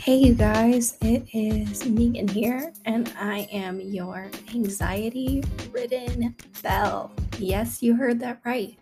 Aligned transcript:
Hey, 0.00 0.16
you 0.16 0.32
guys, 0.32 0.96
it 1.02 1.28
is 1.34 1.84
Megan 1.84 2.26
here, 2.26 2.72
and 2.86 3.12
I 3.20 3.40
am 3.52 3.82
your 3.82 4.30
anxiety 4.54 5.44
ridden 5.72 6.34
belle. 6.62 7.12
Yes, 7.38 7.82
you 7.82 7.94
heard 7.94 8.18
that 8.20 8.40
right. 8.46 8.74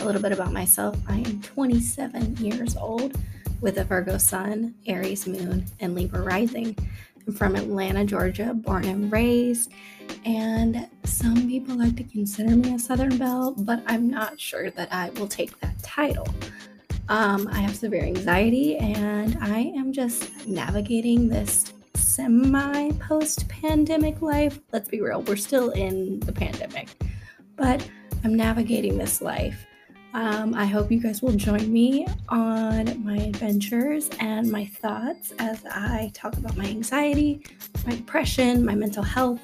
A 0.00 0.04
little 0.04 0.20
bit 0.20 0.32
about 0.32 0.52
myself 0.52 0.98
I 1.08 1.20
am 1.20 1.40
27 1.40 2.36
years 2.36 2.76
old 2.76 3.16
with 3.62 3.78
a 3.78 3.84
Virgo 3.84 4.18
sun, 4.18 4.74
Aries 4.86 5.26
moon, 5.26 5.64
and 5.80 5.94
Libra 5.94 6.20
rising. 6.20 6.76
I'm 7.26 7.32
from 7.32 7.56
Atlanta, 7.56 8.04
Georgia, 8.04 8.52
born 8.52 8.84
and 8.84 9.10
raised, 9.10 9.72
and 10.26 10.90
some 11.04 11.48
people 11.48 11.74
like 11.74 11.96
to 11.96 12.04
consider 12.04 12.54
me 12.54 12.74
a 12.74 12.78
Southern 12.78 13.16
Belle, 13.16 13.52
but 13.52 13.82
I'm 13.86 14.10
not 14.10 14.38
sure 14.38 14.70
that 14.72 14.92
I 14.92 15.08
will 15.08 15.26
take 15.26 15.58
that 15.60 15.82
title. 15.82 16.28
Um, 17.10 17.48
I 17.50 17.58
have 17.58 17.74
severe 17.74 18.04
anxiety 18.04 18.76
and 18.76 19.36
I 19.40 19.72
am 19.76 19.92
just 19.92 20.46
navigating 20.46 21.28
this 21.28 21.72
semi 21.94 22.92
post 23.00 23.48
pandemic 23.48 24.22
life. 24.22 24.60
Let's 24.72 24.88
be 24.88 25.00
real, 25.00 25.20
we're 25.22 25.34
still 25.34 25.70
in 25.70 26.20
the 26.20 26.32
pandemic, 26.32 26.86
but 27.56 27.84
I'm 28.22 28.36
navigating 28.36 28.96
this 28.96 29.20
life. 29.20 29.66
Um, 30.14 30.54
I 30.54 30.66
hope 30.66 30.92
you 30.92 31.00
guys 31.00 31.20
will 31.20 31.32
join 31.32 31.72
me 31.72 32.06
on 32.28 33.04
my 33.04 33.16
adventures 33.16 34.08
and 34.20 34.48
my 34.48 34.66
thoughts 34.66 35.32
as 35.40 35.64
I 35.66 36.12
talk 36.14 36.36
about 36.36 36.56
my 36.56 36.66
anxiety, 36.66 37.44
my 37.88 37.96
depression, 37.96 38.64
my 38.64 38.76
mental 38.76 39.02
health, 39.02 39.40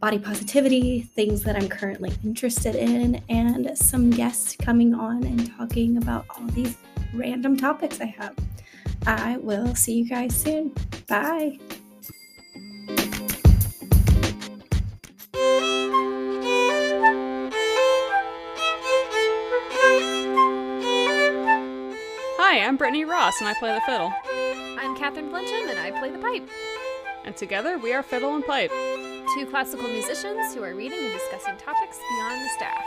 body 0.00 0.18
positivity, 0.18 1.02
things 1.14 1.42
that 1.44 1.56
I'm 1.56 1.68
currently 1.68 2.12
interested 2.24 2.74
in, 2.74 3.22
and 3.30 3.76
some 3.76 4.10
guests 4.10 4.54
coming 4.54 4.94
on 4.94 5.24
and 5.24 5.50
talking 5.56 5.96
about 5.96 6.26
all 6.30 6.46
these 6.48 6.76
random 7.14 7.56
topics 7.56 8.00
I 8.00 8.06
have. 8.18 8.34
I 9.06 9.36
will 9.38 9.74
see 9.74 9.94
you 9.94 10.08
guys 10.08 10.34
soon. 10.34 10.74
Bye. 11.08 11.58
Hi, 22.38 22.60
I'm 22.66 22.76
Brittany 22.76 23.04
Ross 23.04 23.40
and 23.40 23.48
I 23.48 23.54
play 23.54 23.72
the 23.72 23.80
fiddle. 23.82 24.12
I'm 24.78 24.96
Catherine 24.96 25.30
Flinchum 25.30 25.70
and 25.70 25.78
I 25.78 25.92
play 25.98 26.10
the 26.10 26.18
pipe. 26.18 26.48
And 27.24 27.36
together 27.36 27.78
we 27.78 27.92
are 27.92 28.02
Fiddle 28.02 28.34
and 28.34 28.44
Pipe. 28.44 28.72
Two 29.36 29.46
classical 29.46 29.88
musicians 29.88 30.52
who 30.52 30.64
are 30.64 30.74
reading 30.74 30.98
and 30.98 31.12
discussing 31.12 31.56
topics 31.58 31.98
beyond 31.98 32.40
the 32.40 32.48
staff. 32.56 32.84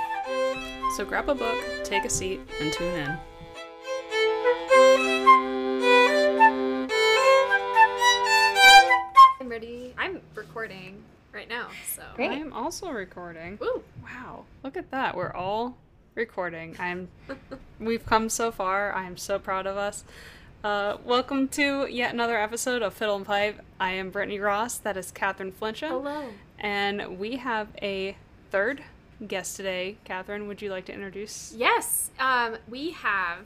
So 0.97 1.05
grab 1.05 1.29
a 1.29 1.35
book, 1.35 1.55
take 1.85 2.03
a 2.03 2.09
seat, 2.09 2.41
and 2.59 2.73
tune 2.73 2.94
in. 2.95 3.17
I'm 9.44 9.49
ready. 9.49 9.94
I'm 9.97 10.22
recording 10.36 11.03
right 11.33 11.49
now, 11.49 11.67
so. 11.94 12.02
Great. 12.16 12.31
I 12.31 12.36
am 12.36 12.53
also 12.53 12.89
recording. 12.91 13.58
Woo! 13.59 13.83
Wow, 14.02 14.45
look 14.63 14.77
at 14.77 14.89
that. 14.91 15.17
We're 15.17 15.33
all 15.33 15.75
recording. 16.16 16.77
I'm 16.80 17.09
we've 17.77 18.05
come 18.05 18.30
so 18.30 18.53
far. 18.53 18.94
I 18.94 19.03
am 19.03 19.17
so 19.17 19.39
proud 19.39 19.67
of 19.67 19.75
us. 19.75 20.05
Uh, 20.63 20.95
welcome 21.03 21.50
to 21.50 21.88
yet 21.88 22.13
another 22.13 22.38
episode 22.38 22.81
of 22.81 22.94
Fiddle 22.94 23.17
and 23.17 23.25
Pipe. 23.25 23.59
I 23.81 23.91
am 23.91 24.11
Brittany 24.11 24.39
Ross. 24.39 24.77
That 24.77 24.95
is 24.95 25.11
Catherine 25.11 25.52
Flinchum. 25.52 25.89
Hello. 25.89 26.23
And 26.57 27.19
we 27.19 27.35
have 27.35 27.67
a 27.81 28.16
third 28.50 28.81
guest 29.28 29.57
today. 29.57 29.97
Catherine, 30.05 30.47
would 30.47 30.61
you 30.61 30.69
like 30.72 30.85
to 30.85 30.94
introduce? 30.94 31.53
Yes, 31.53 32.11
um, 32.17 32.55
we 32.69 32.91
have 32.91 33.39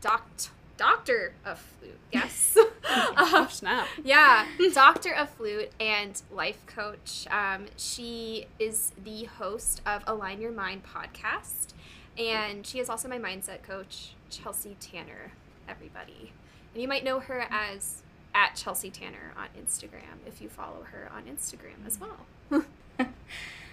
Doct- 0.00 0.50
Doctor 0.78 1.34
of 1.44 1.58
Flute. 1.58 1.94
Yes. 2.10 2.56
Oh, 2.88 3.42
um, 3.42 3.50
snap. 3.50 3.86
yeah, 4.04 4.46
Doctor 4.72 5.12
of 5.12 5.28
Flute 5.28 5.70
and 5.78 6.22
life 6.32 6.64
coach. 6.64 7.26
Um, 7.30 7.66
she 7.76 8.46
is 8.58 8.92
the 9.04 9.24
host 9.24 9.82
of 9.84 10.02
Align 10.06 10.40
Your 10.40 10.52
Mind 10.52 10.84
podcast, 10.84 11.74
and 12.16 12.66
she 12.66 12.78
is 12.78 12.88
also 12.88 13.06
my 13.06 13.18
mindset 13.18 13.62
coach, 13.62 14.14
Chelsea 14.30 14.74
Tanner. 14.80 15.32
Everybody, 15.68 16.32
and 16.72 16.80
you 16.80 16.88
might 16.88 17.04
know 17.04 17.20
her 17.20 17.44
as 17.50 18.02
at 18.34 18.54
Chelsea 18.54 18.88
Tanner 18.88 19.34
on 19.36 19.48
Instagram 19.60 20.26
if 20.26 20.40
you 20.40 20.48
follow 20.48 20.86
her 20.92 21.10
on 21.14 21.24
Instagram 21.24 21.86
as 21.86 21.98
well. 22.00 22.64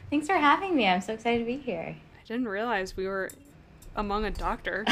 Thanks 0.09 0.27
for 0.27 0.35
having 0.35 0.75
me. 0.75 0.87
I'm 0.87 0.99
so 0.99 1.13
excited 1.13 1.39
to 1.39 1.45
be 1.45 1.57
here. 1.57 1.95
I 1.97 2.27
didn't 2.27 2.49
realize 2.49 2.97
we 2.97 3.07
were 3.07 3.29
among 3.95 4.25
a 4.25 4.31
doctor. 4.31 4.85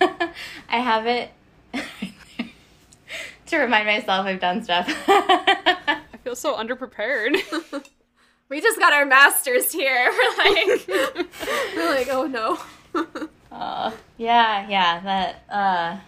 I 0.00 0.78
have 0.78 1.06
it 1.06 1.30
to 3.46 3.58
remind 3.58 3.86
myself 3.86 4.26
I've 4.26 4.40
done 4.40 4.62
stuff. 4.62 4.86
I 5.08 6.00
feel 6.24 6.36
so 6.36 6.56
underprepared. 6.56 7.36
We 8.48 8.60
just 8.60 8.78
got 8.78 8.92
our 8.92 9.04
masters 9.04 9.72
here. 9.72 10.08
We're 10.08 10.44
like, 10.44 10.88
we're 11.76 11.90
like, 11.90 12.08
oh 12.10 12.28
no. 12.30 13.04
uh, 13.50 13.90
yeah, 14.18 14.68
yeah. 14.68 15.00
That 15.00 15.42
uh, 15.50 15.98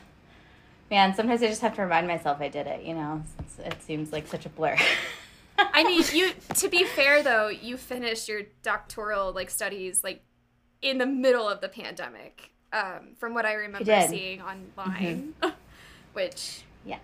man. 0.89 1.15
Sometimes 1.15 1.43
I 1.43 1.49
just 1.49 1.61
have 1.63 1.75
to 1.75 1.83
remind 1.83 2.07
myself 2.07 2.41
I 2.41 2.49
did 2.49 2.69
it. 2.69 2.85
You 2.85 2.95
know, 2.95 3.25
it's, 3.41 3.59
it 3.59 3.83
seems 3.83 4.13
like 4.13 4.29
such 4.29 4.47
a 4.47 4.51
blur. 4.51 4.77
I 5.59 5.83
mean, 5.83 6.05
you. 6.13 6.31
To 6.55 6.69
be 6.69 6.85
fair, 6.85 7.25
though, 7.25 7.49
you 7.49 7.77
finished 7.77 8.29
your 8.29 8.43
doctoral 8.63 9.33
like 9.33 9.51
studies 9.51 10.05
like 10.05 10.23
in 10.81 10.99
the 10.99 11.07
middle 11.07 11.49
of 11.49 11.61
the 11.61 11.69
pandemic. 11.69 12.53
Um, 12.73 13.15
from 13.19 13.35
what 13.35 13.47
I 13.47 13.55
remember 13.55 14.07
seeing 14.09 14.43
online, 14.43 15.35
which 16.13 16.63
yeah. 16.85 16.99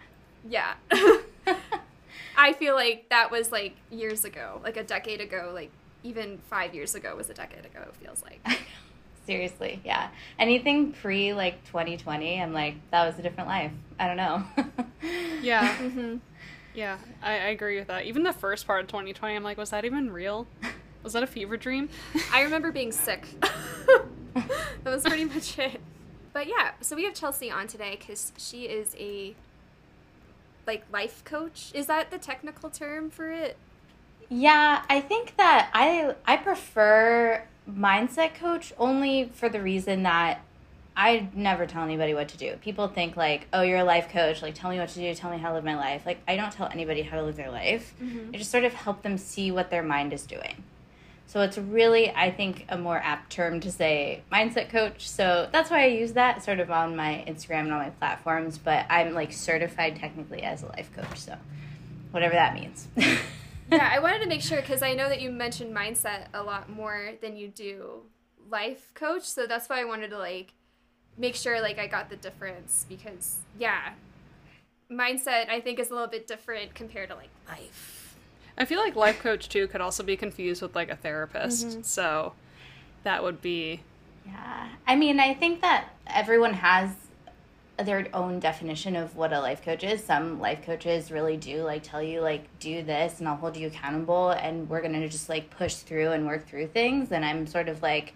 yeah, 0.48 0.74
I 2.36 2.52
feel 2.52 2.74
like 2.74 3.08
that 3.08 3.30
was 3.30 3.50
like 3.50 3.76
years 3.90 4.24
ago, 4.24 4.60
like 4.62 4.76
a 4.76 4.84
decade 4.84 5.20
ago, 5.20 5.52
like 5.54 5.70
even 6.02 6.38
five 6.50 6.74
years 6.74 6.94
ago 6.94 7.16
was 7.16 7.30
a 7.30 7.34
decade 7.34 7.64
ago. 7.64 7.80
It 7.88 7.96
feels 7.96 8.22
like. 8.22 8.40
Seriously, 9.26 9.80
yeah. 9.86 10.08
Anything 10.38 10.92
pre 10.92 11.32
like 11.32 11.64
2020, 11.64 12.42
I'm 12.42 12.52
like 12.52 12.74
that 12.90 13.06
was 13.06 13.18
a 13.18 13.22
different 13.22 13.48
life. 13.48 13.72
I 13.98 14.06
don't 14.06 14.18
know. 14.18 14.44
yeah. 15.42 15.74
hmm 15.76 16.16
Yeah, 16.74 16.98
I, 17.22 17.32
I 17.32 17.46
agree 17.48 17.78
with 17.78 17.88
that. 17.88 18.04
Even 18.04 18.22
the 18.22 18.34
first 18.34 18.66
part 18.66 18.82
of 18.82 18.88
2020, 18.88 19.34
I'm 19.34 19.42
like, 19.42 19.56
was 19.56 19.70
that 19.70 19.86
even 19.86 20.10
real? 20.10 20.46
Was 21.02 21.14
that 21.14 21.22
a 21.22 21.26
fever 21.26 21.56
dream? 21.56 21.88
I 22.32 22.42
remember 22.42 22.70
being 22.72 22.92
sick. 22.92 23.26
that 24.84 24.84
was 24.84 25.02
pretty 25.02 25.24
much 25.24 25.58
it. 25.58 25.80
But 26.32 26.48
yeah, 26.48 26.72
so 26.80 26.96
we 26.96 27.04
have 27.04 27.14
Chelsea 27.14 27.50
on 27.50 27.66
today 27.68 27.96
because 27.98 28.32
she 28.36 28.64
is 28.64 28.96
a 28.98 29.34
like 30.66 30.84
life 30.92 31.24
coach. 31.24 31.70
Is 31.74 31.86
that 31.86 32.10
the 32.10 32.18
technical 32.18 32.70
term 32.70 33.10
for 33.10 33.30
it? 33.30 33.56
Yeah, 34.28 34.84
I 34.88 35.00
think 35.00 35.36
that 35.36 35.70
I 35.72 36.14
I 36.26 36.36
prefer 36.36 37.44
mindset 37.70 38.34
coach 38.34 38.72
only 38.78 39.30
for 39.32 39.48
the 39.48 39.60
reason 39.60 40.02
that 40.02 40.40
I 40.96 41.28
never 41.34 41.66
tell 41.66 41.82
anybody 41.82 42.14
what 42.14 42.28
to 42.28 42.36
do. 42.36 42.56
People 42.56 42.88
think 42.88 43.16
like, 43.16 43.46
"Oh, 43.52 43.62
you're 43.62 43.78
a 43.78 43.84
life 43.84 44.08
coach. 44.08 44.42
Like, 44.42 44.54
tell 44.54 44.70
me 44.70 44.78
what 44.78 44.88
to 44.90 44.98
do. 44.98 45.14
Tell 45.14 45.30
me 45.30 45.38
how 45.38 45.50
to 45.50 45.54
live 45.54 45.64
my 45.64 45.76
life." 45.76 46.06
Like, 46.06 46.18
I 46.26 46.36
don't 46.36 46.52
tell 46.52 46.68
anybody 46.68 47.02
how 47.02 47.16
to 47.16 47.22
live 47.22 47.36
their 47.36 47.50
life. 47.50 47.94
Mm-hmm. 48.02 48.30
I 48.34 48.38
just 48.38 48.50
sort 48.50 48.64
of 48.64 48.74
help 48.74 49.02
them 49.02 49.18
see 49.18 49.50
what 49.50 49.70
their 49.70 49.82
mind 49.82 50.12
is 50.12 50.24
doing. 50.24 50.64
So 51.26 51.40
it's 51.40 51.58
really, 51.58 52.10
I 52.10 52.30
think, 52.30 52.66
a 52.68 52.78
more 52.78 52.98
apt 52.98 53.32
term 53.32 53.58
to 53.60 53.72
say 53.72 54.22
mindset 54.32 54.68
coach. 54.68 55.08
So 55.08 55.48
that's 55.52 55.70
why 55.70 55.82
I 55.82 55.86
use 55.86 56.12
that 56.12 56.44
sort 56.44 56.60
of 56.60 56.70
on 56.70 56.94
my 56.94 57.24
Instagram 57.26 57.60
and 57.60 57.72
on 57.72 57.78
my 57.78 57.90
platforms. 57.90 58.58
But 58.58 58.86
I'm 58.88 59.14
like 59.14 59.32
certified 59.32 59.96
technically 59.96 60.42
as 60.42 60.62
a 60.62 60.66
life 60.66 60.90
coach. 60.94 61.18
So 61.18 61.36
whatever 62.10 62.34
that 62.34 62.54
means. 62.54 62.86
yeah, 62.96 63.90
I 63.92 63.98
wanted 63.98 64.20
to 64.20 64.28
make 64.28 64.42
sure 64.42 64.60
because 64.60 64.82
I 64.82 64.94
know 64.94 65.08
that 65.08 65.20
you 65.20 65.30
mentioned 65.30 65.74
mindset 65.74 66.26
a 66.32 66.42
lot 66.42 66.68
more 66.68 67.14
than 67.20 67.36
you 67.36 67.48
do 67.48 68.02
life 68.48 68.92
coach. 68.94 69.24
So 69.24 69.46
that's 69.46 69.68
why 69.68 69.80
I 69.80 69.84
wanted 69.84 70.10
to 70.10 70.18
like 70.18 70.52
make 71.16 71.34
sure 71.34 71.60
like 71.60 71.78
I 71.78 71.86
got 71.86 72.10
the 72.10 72.16
difference 72.16 72.86
because 72.88 73.38
yeah, 73.58 73.94
mindset 74.90 75.48
I 75.48 75.60
think 75.60 75.78
is 75.78 75.90
a 75.90 75.94
little 75.94 76.08
bit 76.08 76.26
different 76.26 76.74
compared 76.74 77.08
to 77.10 77.16
like 77.16 77.30
life. 77.48 77.93
I 78.56 78.64
feel 78.64 78.78
like 78.78 78.94
life 78.94 79.18
coach 79.20 79.48
too 79.48 79.66
could 79.66 79.80
also 79.80 80.02
be 80.02 80.16
confused 80.16 80.62
with 80.62 80.74
like 80.74 80.90
a 80.90 80.96
therapist. 80.96 81.66
Mm-hmm. 81.66 81.82
So 81.82 82.34
that 83.02 83.22
would 83.22 83.40
be 83.42 83.80
Yeah. 84.26 84.68
I 84.86 84.96
mean, 84.96 85.20
I 85.20 85.34
think 85.34 85.60
that 85.60 85.88
everyone 86.06 86.54
has 86.54 86.90
their 87.76 88.06
own 88.14 88.38
definition 88.38 88.94
of 88.94 89.16
what 89.16 89.32
a 89.32 89.40
life 89.40 89.64
coach 89.64 89.82
is. 89.82 90.02
Some 90.02 90.40
life 90.40 90.64
coaches 90.64 91.10
really 91.10 91.36
do 91.36 91.62
like 91.62 91.82
tell 91.82 92.02
you 92.02 92.20
like 92.20 92.46
do 92.60 92.82
this 92.82 93.18
and 93.18 93.28
I'll 93.28 93.36
hold 93.36 93.56
you 93.56 93.66
accountable 93.66 94.30
and 94.30 94.68
we're 94.68 94.80
going 94.80 94.92
to 94.92 95.08
just 95.08 95.28
like 95.28 95.50
push 95.50 95.74
through 95.74 96.12
and 96.12 96.26
work 96.26 96.46
through 96.46 96.68
things 96.68 97.10
and 97.10 97.24
I'm 97.24 97.46
sort 97.46 97.68
of 97.68 97.82
like 97.82 98.14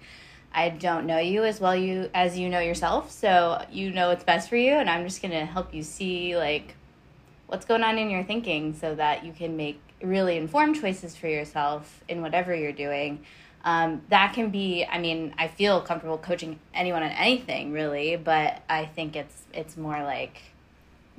I 0.53 0.71
don't 0.71 1.07
know 1.07 1.19
you 1.19 1.45
as 1.45 1.61
well 1.61 1.75
you 1.75 2.09
as 2.15 2.39
you 2.39 2.49
know 2.49 2.61
yourself, 2.61 3.11
so 3.11 3.65
you 3.71 3.91
know 3.91 4.09
what's 4.09 4.25
best 4.25 4.49
for 4.49 4.57
you 4.57 4.73
and 4.73 4.89
I'm 4.89 5.05
just 5.05 5.21
going 5.21 5.33
to 5.33 5.45
help 5.45 5.75
you 5.75 5.83
see 5.83 6.37
like 6.37 6.77
what's 7.49 7.67
going 7.67 7.83
on 7.83 7.99
in 7.99 8.11
your 8.11 8.23
thinking 8.23 8.75
so 8.75 8.95
that 8.95 9.25
you 9.25 9.33
can 9.33 9.57
make 9.57 9.81
really 10.03 10.37
informed 10.37 10.81
choices 10.81 11.17
for 11.17 11.29
yourself 11.29 12.03
in 12.09 12.23
whatever 12.23 12.55
you're 12.55 12.73
doing. 12.73 13.25
Um, 13.65 14.03
that 14.09 14.35
can 14.35 14.51
be, 14.51 14.85
I 14.85 14.99
mean, 14.99 15.35
I 15.37 15.49
feel 15.49 15.81
comfortable 15.81 16.19
coaching 16.19 16.59
anyone 16.73 17.03
on 17.03 17.11
anything 17.11 17.73
really, 17.73 18.17
but 18.17 18.63
I 18.69 18.87
think 18.87 19.17
it's 19.17 19.43
it's 19.53 19.77
more 19.77 20.03
like 20.03 20.41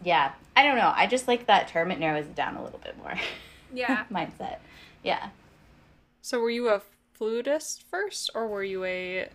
yeah, 0.03 0.31
I 0.55 0.63
don't 0.63 0.77
know. 0.77 0.93
I 0.95 1.07
just 1.07 1.27
like 1.27 1.47
that 1.47 1.67
term. 1.67 1.91
It 1.91 1.99
narrows 1.99 2.25
it 2.25 2.35
down 2.35 2.55
a 2.55 2.63
little 2.63 2.79
bit 2.79 2.97
more. 2.97 3.15
Yeah. 3.71 4.05
Mindset. 4.11 4.57
Yeah. 5.03 5.29
So 6.23 6.39
were 6.39 6.49
you 6.49 6.69
a 6.69 6.81
flutist 7.13 7.83
first, 7.83 8.31
or 8.33 8.47
were 8.47 8.63
you 8.63 8.83
a 8.83 9.29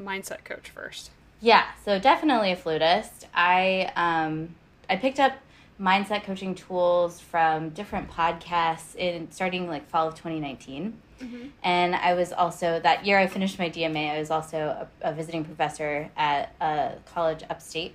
mindset 0.00 0.44
coach 0.44 0.70
first? 0.70 1.10
Yeah, 1.40 1.64
so 1.84 1.98
definitely 1.98 2.52
a 2.52 2.56
flutist. 2.56 3.26
I 3.34 3.90
um, 3.96 4.54
I 4.88 4.94
picked 4.94 5.18
up 5.18 5.32
mindset 5.82 6.22
coaching 6.22 6.54
tools 6.54 7.18
from 7.18 7.70
different 7.70 8.08
podcasts 8.08 8.94
in 8.94 9.30
starting 9.32 9.68
like 9.68 9.88
fall 9.88 10.08
of 10.08 10.14
2019. 10.14 10.96
Mm-hmm. 11.20 11.46
And 11.62 11.96
I 11.96 12.14
was 12.14 12.32
also 12.32 12.80
that 12.80 13.04
year 13.04 13.18
I 13.18 13.26
finished 13.26 13.58
my 13.58 13.68
DMA. 13.68 14.12
I 14.14 14.18
was 14.18 14.30
also 14.30 14.88
a, 15.02 15.10
a 15.10 15.12
visiting 15.12 15.44
professor 15.44 16.08
at 16.16 16.54
a 16.60 16.92
college 17.12 17.42
upstate 17.50 17.94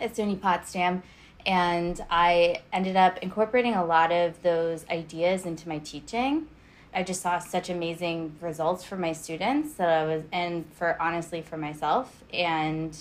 at 0.00 0.14
SUNY 0.14 0.40
Potsdam, 0.40 1.02
and 1.44 2.00
I 2.10 2.62
ended 2.72 2.96
up 2.96 3.18
incorporating 3.18 3.74
a 3.74 3.84
lot 3.84 4.10
of 4.12 4.40
those 4.42 4.86
ideas 4.88 5.44
into 5.44 5.68
my 5.68 5.78
teaching. 5.78 6.48
I 6.94 7.02
just 7.02 7.22
saw 7.22 7.38
such 7.38 7.70
amazing 7.70 8.36
results 8.40 8.84
for 8.84 8.96
my 8.96 9.12
students 9.12 9.74
that 9.74 9.88
I 9.88 10.04
was, 10.04 10.24
and 10.32 10.66
for 10.72 11.00
honestly 11.00 11.42
for 11.42 11.56
myself. 11.56 12.22
And 12.32 12.96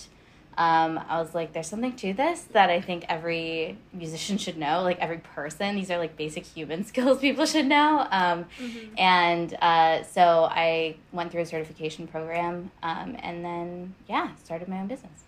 um, 0.62 1.00
I 1.10 1.19
was 1.19 1.34
like, 1.34 1.54
there's 1.54 1.68
something 1.68 1.96
to 1.96 2.13
this 2.13 2.42
that 2.52 2.69
I 2.69 2.81
think 2.81 3.06
every 3.10 3.80
musician 3.94 4.38
should 4.38 4.58
know, 4.58 4.84
like 4.84 5.00
every 5.00 5.18
person. 5.18 5.75
These 5.75 5.90
are 5.90 5.98
like 5.98 6.16
basic 6.16 6.46
human 6.46 6.86
skills 6.92 7.18
people 7.19 7.46
should 7.48 7.66
know. 7.66 8.08
Um, 8.12 8.46
Mm-hmm. 8.62 8.94
And 8.98 9.58
uh, 9.62 10.04
so 10.04 10.48
I 10.52 10.96
went 11.12 11.31
through 11.31 11.42
a 11.42 11.46
certification 11.46 12.06
program 12.08 12.69
um, 12.84 13.16
and 13.19 13.44
then, 13.44 13.96
yeah, 14.08 14.36
started 14.44 14.68
my 14.68 14.80
own 14.80 14.88
business. 14.88 15.24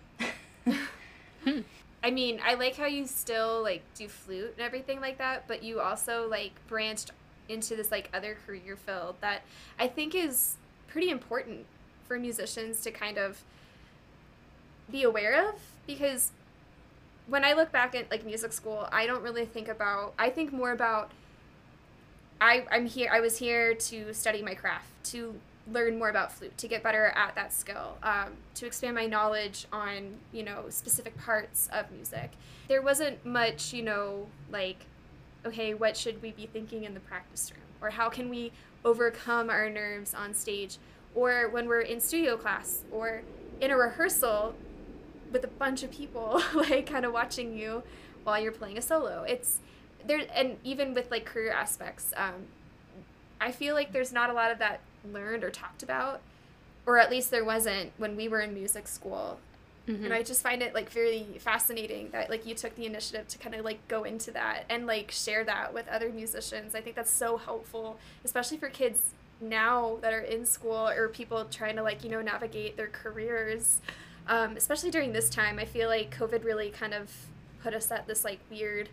I 2.04 2.12
mean, 2.12 2.40
I 2.46 2.54
like 2.54 2.76
how 2.76 2.86
you 2.86 3.08
still 3.08 3.64
like 3.64 3.82
do 3.96 4.08
flute 4.08 4.54
and 4.58 4.66
everything 4.66 5.02
like 5.02 5.18
that, 5.18 5.48
but 5.48 5.64
you 5.64 5.80
also 5.80 6.28
like 6.30 6.54
branched 6.68 7.12
into 7.50 7.76
this 7.76 7.92
like 7.92 8.10
other 8.14 8.38
career 8.46 8.76
field 8.76 9.16
that 9.22 9.42
I 9.80 9.88
think 9.88 10.14
is 10.14 10.58
pretty 10.88 11.10
important 11.10 11.66
for 12.08 12.20
musicians 12.20 12.82
to 12.82 12.92
kind 12.92 13.18
of 13.18 13.44
be 14.92 15.04
aware 15.04 15.50
of 15.50 15.56
because 15.88 16.32
when 17.28 17.44
I 17.44 17.54
look 17.54 17.72
back 17.72 17.96
at 17.96 18.12
like 18.12 18.26
music 18.26 18.54
school, 18.54 18.88
I 18.92 19.06
don't 19.06 19.24
really 19.24 19.46
think 19.46 19.68
about 19.68 20.14
I 20.20 20.30
think 20.30 20.52
more 20.52 20.72
about 20.72 21.12
I 22.42 22.66
I'm 22.72 22.86
here 22.86 23.10
I 23.12 23.20
was 23.20 23.38
here 23.38 23.74
to 23.74 24.14
study 24.14 24.42
my 24.42 24.56
craft, 24.56 24.88
to 25.06 25.36
learn 25.72 25.98
more 25.98 26.10
about 26.10 26.32
flute, 26.32 26.58
to 26.58 26.68
get 26.68 26.84
better 26.84 27.06
at 27.16 27.36
that 27.36 27.54
skill, 27.54 27.98
um, 28.04 28.34
to 28.56 28.66
expand 28.66 28.96
my 28.96 29.06
knowledge 29.06 29.66
on, 29.72 30.16
you 30.34 30.44
know, 30.44 30.66
specific 30.70 31.18
parts 31.18 31.70
of 31.72 31.90
music. 31.92 32.32
There 32.68 32.82
wasn't 32.82 33.26
much, 33.26 33.72
you 33.72 33.84
know, 33.84 34.28
like 34.52 34.86
okay, 35.46 35.74
what 35.74 35.98
should 35.98 36.22
we 36.22 36.32
be 36.32 36.46
thinking 36.46 36.84
in 36.84 36.94
the 36.94 37.00
practice 37.02 37.52
room? 37.52 37.64
Or 37.82 37.90
how 37.90 38.10
can 38.10 38.30
we 38.30 38.52
overcome 38.86 39.50
our 39.50 39.70
nerves 39.70 40.14
on 40.14 40.34
stage? 40.34 40.78
Or 41.16 41.50
when 41.50 41.68
we're 41.68 41.82
in 41.82 42.00
studio 42.00 42.38
class 42.38 42.84
or 42.92 43.24
in 43.60 43.72
a 43.72 43.78
rehearsal 43.78 44.56
with 45.34 45.44
a 45.44 45.48
bunch 45.48 45.84
of 45.84 45.92
people 45.92 46.42
like 46.56 46.86
kind 46.86 47.06
of 47.06 47.12
watching 47.12 47.58
you 47.58 47.84
while 48.24 48.42
you're 48.42 48.52
playing 48.52 48.78
a 48.78 48.82
solo. 48.82 49.24
It's 49.24 49.60
there 50.06 50.22
and 50.34 50.58
even 50.64 50.94
with 50.94 51.12
like 51.12 51.26
career 51.26 51.52
aspects, 51.52 52.14
um, 52.16 52.48
I 53.42 53.52
feel 53.52 53.76
like 53.76 53.92
there's 53.92 54.14
not 54.14 54.30
a 54.30 54.34
lot 54.34 54.52
of 54.52 54.60
that 54.60 54.80
learned 55.12 55.44
or 55.44 55.50
talked 55.50 55.84
about. 55.84 56.22
Or 56.86 56.98
at 56.98 57.10
least 57.10 57.32
there 57.32 57.46
wasn't 57.46 57.92
when 57.98 58.16
we 58.16 58.28
were 58.28 58.42
in 58.42 58.54
music 58.54 58.88
school 58.88 59.40
and 60.06 60.14
i 60.14 60.24
just 60.24 60.42
find 60.42 60.62
it 60.62 60.74
like 60.74 60.90
very 60.90 61.26
fascinating 61.40 62.10
that 62.12 62.30
like 62.30 62.46
you 62.46 62.56
took 62.56 62.74
the 62.76 62.86
initiative 62.86 63.28
to 63.28 63.38
kind 63.38 63.54
of 63.54 63.66
like 63.66 63.86
go 63.90 64.04
into 64.04 64.32
that 64.32 64.64
and 64.70 64.88
like 64.88 65.12
share 65.12 65.44
that 65.44 65.74
with 65.74 65.88
other 65.90 66.10
musicians 66.10 66.74
i 66.74 66.80
think 66.80 66.96
that's 66.96 67.12
so 67.12 67.36
helpful 67.38 67.98
especially 68.24 68.58
for 68.58 68.70
kids 68.70 69.14
now 69.42 69.98
that 70.02 70.14
are 70.14 70.22
in 70.22 70.46
school 70.46 70.88
or 70.88 71.10
people 71.10 71.46
trying 71.46 71.76
to 71.76 71.84
like 71.84 72.04
you 72.04 72.10
know 72.10 72.22
navigate 72.22 72.78
their 72.78 72.88
careers 72.88 73.82
um, 74.28 74.56
especially 74.56 74.92
during 74.92 75.14
this 75.14 75.30
time 75.30 75.60
i 75.60 75.66
feel 75.66 75.90
like 75.90 76.16
covid 76.16 76.44
really 76.44 76.70
kind 76.70 76.94
of 76.94 77.12
put 77.62 77.74
us 77.74 77.92
at 77.92 78.08
this 78.08 78.24
like 78.24 78.40
weird 78.50 78.90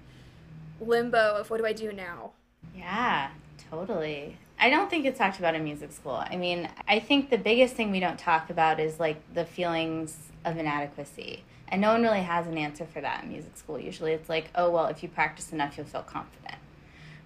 limbo 0.80 1.36
of 1.36 1.50
what 1.50 1.58
do 1.58 1.66
i 1.66 1.72
do 1.72 1.92
now 1.92 2.32
Yeah, 2.74 3.30
totally. 3.70 4.36
I 4.58 4.68
don't 4.68 4.90
think 4.90 5.06
it's 5.06 5.18
talked 5.18 5.38
about 5.38 5.54
in 5.54 5.64
music 5.64 5.90
school. 5.92 6.22
I 6.28 6.36
mean, 6.36 6.68
I 6.86 6.98
think 6.98 7.30
the 7.30 7.38
biggest 7.38 7.74
thing 7.74 7.90
we 7.90 8.00
don't 8.00 8.18
talk 8.18 8.50
about 8.50 8.78
is 8.78 9.00
like 9.00 9.20
the 9.34 9.44
feelings 9.44 10.16
of 10.44 10.58
inadequacy. 10.58 11.44
And 11.68 11.80
no 11.80 11.92
one 11.92 12.02
really 12.02 12.20
has 12.20 12.46
an 12.46 12.58
answer 12.58 12.84
for 12.84 13.00
that 13.00 13.24
in 13.24 13.30
music 13.30 13.56
school. 13.56 13.78
Usually 13.78 14.12
it's 14.12 14.28
like, 14.28 14.50
oh, 14.54 14.70
well, 14.70 14.86
if 14.86 15.02
you 15.02 15.08
practice 15.08 15.52
enough, 15.52 15.76
you'll 15.78 15.86
feel 15.86 16.02
confident. 16.02 16.56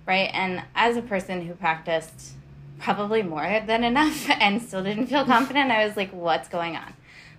Right? 0.06 0.30
And 0.32 0.62
as 0.74 0.96
a 0.96 1.02
person 1.02 1.46
who 1.46 1.54
practiced 1.54 2.34
probably 2.78 3.22
more 3.22 3.60
than 3.66 3.82
enough 3.84 4.28
and 4.40 4.60
still 4.62 4.84
didn't 4.84 5.06
feel 5.06 5.24
confident, 5.24 5.70
I 5.70 5.86
was 5.86 5.96
like, 5.96 6.10
what's 6.12 6.48
going 6.48 6.76
on? 6.76 6.92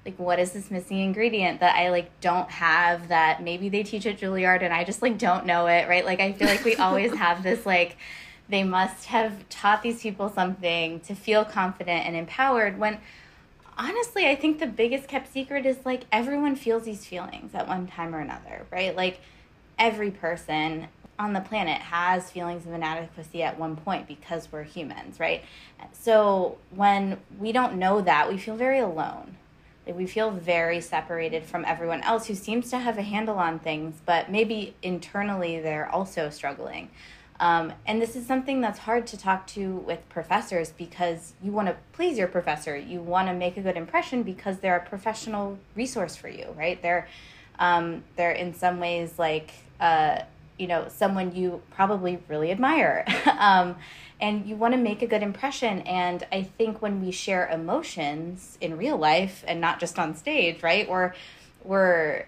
Like, 0.05 0.19
what 0.19 0.37
is 0.39 0.51
this 0.51 0.69
missing 0.69 0.99
ingredient 0.99 1.59
that 1.61 1.75
I 1.75 1.89
like 1.89 2.21
don't 2.21 2.49
have 2.49 3.07
that 3.07 3.41
maybe 3.41 3.69
they 3.69 3.83
teach 3.83 4.05
at 4.05 4.19
Juilliard 4.19 4.61
and 4.61 4.73
I 4.73 4.83
just 4.83 5.01
like 5.01 5.17
don't 5.17 5.45
know 5.45 5.65
it, 5.67 5.87
right? 5.89 6.05
Like, 6.05 6.19
I 6.19 6.31
feel 6.33 6.47
like 6.47 6.63
we 6.63 6.75
always 6.75 7.13
have 7.17 7.41
this 7.43 7.65
like, 7.65 7.97
they 8.47 8.63
must 8.63 9.05
have 9.05 9.47
taught 9.49 9.81
these 9.81 10.01
people 10.01 10.29
something 10.29 10.99
to 11.01 11.15
feel 11.15 11.43
confident 11.43 12.05
and 12.05 12.15
empowered 12.15 12.77
when 12.77 12.99
honestly 13.77 14.27
i 14.27 14.35
think 14.35 14.59
the 14.59 14.67
biggest 14.67 15.07
kept 15.07 15.31
secret 15.31 15.65
is 15.65 15.77
like 15.85 16.03
everyone 16.11 16.55
feels 16.55 16.83
these 16.83 17.05
feelings 17.05 17.53
at 17.53 17.67
one 17.67 17.87
time 17.87 18.15
or 18.15 18.19
another 18.19 18.65
right? 18.71 18.95
Like 18.95 19.19
every 19.77 20.11
person 20.11 20.87
on 21.17 21.33
the 21.33 21.39
planet 21.39 21.81
has 21.81 22.29
feelings 22.29 22.65
of 22.65 22.73
inadequacy 22.73 23.41
at 23.41 23.57
one 23.57 23.75
point 23.75 24.07
because 24.07 24.51
we're 24.51 24.63
humans 24.63 25.19
right? 25.19 25.43
So 25.93 26.57
when 26.71 27.19
we 27.39 27.51
don't 27.51 27.75
know 27.75 28.01
that 28.01 28.29
we 28.29 28.37
feel 28.37 28.55
very 28.55 28.79
alone 28.79 29.37
like 29.85 29.95
we 29.95 30.05
feel 30.05 30.31
very 30.31 30.81
separated 30.81 31.43
from 31.43 31.63
everyone 31.65 32.01
else 32.01 32.27
who 32.27 32.35
seems 32.35 32.69
to 32.69 32.79
have 32.79 32.97
a 32.97 33.03
handle 33.03 33.37
on 33.37 33.59
things 33.59 33.95
but 34.05 34.29
maybe 34.29 34.75
internally 34.81 35.59
they're 35.59 35.89
also 35.89 36.29
struggling 36.29 36.89
um, 37.39 37.73
and 37.85 38.01
this 38.01 38.15
is 38.15 38.25
something 38.25 38.61
that's 38.61 38.79
hard 38.79 39.07
to 39.07 39.17
talk 39.17 39.45
to 39.47 39.75
with 39.77 40.07
professors 40.09 40.71
because 40.71 41.33
you 41.43 41.51
want 41.51 41.67
to 41.67 41.75
please 41.91 42.17
your 42.17 42.27
professor. 42.27 42.77
You 42.77 43.01
want 43.01 43.27
to 43.27 43.33
make 43.33 43.57
a 43.57 43.61
good 43.61 43.75
impression 43.75 44.23
because 44.23 44.59
they're 44.59 44.77
a 44.77 44.85
professional 44.85 45.59
resource 45.75 46.15
for 46.15 46.29
you, 46.29 46.53
right? 46.57 46.81
They're 46.81 47.07
um, 47.59 48.03
they're 48.15 48.31
in 48.31 48.53
some 48.53 48.79
ways 48.79 49.19
like 49.19 49.51
uh, 49.81 50.19
you 50.57 50.67
know 50.67 50.88
someone 50.88 51.36
you 51.36 51.62
probably 51.71 52.19
really 52.29 52.51
admire, 52.51 53.05
um, 53.39 53.75
and 54.19 54.45
you 54.45 54.55
want 54.55 54.74
to 54.74 54.79
make 54.79 55.01
a 55.01 55.07
good 55.07 55.24
impression. 55.24 55.81
And 55.81 56.25
I 56.31 56.43
think 56.43 56.81
when 56.81 57.03
we 57.03 57.12
share 57.12 57.48
emotions 57.48 58.57
in 58.62 58.77
real 58.77 58.98
life 58.98 59.43
and 59.48 59.60
not 59.60 59.79
just 59.79 60.00
on 60.00 60.15
stage, 60.15 60.63
right? 60.63 60.88
Or 60.88 61.15
we're 61.63 62.25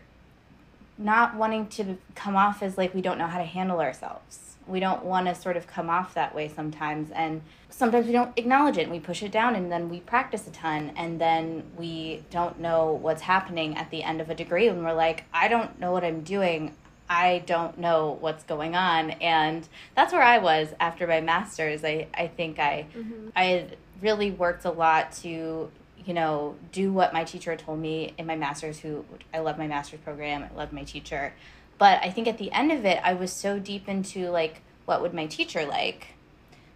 not 0.97 1.35
wanting 1.35 1.67
to 1.67 1.97
come 2.15 2.35
off 2.35 2.61
as 2.63 2.77
like 2.77 2.93
we 2.93 3.01
don't 3.01 3.17
know 3.17 3.27
how 3.27 3.37
to 3.37 3.45
handle 3.45 3.79
ourselves 3.79 4.47
we 4.67 4.79
don't 4.79 5.03
want 5.03 5.27
to 5.27 5.35
sort 5.35 5.57
of 5.57 5.65
come 5.67 5.89
off 5.89 6.13
that 6.13 6.35
way 6.35 6.47
sometimes 6.47 7.09
and 7.11 7.41
sometimes 7.69 8.05
we 8.05 8.11
don't 8.11 8.37
acknowledge 8.37 8.77
it 8.77 8.83
and 8.83 8.91
we 8.91 8.99
push 8.99 9.23
it 9.23 9.31
down 9.31 9.55
and 9.55 9.71
then 9.71 9.89
we 9.89 9.99
practice 10.01 10.47
a 10.47 10.51
ton 10.51 10.91
and 10.95 11.19
then 11.19 11.63
we 11.77 12.23
don't 12.29 12.59
know 12.59 12.91
what's 12.91 13.21
happening 13.21 13.75
at 13.77 13.89
the 13.89 14.03
end 14.03 14.19
of 14.19 14.29
a 14.29 14.35
degree 14.35 14.67
and 14.67 14.83
we're 14.83 14.93
like 14.93 15.23
i 15.33 15.47
don't 15.47 15.79
know 15.79 15.91
what 15.91 16.03
i'm 16.03 16.21
doing 16.21 16.75
i 17.09 17.39
don't 17.45 17.77
know 17.77 18.17
what's 18.19 18.43
going 18.43 18.75
on. 18.75 19.11
And 19.11 19.67
that's 19.95 20.13
where 20.13 20.23
i 20.23 20.37
was 20.37 20.69
after 20.79 21.07
my 21.07 21.21
masters. 21.21 21.83
I, 21.83 22.07
I 22.13 22.27
think 22.27 22.59
i 22.59 22.85
mm-hmm. 22.95 23.29
i 23.35 23.67
really 24.01 24.31
worked 24.31 24.65
a 24.65 24.71
lot 24.71 25.11
to 25.23 25.71
you 26.05 26.13
know 26.13 26.55
do 26.71 26.91
what 26.91 27.13
my 27.13 27.23
teacher 27.23 27.55
told 27.55 27.79
me 27.79 28.13
in 28.17 28.25
my 28.25 28.35
masters 28.35 28.79
who 28.79 29.03
i 29.33 29.39
love 29.39 29.57
my 29.57 29.67
master's 29.67 29.99
program 30.01 30.43
i 30.43 30.55
love 30.55 30.73
my 30.73 30.83
teacher. 30.83 31.33
But 31.77 32.01
i 32.03 32.09
think 32.09 32.27
at 32.27 32.37
the 32.37 32.51
end 32.51 32.71
of 32.71 32.85
it 32.85 32.99
i 33.03 33.13
was 33.13 33.31
so 33.31 33.59
deep 33.59 33.87
into 33.87 34.29
like 34.29 34.61
what 34.85 35.01
would 35.01 35.13
my 35.13 35.27
teacher 35.27 35.65
like 35.65 36.07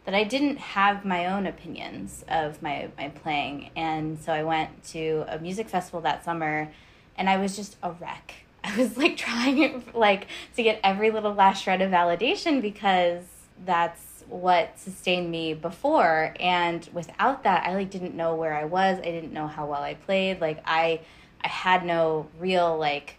that 0.05 0.15
i 0.15 0.23
didn't 0.23 0.57
have 0.57 1.05
my 1.05 1.27
own 1.27 1.45
opinions 1.45 2.25
of 2.27 2.61
my, 2.61 2.89
my 2.97 3.09
playing. 3.09 3.69
And 3.75 4.19
so 4.19 4.31
i 4.31 4.43
went 4.43 4.83
to 4.85 5.25
a 5.27 5.39
music 5.39 5.69
festival 5.69 6.01
that 6.01 6.23
summer 6.23 6.71
and 7.17 7.29
i 7.29 7.37
was 7.37 7.55
just 7.55 7.77
a 7.83 7.91
wreck 7.91 8.45
i 8.63 8.77
was 8.77 8.97
like 8.97 9.17
trying 9.17 9.83
like 9.93 10.27
to 10.55 10.63
get 10.63 10.79
every 10.83 11.11
little 11.11 11.33
last 11.33 11.63
shred 11.63 11.81
of 11.81 11.91
validation 11.91 12.61
because 12.61 13.23
that's 13.65 14.23
what 14.27 14.77
sustained 14.79 15.29
me 15.29 15.53
before 15.53 16.33
and 16.39 16.89
without 16.93 17.43
that 17.43 17.67
i 17.67 17.75
like 17.75 17.89
didn't 17.89 18.15
know 18.15 18.35
where 18.35 18.53
i 18.53 18.63
was 18.63 18.97
i 18.99 19.03
didn't 19.03 19.33
know 19.33 19.47
how 19.47 19.65
well 19.65 19.81
i 19.81 19.93
played 19.93 20.39
like 20.39 20.61
i 20.65 20.99
i 21.43 21.47
had 21.47 21.85
no 21.85 22.27
real 22.39 22.77
like 22.77 23.17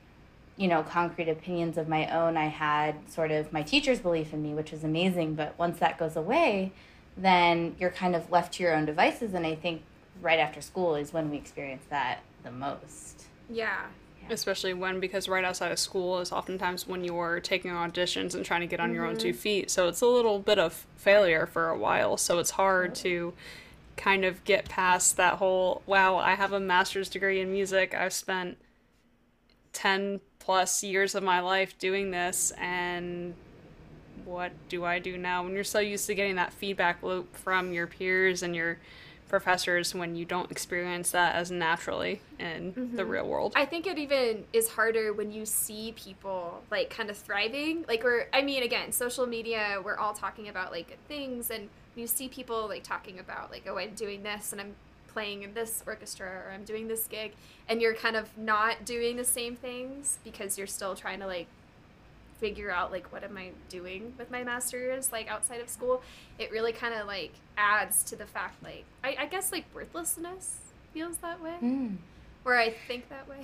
you 0.57 0.69
know, 0.69 0.83
concrete 0.83 1.29
opinions 1.29 1.79
of 1.79 1.89
my 1.89 2.07
own. 2.09 2.37
I 2.37 2.47
had 2.47 3.11
sort 3.11 3.31
of 3.31 3.53
my 3.53 3.63
teacher's 3.63 4.01
belief 4.01 4.33
in 4.33 4.43
me, 4.43 4.55
which 4.55 4.71
was 4.71 4.85
amazing. 4.85 5.35
But 5.35 5.59
once 5.59 5.79
that 5.79 5.99
goes 5.99 6.15
away, 6.15 6.73
then 7.17 7.75
you're 7.79 7.91
kind 7.91 8.15
of 8.15 8.31
left 8.31 8.55
to 8.55 8.63
your 8.63 8.75
own 8.75 8.85
devices. 8.85 9.35
And 9.35 9.47
I 9.47 9.55
think 9.55 9.83
right 10.21 10.39
after 10.39 10.61
school 10.61 10.95
is 10.95 11.13
when 11.13 11.31
we 11.31 11.37
experience 11.37 11.85
that 11.91 12.21
the 12.43 12.51
most. 12.51 13.25
yeah 13.51 13.87
especially 14.31 14.75
when 14.75 15.01
because 15.01 15.29
right 15.29 15.45
outside 15.45 15.73
of 15.73 15.79
school 15.79 16.21
is 16.21 16.33
oftentimes 16.33 16.87
when 16.87 17.05
you're 17.05 17.41
taking 17.41 17.71
auditions 17.71 18.35
and 18.35 18.45
trying 18.45 18.61
to 18.61 18.67
get 18.67 18.81
on 18.81 18.93
your 18.93 19.05
own 19.05 19.17
two 19.17 19.29
mm-hmm. 19.29 19.39
feet. 19.39 19.71
So 19.71 19.89
it's 19.89 20.01
a 20.01 20.07
little 20.07 20.39
bit 20.39 20.59
of 20.59 20.87
failure 20.97 21.47
for 21.47 21.69
a 21.69 21.79
while. 21.79 22.17
So 22.17 22.39
it's 22.39 22.51
hard 22.51 22.95
to 22.97 23.35
kind 23.97 24.25
of 24.25 24.43
get 24.45 24.69
past 24.69 25.19
that 25.19 25.35
whole 25.35 25.83
wow 25.85 26.17
i 26.17 26.35
have 26.35 26.51
a 26.53 26.59
master's 26.59 27.09
degree 27.09 27.41
in 27.41 27.53
music. 27.53 27.95
I've 27.95 28.13
spent 28.13 28.57
10 29.75 30.21
plus 30.39 30.83
years 30.83 31.15
of 31.15 31.23
my 31.23 31.41
life 31.41 31.79
doing 31.79 32.11
this 32.11 32.53
and 32.59 33.35
what 34.25 34.53
do 34.69 34.85
i 34.85 34.99
do 34.99 35.19
now? 35.19 35.43
When 35.43 35.55
you're 35.55 35.65
so 35.65 35.79
used 35.79 36.07
to 36.07 36.15
getting 36.15 36.37
that 36.37 36.53
feedback 36.53 37.03
loop 37.03 37.37
from 37.37 37.73
your 37.73 37.87
peers 37.87 38.43
and 38.43 38.57
your 38.57 38.79
professors 39.33 39.95
when 39.95 40.15
you 40.15 40.27
don't 40.27 40.51
experience 40.51 41.11
that 41.13 41.35
as 41.35 41.51
naturally 41.51 42.21
in 42.39 42.75
the 42.75 43.03
mm-hmm. 43.03 43.11
real 43.11 43.27
world. 43.27 43.55
I 43.57 43.65
think 43.65 43.87
it 43.87 43.97
even 43.97 44.45
is 44.53 44.69
harder 44.69 45.15
when 45.15 45.33
you 45.33 45.47
see 45.47 45.95
people 45.97 46.63
like 46.71 46.91
kind 46.91 47.09
of 47.09 47.17
thriving. 47.17 47.87
Like 47.89 48.05
we're 48.05 48.27
I 48.35 48.43
mean 48.43 48.63
again, 48.63 48.93
social 48.93 49.27
media, 49.27 49.81
we're 49.83 49.97
all 49.97 50.13
talking 50.13 50.51
about 50.51 50.71
like 50.71 50.89
good 50.89 51.09
things 51.09 51.51
and 51.51 51.71
you 51.97 52.07
see 52.07 52.29
people 52.29 52.69
like 52.69 52.83
talking 52.83 53.19
about 53.19 53.51
like 53.51 53.65
oh 53.67 53.79
I'm 53.79 53.95
doing 53.95 54.23
this 54.23 54.53
and 54.53 54.61
I'm 54.61 54.75
playing 55.09 55.45
in 55.45 55.55
this 55.55 55.83
orchestra 55.87 56.27
or 56.27 56.53
I'm 56.53 56.65
doing 56.65 56.87
this 56.87 57.07
gig 57.07 57.33
and 57.71 57.81
you're 57.81 57.95
kind 57.95 58.17
of 58.17 58.37
not 58.37 58.85
doing 58.85 59.17
the 59.17 59.25
same 59.25 59.57
things 59.57 60.19
because 60.25 60.59
you're 60.59 60.67
still 60.67 60.95
trying 60.95 61.21
to 61.21 61.27
like 61.27 61.47
figure 62.43 62.71
out 62.73 62.91
like 62.91 63.07
what 63.13 63.23
am 63.23 63.37
I 63.39 63.51
doing 63.69 64.15
with 64.19 64.29
my 64.31 64.43
masters 64.43 65.13
like 65.13 65.29
outside 65.31 65.61
of 65.61 65.69
school, 65.69 66.03
it 66.39 66.51
really 66.51 66.73
kind 66.73 66.93
of 66.93 67.07
like 67.07 67.33
adds 67.57 68.03
to 68.11 68.17
the 68.17 68.27
fact 68.27 68.63
like 68.65 68.85
I, 69.05 69.17
I 69.21 69.27
guess 69.27 69.53
like 69.53 69.65
worthlessness 69.73 70.57
feels 70.93 71.19
that 71.19 71.41
way, 71.41 71.55
Mm. 71.63 71.97
or 72.45 72.57
I 72.57 72.71
think 72.89 73.09
that 73.09 73.29
way. 73.29 73.43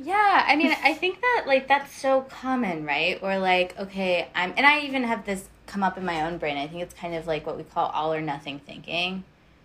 Yeah, 0.00 0.44
I 0.46 0.54
mean, 0.56 0.72
I 0.84 0.94
think 0.94 1.20
that 1.20 1.44
like 1.46 1.66
that's 1.68 1.92
so 1.92 2.22
common, 2.22 2.86
right? 2.86 3.18
Or 3.20 3.38
like, 3.38 3.78
okay, 3.78 4.28
I'm, 4.34 4.54
and 4.56 4.64
I 4.64 4.80
even 4.80 5.02
have 5.02 5.26
this 5.26 5.48
come 5.66 5.82
up 5.82 5.98
in 5.98 6.04
my 6.04 6.22
own 6.24 6.38
brain. 6.38 6.56
I 6.56 6.68
think 6.68 6.82
it's 6.82 6.94
kind 6.94 7.14
of 7.16 7.26
like 7.26 7.44
what 7.46 7.56
we 7.56 7.64
call 7.64 7.86
all 7.88 8.14
or 8.14 8.20
nothing 8.20 8.60
thinking, 8.60 9.24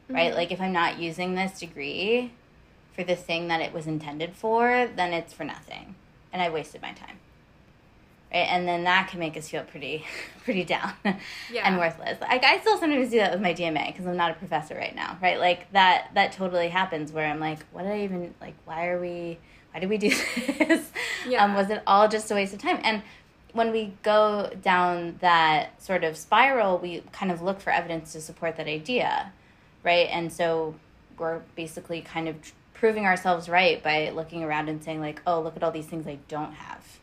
right? 0.10 0.34
Like, 0.34 0.52
if 0.52 0.60
I'm 0.60 0.74
not 0.74 0.98
using 1.00 1.36
this 1.36 1.60
degree 1.60 2.32
for 2.96 3.04
the 3.04 3.16
thing 3.16 3.48
that 3.50 3.62
it 3.62 3.74
was 3.74 3.86
intended 3.88 4.36
for, 4.36 4.90
then 4.96 5.14
it's 5.14 5.34
for 5.34 5.44
nothing, 5.44 5.96
and 6.34 6.42
I 6.42 6.50
wasted 6.50 6.82
my 6.82 6.94
time, 6.94 7.20
right? 8.34 8.48
And 8.50 8.68
then 8.68 8.84
that 8.86 9.08
can 9.10 9.20
make 9.20 9.38
us 9.38 9.50
feel 9.50 9.64
pretty, 9.64 10.06
pretty 10.44 10.64
down 10.64 10.94
Yeah. 11.52 11.64
and 11.68 11.78
worthless. 11.78 12.20
Like, 12.22 12.44
I 12.44 12.60
still 12.60 12.78
sometimes 12.78 13.10
do 13.12 13.18
that 13.18 13.32
with 13.32 13.42
my 13.42 13.54
DMA 13.54 13.88
because 13.88 14.06
I'm 14.08 14.18
not 14.18 14.32
a 14.32 14.36
professor 14.36 14.76
right 14.76 14.96
now, 14.96 15.18
right? 15.22 15.40
Like 15.40 15.72
that, 15.74 16.10
that 16.16 16.32
totally 16.34 16.70
happens 16.70 17.12
where 17.12 17.26
I'm 17.26 17.40
like, 17.40 17.60
what 17.72 17.84
did 17.84 17.92
I 17.92 18.02
even 18.04 18.34
like? 18.42 18.56
Why 18.66 18.88
are 18.88 19.00
we? 19.00 19.38
why 19.72 19.80
did 19.80 19.90
we 19.90 19.98
do 19.98 20.10
this? 20.60 20.92
Yeah. 21.28 21.44
Um, 21.44 21.56
was 21.56 21.70
it 21.72 21.82
all 21.88 22.08
just 22.08 22.30
a 22.30 22.36
waste 22.36 22.54
of 22.54 22.62
time? 22.62 22.80
And 22.84 23.02
when 23.54 23.72
we 23.72 23.94
go 24.04 24.52
down 24.62 25.18
that 25.22 25.82
sort 25.82 26.04
of 26.04 26.16
spiral, 26.18 26.78
we 26.78 27.02
kind 27.12 27.32
of 27.32 27.42
look 27.42 27.60
for 27.60 27.72
evidence 27.72 28.14
to 28.14 28.22
support 28.22 28.56
that 28.58 28.68
idea, 28.68 29.32
right? 29.84 30.08
And 30.12 30.32
so 30.32 30.76
we're 31.18 31.40
basically 31.56 32.02
kind 32.02 32.28
of 32.28 32.40
tr- 32.42 32.52
proving 32.76 33.06
ourselves 33.06 33.50
right 33.50 33.82
by 33.82 34.10
looking 34.12 34.44
around 34.44 34.70
and 34.70 34.84
saying, 34.84 35.02
like, 35.02 35.22
oh, 35.26 35.42
look 35.42 35.56
at 35.56 35.64
all 35.64 35.72
these 35.72 35.86
things 35.88 36.06
I 36.08 36.20
don't 36.28 36.54
have. 36.54 37.00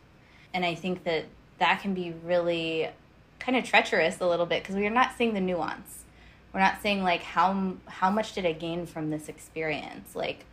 And 0.53 0.65
I 0.65 0.75
think 0.75 1.05
that 1.05 1.27
that 1.59 1.81
can 1.81 1.95
be 1.95 2.15
really 2.25 2.89
kind 3.39 3.57
of 3.57 3.65
treacherous 3.65 4.21
a 4.21 4.27
little 4.27 4.47
bit 4.47 4.63
because 4.63 4.77
we're 4.77 4.91
not 4.91 5.13
seeing 5.17 5.35
the 5.35 5.41
nuance. 5.41 6.05
We're 6.53 6.61
not 6.61 6.83
seeing 6.83 7.03
like 7.03 7.23
how 7.23 7.75
how 7.87 8.11
much 8.11 8.35
did 8.35 8.45
I 8.45 8.53
gain 8.53 8.87
from 8.87 9.11
this 9.11 9.29
experience? 9.29 10.17
Like 10.17 10.45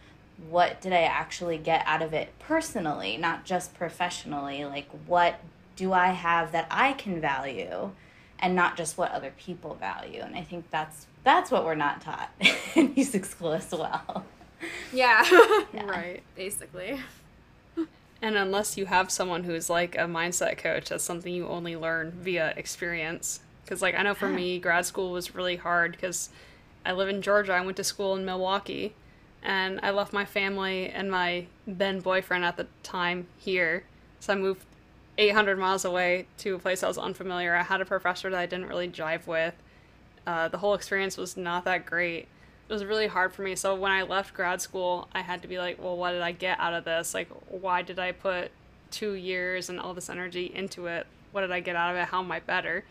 what 0.50 0.82
did 0.82 0.94
I 0.94 1.02
actually 1.02 1.58
get 1.58 1.84
out 1.86 2.02
of 2.02 2.14
it 2.14 2.30
personally, 2.40 3.18
not 3.18 3.44
just 3.44 3.74
professionally? 3.74 4.66
Like, 4.66 4.88
what 5.06 5.40
do 5.76 5.94
I 5.94 6.08
have 6.08 6.52
that 6.52 6.68
I 6.70 6.94
can 6.94 7.20
value, 7.20 7.92
and 8.40 8.56
not 8.56 8.78
just 8.78 8.98
what 8.98 9.12
other 9.12 9.34
people 9.38 9.76
value? 9.76 10.22
And 10.22 10.36
I 10.36 10.44
think 10.44 10.70
that's 10.70 11.08
that's 11.24 11.52
what 11.52 11.66
we're 11.66 11.76
not 11.76 12.02
taught 12.02 12.30
in 12.76 12.94
music 12.94 13.26
school 13.26 13.54
as 13.54 13.72
well. 13.72 14.26
yeah. 14.94 15.24
Right. 15.74 16.22
Basically. 16.36 17.00
And 18.22 18.36
unless 18.36 18.78
you 18.78 18.88
have 18.88 19.12
someone 19.12 19.44
who's 19.44 19.70
like 19.70 19.96
a 19.96 20.02
mindset 20.02 20.58
coach, 20.58 20.90
that's 20.90 21.04
something 21.04 21.34
you 21.34 21.48
only 21.48 21.76
learn 21.76 22.12
via 22.12 22.54
experience. 22.58 23.42
Because, 23.64 23.82
like, 23.82 23.96
I 23.96 24.04
know 24.04 24.14
for 24.14 24.30
me, 24.30 24.60
grad 24.60 24.86
school 24.86 25.12
was 25.12 25.36
really 25.36 25.58
hard 25.58 25.92
because 25.92 26.30
I 26.86 26.94
live 26.94 27.10
in 27.10 27.22
Georgia. 27.22 27.54
I 27.54 27.62
went 27.62 27.76
to 27.78 27.84
school 27.84 28.16
in 28.16 28.24
Milwaukee, 28.24 28.96
and 29.44 29.80
I 29.84 29.92
left 29.92 30.14
my 30.14 30.24
family 30.24 30.90
and 30.90 31.12
my 31.12 31.48
then 31.68 32.00
boyfriend 32.00 32.46
at 32.46 32.56
the 32.56 32.68
time 32.82 33.28
here. 33.38 33.84
So 34.22 34.34
I 34.34 34.36
moved 34.38 34.64
800 35.18 35.60
miles 35.60 35.84
away 35.84 36.28
to 36.40 36.56
a 36.56 36.60
place 36.60 36.82
I 36.82 36.88
was 36.88 36.98
unfamiliar. 36.98 37.56
I 37.56 37.64
had 37.64 37.82
a 37.82 37.86
professor 37.86 38.30
that 38.30 38.40
I 38.40 38.46
didn't 38.46 38.68
really 38.68 38.88
jive 38.88 39.28
with. 39.28 39.54
Uh, 40.26 40.48
the 40.48 40.58
whole 40.58 40.74
experience 40.74 41.18
was 41.18 41.36
not 41.36 41.66
that 41.66 41.86
great. 41.86 42.28
It 42.70 42.74
was 42.74 42.84
really 42.84 43.08
hard 43.08 43.34
for 43.34 43.44
me. 43.44 43.56
So 43.56 43.76
when 43.76 43.92
I 43.92 44.04
left 44.04 44.34
grad 44.34 44.62
school, 44.62 45.08
I 45.14 45.22
had 45.22 45.42
to 45.44 45.48
be 45.48 45.58
like, 45.58 45.82
well, 45.82 45.96
what 45.96 46.12
did 46.12 46.22
I 46.22 46.34
get 46.34 46.60
out 46.60 46.74
of 46.74 46.84
this? 46.84 47.14
Like, 47.14 47.30
why 47.50 47.82
did 47.82 47.98
I 47.98 48.12
put 48.12 48.52
two 48.92 49.14
years 49.14 49.70
and 49.70 49.80
all 49.80 49.94
this 49.94 50.10
energy 50.10 50.52
into 50.54 50.88
it? 50.88 51.08
What 51.32 51.42
did 51.42 51.52
I 51.52 51.62
get 51.62 51.76
out 51.76 51.92
of 51.92 51.98
it? 51.98 52.06
How 52.10 52.20
am 52.22 52.32
I 52.32 52.40
better? 52.42 52.84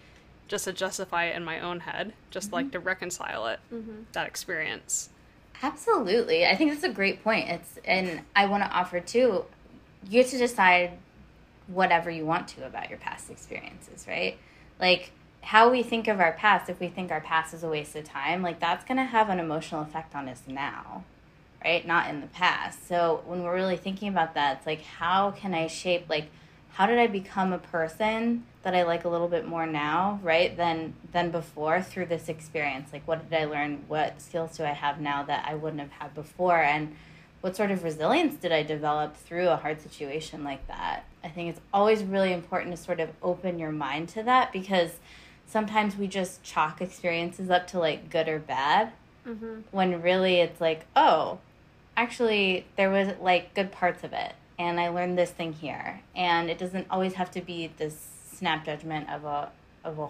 Just 0.49 0.65
to 0.65 0.73
justify 0.73 1.27
it 1.27 1.37
in 1.37 1.45
my 1.45 1.61
own 1.61 1.81
head, 1.81 2.15
just 2.31 2.53
like 2.53 2.71
to 2.71 2.79
reconcile 2.79 3.47
it, 3.49 3.59
mm-hmm. 3.73 4.03
that 4.13 4.27
experience. 4.27 5.11
Absolutely. 5.63 6.47
I 6.47 6.55
think 6.55 6.71
that's 6.71 6.85
a 6.85 6.89
great 6.89 7.25
point. 7.25 7.49
It's 7.49 7.79
and 7.85 8.21
I 8.35 8.47
want 8.47 8.63
to 8.63 8.71
offer 8.71 9.01
too, 9.01 9.45
you 10.05 10.23
get 10.23 10.29
to 10.29 10.39
decide 10.39 10.93
whatever 11.67 12.11
you 12.11 12.25
want 12.25 12.49
to 12.49 12.67
about 12.67 12.91
your 12.91 12.99
past 12.99 13.31
experiences, 13.31 14.07
right? 14.07 14.39
Like 14.81 15.11
how 15.47 15.71
we 15.71 15.81
think 15.81 16.09
of 16.09 16.19
our 16.19 16.33
past, 16.33 16.69
if 16.69 16.81
we 16.81 16.89
think 16.89 17.13
our 17.13 17.21
past 17.21 17.55
is 17.55 17.63
a 17.63 17.69
waste 17.69 17.95
of 17.95 18.03
time, 18.03 18.43
like 18.43 18.59
that's 18.59 18.85
going 18.85 18.97
to 18.97 19.05
have 19.05 19.29
an 19.29 19.39
emotional 19.39 19.81
effect 19.81 20.13
on 20.13 20.29
us 20.29 20.43
now, 20.49 21.05
right? 21.65 21.87
Not 21.87 22.11
in 22.11 22.21
the 22.21 22.27
past. 22.27 22.89
So 22.89 23.23
when 23.27 23.45
we're 23.45 23.55
really 23.55 23.77
thinking 23.77 24.09
about 24.09 24.35
that, 24.35 24.57
it's 24.57 24.67
like 24.67 24.83
how 24.83 25.31
can 25.31 25.55
I 25.55 25.69
shape 25.69 26.07
like 26.09 26.31
how 26.71 26.87
did 26.87 26.99
I 26.99 27.07
become 27.07 27.53
a 27.53 27.59
person 27.59 28.45
that 28.65 28.75
I 28.75 28.83
like 28.83 29.05
a 29.05 29.09
little 29.09 29.29
bit 29.29 29.47
more 29.47 29.67
now, 29.67 30.19
right? 30.21 30.57
Than 30.57 30.95
than 31.13 31.31
before 31.31 31.81
through 31.81 32.07
this 32.07 32.29
experience. 32.29 32.93
Like 32.93 33.07
what 33.07 33.31
did 33.31 33.41
I 33.41 33.45
learn? 33.45 33.85
What 33.87 34.21
skills 34.21 34.57
do 34.57 34.65
I 34.65 34.73
have 34.73 35.01
now 35.01 35.23
that 35.23 35.47
I 35.49 35.55
wouldn't 35.55 35.81
have 35.81 35.93
had 35.93 36.13
before? 36.13 36.61
And 36.61 36.97
what 37.41 37.55
sort 37.55 37.71
of 37.71 37.85
resilience 37.85 38.35
did 38.35 38.51
I 38.51 38.65
develop 38.65 39.17
through 39.17 39.47
a 39.47 39.57
hard 39.57 39.81
situation 39.81 40.43
like 40.43 40.67
that? 40.67 41.05
I 41.23 41.29
think 41.29 41.51
it's 41.51 41.61
always 41.73 42.03
really 42.03 42.33
important 42.33 42.77
to 42.77 42.83
sort 42.83 42.99
of 42.99 43.11
open 43.23 43.61
your 43.61 43.71
mind 43.71 44.09
to 44.11 44.25
that 44.25 44.53
because 44.53 44.99
sometimes 45.47 45.97
we 45.97 46.07
just 46.07 46.43
chalk 46.43 46.81
experiences 46.81 47.51
up 47.51 47.67
to 47.69 47.79
like 47.79 48.11
good 48.11 48.29
or 48.29 48.39
bad 48.39 48.93
Mm-hmm. 49.27 49.63
when 49.73 50.03
really 50.03 50.37
it's 50.37 50.61
like, 50.61 50.87
oh, 50.95 51.41
actually 51.97 52.65
there 52.77 52.91
was 52.91 53.09
like 53.21 53.55
good 53.55 53.73
parts 53.73 54.05
of 54.05 54.13
it 54.13 54.35
and 54.59 54.79
I 54.81 54.89
learned 54.89 55.19
this 55.19 55.31
thing 55.31 55.53
here. 55.53 56.01
And 56.15 56.49
it 56.49 56.59
doesn't 56.59 56.87
always 56.91 57.15
have 57.15 57.31
to 57.33 57.41
be 57.41 57.73
this 57.77 58.07
snap 58.33 58.65
judgment 58.65 59.11
of 59.11 59.25
a 59.25 59.51
of 59.85 59.99
a 59.99 60.09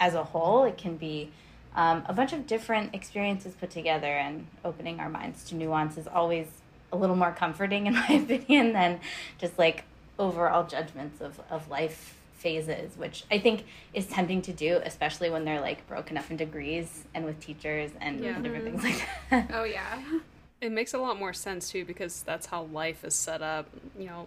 as 0.00 0.14
a 0.14 0.24
whole. 0.24 0.64
It 0.64 0.76
can 0.76 0.96
be 0.96 1.30
um, 1.74 2.02
a 2.06 2.12
bunch 2.12 2.32
of 2.32 2.46
different 2.46 2.94
experiences 2.94 3.54
put 3.54 3.70
together 3.70 4.08
and 4.08 4.46
opening 4.64 5.00
our 5.00 5.08
minds 5.08 5.44
to 5.44 5.54
nuance 5.54 5.96
is 5.96 6.08
always 6.08 6.46
a 6.92 6.96
little 6.96 7.16
more 7.16 7.32
comforting 7.32 7.86
in 7.86 7.94
my 8.08 8.08
opinion 8.08 8.72
than 8.72 9.00
just 9.38 9.58
like 9.58 9.84
overall 10.18 10.66
judgments 10.66 11.20
of, 11.20 11.40
of 11.50 11.68
life 11.70 12.17
phases, 12.38 12.96
which 12.96 13.24
I 13.30 13.38
think 13.38 13.64
is 13.92 14.06
tempting 14.06 14.42
to 14.42 14.52
do, 14.52 14.80
especially 14.84 15.28
when 15.30 15.44
they're 15.44 15.60
like 15.60 15.86
broken 15.86 16.16
up 16.16 16.30
in 16.30 16.36
degrees 16.36 17.04
and 17.14 17.24
with 17.24 17.40
teachers 17.40 17.90
and, 18.00 18.20
Yeah. 18.20 18.34
and 18.34 18.44
different 18.44 18.66
mm-hmm. 18.66 18.78
things 18.78 19.00
like 19.00 19.48
that. 19.48 19.50
Oh 19.54 19.64
yeah. 19.64 20.02
It 20.60 20.72
makes 20.72 20.92
a 20.92 20.98
lot 20.98 21.20
more 21.20 21.32
sense 21.32 21.70
too 21.70 21.84
because 21.84 22.24
that's 22.24 22.46
how 22.46 22.64
life 22.64 23.04
is 23.04 23.14
set 23.14 23.42
up. 23.42 23.68
You 23.96 24.06
know, 24.06 24.26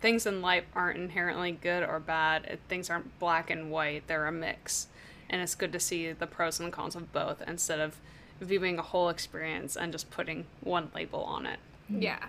things 0.00 0.24
in 0.24 0.40
life 0.40 0.64
aren't 0.74 0.98
inherently 0.98 1.52
good 1.52 1.82
or 1.82 2.00
bad. 2.00 2.46
It, 2.46 2.60
things 2.66 2.88
aren't 2.88 3.18
black 3.18 3.50
and 3.50 3.70
white. 3.70 4.06
They're 4.06 4.26
a 4.26 4.32
mix, 4.32 4.86
and 5.28 5.42
it's 5.42 5.54
good 5.54 5.70
to 5.72 5.80
see 5.80 6.12
the 6.12 6.26
pros 6.26 6.60
and 6.60 6.72
cons 6.72 6.96
of 6.96 7.12
both 7.12 7.42
instead 7.46 7.78
of 7.78 7.98
viewing 8.40 8.78
a 8.78 8.82
whole 8.82 9.10
experience 9.10 9.76
and 9.76 9.92
just 9.92 10.10
putting 10.10 10.46
one 10.62 10.90
label 10.94 11.22
on 11.24 11.44
it. 11.44 11.58
Mm-hmm. 11.92 12.00
Yeah. 12.00 12.24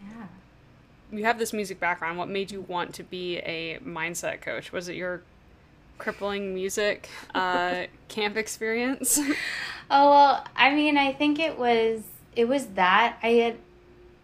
Yeah. 0.00 0.26
You 1.16 1.24
have 1.24 1.38
this 1.38 1.52
music 1.52 1.80
background. 1.80 2.18
What 2.18 2.28
made 2.28 2.50
you 2.50 2.62
want 2.62 2.94
to 2.94 3.02
be 3.02 3.38
a 3.38 3.78
mindset 3.84 4.40
coach? 4.40 4.72
Was 4.72 4.88
it 4.88 4.96
your 4.96 5.22
crippling 5.98 6.54
music 6.54 7.08
uh, 7.34 7.84
camp 8.08 8.36
experience? 8.36 9.18
Oh 9.90 10.10
well, 10.10 10.44
I 10.56 10.74
mean, 10.74 10.96
I 10.96 11.12
think 11.12 11.38
it 11.38 11.58
was 11.58 12.02
it 12.34 12.46
was 12.46 12.66
that 12.68 13.18
I 13.22 13.28
had 13.28 13.56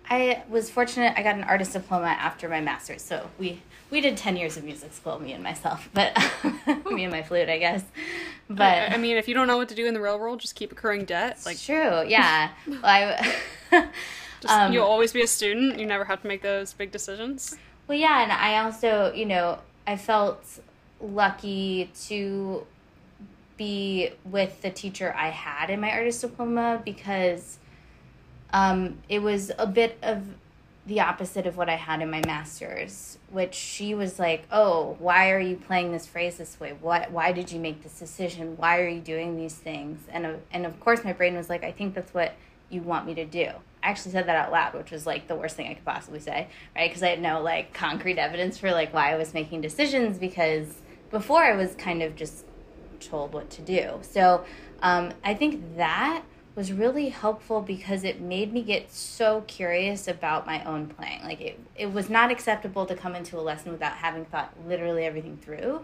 I 0.09 0.43
was 0.49 0.69
fortunate. 0.69 1.15
I 1.17 1.23
got 1.23 1.37
an 1.37 1.45
artist 1.45 1.73
diploma 1.73 2.07
after 2.07 2.49
my 2.49 2.61
master's, 2.61 3.03
so 3.03 3.31
we 3.39 3.63
we 3.91 4.01
did 4.01 4.17
ten 4.17 4.37
years 4.37 4.57
of 4.57 4.65
music 4.65 4.93
school, 4.93 5.21
me 5.21 5.33
and 5.33 5.43
myself, 5.43 5.89
but 5.95 6.17
me 6.91 7.05
and 7.05 7.13
my 7.13 7.23
flute, 7.23 7.49
I 7.49 7.59
guess. 7.59 7.85
But 8.49 8.63
I, 8.63 8.95
I 8.95 8.97
mean, 8.97 9.17
if 9.17 9.29
you 9.29 9.35
don't 9.35 9.47
know 9.47 9.57
what 9.57 9.69
to 9.69 9.77
do 9.77 9.87
in 9.87 9.95
the 9.95 10.01
real 10.01 10.19
world, 10.19 10.41
just 10.41 10.57
keep 10.57 10.73
accruing 10.73 11.05
debt. 11.05 11.39
Like, 11.47 11.61
true, 11.61 12.05
yeah. 12.09 12.51
well, 12.67 12.81
I, 12.83 13.35
Just, 14.41 14.55
Um, 14.55 14.73
you'll 14.73 14.87
always 14.87 15.13
be 15.13 15.23
a 15.23 15.27
student. 15.27 15.79
You 15.79 15.87
never 15.87 16.05
have 16.05 16.23
to 16.23 16.29
make 16.29 16.43
those 16.43 16.73
big 16.73 16.91
decisions. 16.91 17.57
Well, 17.87 17.99
yeah, 17.99 18.23
and 18.23 18.33
I 18.33 18.65
also, 18.65 19.13
you 19.13 19.27
know, 19.27 19.59
I 19.87 19.97
felt 19.97 20.61
lucky 21.01 21.91
to 22.07 22.67
be 23.57 24.11
with 24.25 24.63
the 24.63 24.71
teacher 24.71 25.15
I 25.17 25.29
had 25.29 25.69
in 25.69 25.81
my 25.81 25.91
artist 25.91 26.23
diploma 26.23 26.81
because 26.85 27.59
um, 28.53 28.99
it 29.09 29.21
was 29.21 29.53
a 29.59 29.67
bit 29.67 29.99
of 30.03 30.23
the 30.87 31.01
opposite 31.01 31.47
of 31.47 31.57
what 31.57 31.69
I 31.69 31.77
had 31.77 32.01
in 32.01 32.11
my 32.11 32.23
master's, 32.27 33.19
which 33.31 33.55
she 33.55 33.95
was 33.95 34.19
like, 34.19 34.45
"Oh, 34.51 34.97
why 34.99 35.31
are 35.31 35.39
you 35.39 35.57
playing 35.57 35.93
this 35.93 36.07
phrase 36.07 36.39
this 36.39 36.59
way? 36.59 36.73
What? 36.81 37.11
Why 37.11 37.33
did 37.33 37.53
you 37.53 37.61
make 37.61 37.83
this 37.83 37.99
decision? 37.99 38.57
Why 38.57 38.81
are 38.81 38.89
you 38.89 39.01
doing 39.01 39.37
these 39.37 39.55
things?" 39.55 40.01
And 40.11 40.27
uh, 40.27 40.33
and 40.51 40.65
of 40.65 40.81
course, 40.81 41.05
my 41.05 41.13
brain 41.13 41.37
was 41.37 41.49
like, 41.51 41.63
"I 41.63 41.71
think 41.71 41.95
that's 41.95 42.15
what 42.15 42.35
you 42.71 42.81
want 42.81 43.07
me 43.07 43.15
to 43.15 43.25
do." 43.25 43.51
I 43.83 43.89
actually 43.89 44.13
said 44.13 44.27
that 44.27 44.37
out 44.37 44.53
loud, 44.53 44.75
which 44.75 44.91
was 44.91 45.07
like 45.07 45.27
the 45.29 45.37
worst 45.37 45.57
thing 45.57 45.69
I 45.69 45.75
could 45.75 45.85
possibly 45.85 46.21
say, 46.21 46.49
right? 46.77 46.91
Because 46.91 47.03
I 47.03 47.09
had 47.09 47.21
no 47.21 47.41
like 47.41 47.73
concrete 47.73 48.19
evidence 48.19 48.59
for 48.59 48.71
like 48.73 48.93
why 48.93 49.13
I 49.13 49.17
was 49.17 49.33
making 49.35 49.61
decisions 49.61 50.19
because 50.19 50.67
before 51.11 51.43
I 51.43 51.57
was 51.57 51.75
kind 51.75 52.03
of 52.03 52.15
just 52.17 52.45
told 53.01 53.33
what 53.33 53.51
to 53.51 53.63
do. 53.63 53.99
So 54.03 54.45
um, 54.83 55.13
I 55.25 55.35
think 55.35 55.77
that 55.77 56.23
was 56.55 56.73
really 56.73 57.09
helpful 57.09 57.61
because 57.61 58.05
it 58.05 58.21
made 58.21 58.53
me 58.53 58.63
get 58.63 58.93
so 58.93 59.43
curious 59.47 60.09
about 60.09 60.47
my 60.47 60.63
own 60.65 60.89
playing. 60.89 61.23
Like 61.23 61.41
it, 61.41 61.59
it 61.77 61.93
was 61.93 62.11
not 62.11 62.31
acceptable 62.31 62.87
to 62.87 62.95
come 62.95 63.15
into 63.15 63.39
a 63.39 63.41
lesson 63.41 63.73
without 63.73 63.93
having 63.93 64.25
thought 64.25 64.53
literally 64.67 65.05
everything 65.05 65.39
through. 65.39 65.81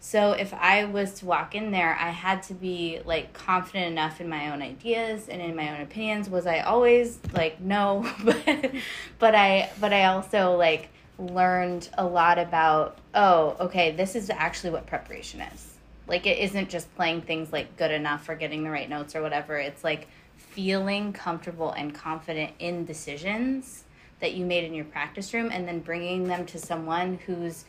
So 0.00 0.32
if 0.32 0.54
I 0.54 0.84
was 0.84 1.14
to 1.14 1.26
walk 1.26 1.54
in 1.54 1.70
there, 1.70 1.96
I 1.98 2.10
had 2.10 2.42
to 2.44 2.54
be 2.54 3.00
like 3.04 3.32
confident 3.32 3.86
enough 3.86 4.20
in 4.20 4.28
my 4.28 4.52
own 4.52 4.62
ideas 4.62 5.28
and 5.28 5.42
in 5.42 5.56
my 5.56 5.74
own 5.74 5.80
opinions. 5.80 6.30
Was 6.30 6.46
I 6.46 6.60
always 6.60 7.18
like 7.32 7.60
no, 7.60 8.08
but 9.18 9.34
I 9.34 9.70
but 9.80 9.92
I 9.92 10.04
also 10.04 10.56
like 10.56 10.90
learned 11.18 11.88
a 11.98 12.06
lot 12.06 12.38
about 12.38 12.98
oh, 13.14 13.56
okay, 13.60 13.92
this 13.92 14.14
is 14.14 14.30
actually 14.30 14.70
what 14.70 14.86
preparation 14.86 15.40
is. 15.40 15.74
Like 16.06 16.26
it 16.26 16.38
isn't 16.38 16.68
just 16.68 16.94
playing 16.94 17.22
things 17.22 17.52
like 17.52 17.76
good 17.76 17.90
enough 17.90 18.28
or 18.28 18.36
getting 18.36 18.62
the 18.62 18.70
right 18.70 18.88
notes 18.88 19.16
or 19.16 19.22
whatever. 19.22 19.56
It's 19.56 19.82
like 19.82 20.06
feeling 20.36 21.12
comfortable 21.12 21.72
and 21.72 21.94
confident 21.94 22.52
in 22.58 22.84
decisions 22.84 23.84
that 24.20 24.34
you 24.34 24.44
made 24.44 24.64
in 24.64 24.72
your 24.72 24.84
practice 24.84 25.34
room 25.34 25.50
and 25.52 25.66
then 25.66 25.80
bringing 25.80 26.24
them 26.24 26.46
to 26.46 26.58
someone 26.58 27.18
who's 27.26 27.64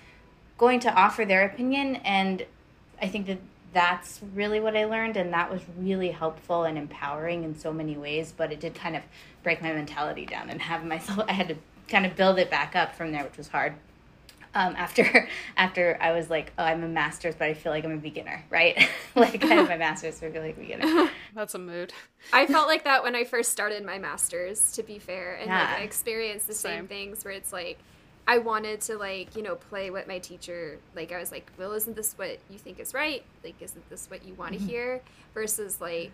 going 0.58 0.80
to 0.80 0.94
offer 0.94 1.26
their 1.26 1.44
opinion 1.46 1.96
and 1.98 2.46
i 3.02 3.08
think 3.08 3.26
that 3.28 3.38
that's 3.74 4.20
really 4.34 4.60
what 4.60 4.76
i 4.76 4.86
learned 4.86 5.16
and 5.18 5.32
that 5.34 5.52
was 5.52 5.62
really 5.78 6.10
helpful 6.12 6.64
and 6.64 6.78
empowering 6.78 7.44
in 7.44 7.58
so 7.58 7.72
many 7.72 7.96
ways 7.98 8.34
but 8.36 8.52
it 8.52 8.60
did 8.60 8.74
kind 8.74 8.96
of 8.96 9.04
break 9.44 9.62
my 9.62 9.72
mentality 9.72 10.26
down 10.26 10.50
and 10.50 10.62
have 10.62 10.84
myself 10.86 11.24
i 11.30 11.34
had 11.34 11.48
to 11.48 11.56
kind 11.88 12.06
of 12.06 12.16
build 12.16 12.38
it 12.40 12.50
back 12.50 12.76
up 12.76 12.96
from 12.96 13.12
there 13.12 13.24
which 13.24 13.38
was 13.38 13.48
hard 13.50 13.74
um, 14.56 14.74
after 14.78 15.30
after 15.58 15.98
i 16.02 16.12
was 16.12 16.30
like 16.30 16.52
oh 16.58 16.64
i'm 16.64 16.84
a 16.84 16.88
master's 16.88 17.36
but 17.36 17.48
i 17.48 17.54
feel 17.54 17.72
like 17.72 17.86
i'm 17.86 17.92
a 17.92 17.98
beginner 17.98 18.44
right 18.50 18.90
like 19.16 19.44
i 19.44 19.48
have 19.48 19.68
my 19.70 19.78
master's 19.78 20.18
so 20.18 20.26
i 20.28 20.32
feel 20.32 20.42
like 20.42 20.58
a 20.58 20.60
beginner 20.60 21.10
That's 21.36 21.54
a 21.54 21.60
mood. 21.60 21.94
I 22.34 22.48
felt 22.48 22.68
like 22.68 22.84
that 22.86 23.04
when 23.04 23.16
I 23.16 23.24
first 23.24 23.52
started 23.52 23.86
my 23.86 24.00
masters, 24.00 24.72
to 24.72 24.82
be 24.82 24.98
fair, 24.98 25.36
and 25.36 25.46
Yeah. 25.48 25.60
like 25.60 25.80
I 25.82 25.84
experienced 25.84 26.48
the 26.48 26.56
same. 26.56 26.80
Same. 26.80 26.88
things 26.88 27.24
where 27.24 27.34
it's 27.34 27.54
like 27.54 27.78
I 28.28 28.40
wanted 28.40 28.82
to 28.82 28.98
like 28.98 29.36
you 29.36 29.42
know 29.42 29.56
play 29.56 29.90
what 29.90 30.08
my 30.08 30.20
teacher 30.20 30.80
like. 30.96 31.12
I 31.12 31.20
was 31.20 31.32
like, 31.32 31.50
well, 31.58 31.72
isn't 31.74 31.96
this 31.96 32.14
what 32.18 32.40
you 32.50 32.58
think 32.58 32.80
is 32.80 32.94
right? 32.94 33.24
Like, 33.44 33.56
isn't 33.62 33.90
this 33.90 34.10
what 34.10 34.26
you 34.26 34.34
want 34.34 34.54
to 34.54 34.60
mm-hmm. 34.60 34.68
hear? 34.68 35.02
Versus 35.34 35.80
like 35.80 36.12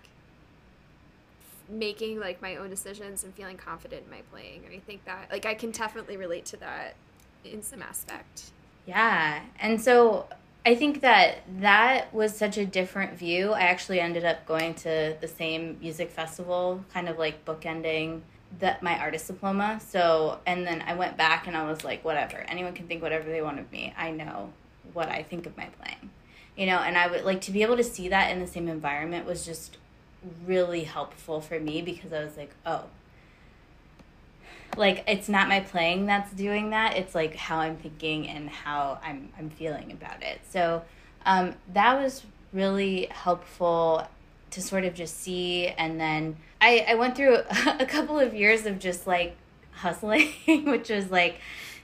making 1.69 2.19
like 2.19 2.41
my 2.41 2.57
own 2.57 2.69
decisions 2.69 3.23
and 3.23 3.33
feeling 3.33 3.57
confident 3.57 4.03
in 4.05 4.11
my 4.11 4.21
playing. 4.31 4.63
And 4.65 4.75
I 4.75 4.79
think 4.79 5.05
that 5.05 5.29
like 5.31 5.45
I 5.45 5.53
can 5.53 5.71
definitely 5.71 6.17
relate 6.17 6.45
to 6.45 6.57
that 6.57 6.95
in 7.43 7.61
some 7.61 7.81
aspect. 7.81 8.51
Yeah. 8.85 9.41
And 9.59 9.81
so 9.81 10.27
I 10.65 10.75
think 10.75 11.01
that 11.01 11.39
that 11.59 12.13
was 12.13 12.35
such 12.35 12.57
a 12.57 12.65
different 12.65 13.13
view. 13.17 13.51
I 13.51 13.61
actually 13.61 13.99
ended 13.99 14.23
up 14.23 14.45
going 14.45 14.75
to 14.75 15.15
the 15.19 15.27
same 15.27 15.77
music 15.81 16.09
festival, 16.09 16.83
kind 16.93 17.09
of 17.09 17.17
like 17.17 17.43
bookending 17.45 18.21
that 18.59 18.83
my 18.83 18.97
artist 18.99 19.27
diploma. 19.27 19.79
So, 19.87 20.39
and 20.45 20.65
then 20.65 20.83
I 20.85 20.93
went 20.93 21.17
back 21.17 21.47
and 21.47 21.57
I 21.57 21.65
was 21.65 21.83
like, 21.83 22.03
whatever. 22.03 22.37
Anyone 22.47 22.73
can 22.73 22.87
think 22.87 23.01
whatever 23.01 23.29
they 23.29 23.41
want 23.41 23.59
of 23.59 23.71
me. 23.71 23.93
I 23.97 24.11
know 24.11 24.53
what 24.93 25.09
I 25.09 25.23
think 25.23 25.45
of 25.45 25.57
my 25.57 25.69
playing. 25.81 26.09
You 26.55 26.67
know, 26.67 26.77
and 26.77 26.97
I 26.97 27.07
would 27.07 27.23
like 27.23 27.41
to 27.41 27.51
be 27.51 27.63
able 27.63 27.77
to 27.77 27.83
see 27.83 28.09
that 28.09 28.29
in 28.31 28.39
the 28.39 28.47
same 28.47 28.67
environment 28.67 29.25
was 29.25 29.45
just 29.45 29.77
really 30.45 30.83
helpful 30.83 31.41
for 31.41 31.59
me 31.59 31.81
because 31.81 32.13
I 32.13 32.23
was 32.23 32.37
like, 32.37 32.51
oh, 32.65 32.85
like 34.77 35.03
it's 35.07 35.29
not 35.29 35.47
my 35.47 35.59
playing 35.59 36.05
that's 36.05 36.31
doing 36.33 36.71
that 36.71 36.97
it's 36.97 37.13
like 37.13 37.35
how 37.35 37.59
i'm 37.59 37.77
thinking 37.77 38.27
and 38.27 38.49
how 38.49 38.99
i'm 39.03 39.29
i'm 39.37 39.49
feeling 39.49 39.91
about 39.91 40.21
it 40.23 40.41
so 40.49 40.81
um, 41.25 41.55
that 41.73 42.01
was 42.01 42.23
really 42.51 43.07
helpful 43.09 44.05
to 44.53 44.61
sort 44.61 44.85
of 44.85 44.93
just 44.93 45.19
see 45.21 45.67
and 45.67 45.99
then 45.99 46.35
i 46.61 46.85
i 46.87 46.95
went 46.95 47.15
through 47.15 47.35
a 47.79 47.85
couple 47.85 48.19
of 48.19 48.33
years 48.33 48.65
of 48.65 48.79
just 48.79 49.07
like 49.07 49.35
hustling 49.71 50.29
which 50.65 50.89
was 50.89 51.09
like 51.11 51.37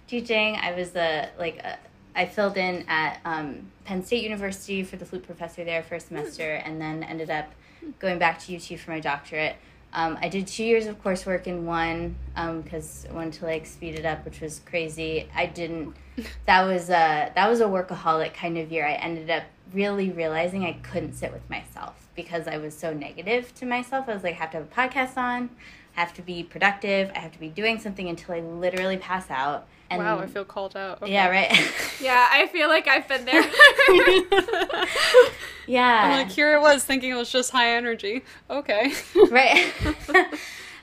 teaching 0.08 0.56
i 0.62 0.72
was 0.74 0.96
a 0.96 1.30
like 1.38 1.58
a, 1.58 1.78
i 2.16 2.26
filled 2.26 2.58
in 2.58 2.86
at 2.88 3.20
um, 3.26 3.72
penn 3.86 4.04
state 4.04 4.24
university 4.24 4.84
for 4.84 4.98
the 4.98 5.06
flute 5.06 5.24
professor 5.24 5.64
there 5.64 5.84
for 5.84 5.96
a 5.96 6.00
semester 6.00 6.56
and 6.56 6.80
then 6.82 7.04
ended 7.04 7.30
up 7.30 7.52
going 8.00 8.20
back 8.20 8.40
to 8.40 8.56
ut 8.56 8.80
for 8.80 8.92
my 8.92 9.00
doctorate 9.00 9.56
um, 9.92 10.18
I 10.22 10.30
did 10.30 10.46
two 10.46 10.64
years 10.64 10.86
of 10.86 11.02
coursework 11.04 11.48
in 11.48 11.66
one 11.66 12.16
because 12.36 13.08
I 13.10 13.14
wanted 13.14 13.34
to 13.34 13.46
like 13.46 13.66
speed 13.66 13.96
it 13.96 14.06
up, 14.06 14.24
which 14.24 14.40
was 14.40 14.62
crazy. 14.66 15.28
I 15.36 15.48
didn't. 15.48 15.96
That 16.46 16.66
was 16.66 16.90
a 16.90 17.32
that 17.36 17.50
was 17.50 17.62
a 17.62 17.66
workaholic 17.66 18.34
kind 18.34 18.58
of 18.58 18.72
year. 18.72 18.86
I 18.86 18.94
ended 18.94 19.30
up 19.30 19.44
really 19.74 20.10
realizing 20.10 20.66
I 20.66 20.74
couldn't 20.74 21.14
sit 21.14 21.32
with 21.32 21.48
myself 21.50 22.08
because 22.16 22.48
I 22.48 22.58
was 22.58 22.78
so 22.78 22.94
negative 22.94 23.54
to 23.56 23.66
myself. 23.66 24.10
I 24.10 24.14
was 24.14 24.24
like, 24.24 24.36
I 24.36 24.38
have 24.38 24.52
to 24.52 24.58
have 24.58 24.66
a 24.66 24.76
podcast 24.76 25.18
on, 25.18 25.50
I 25.96 26.02
have 26.02 26.14
to 26.16 26.22
be 26.22 26.44
productive, 26.44 27.12
I 27.16 27.20
have 27.20 27.32
to 27.34 27.40
be 27.40 27.50
doing 27.50 27.80
something 27.80 28.10
until 28.10 28.36
I 28.36 28.40
literally 28.40 28.98
pass 28.98 29.30
out. 29.30 29.68
And 29.90 30.04
wow, 30.04 30.20
I 30.20 30.28
feel 30.28 30.46
called 30.46 30.78
out. 30.78 31.02
Okay. 31.02 31.12
yeah, 31.12 31.30
right. 31.30 31.52
Yeah, 32.02 32.28
I 32.32 32.48
feel 32.48 32.70
like 32.70 32.88
I've 32.88 33.08
been 33.08 33.26
there. 33.26 33.42
yeah. 35.68 36.02
I'm 36.04 36.12
like, 36.12 36.32
here 36.32 36.56
it 36.56 36.62
was 36.62 36.84
thinking 36.84 37.12
it 37.12 37.16
was 37.16 37.32
just 37.32 37.52
high 37.52 37.76
energy. 37.76 38.24
Okay. 38.50 38.94
right 39.30 39.72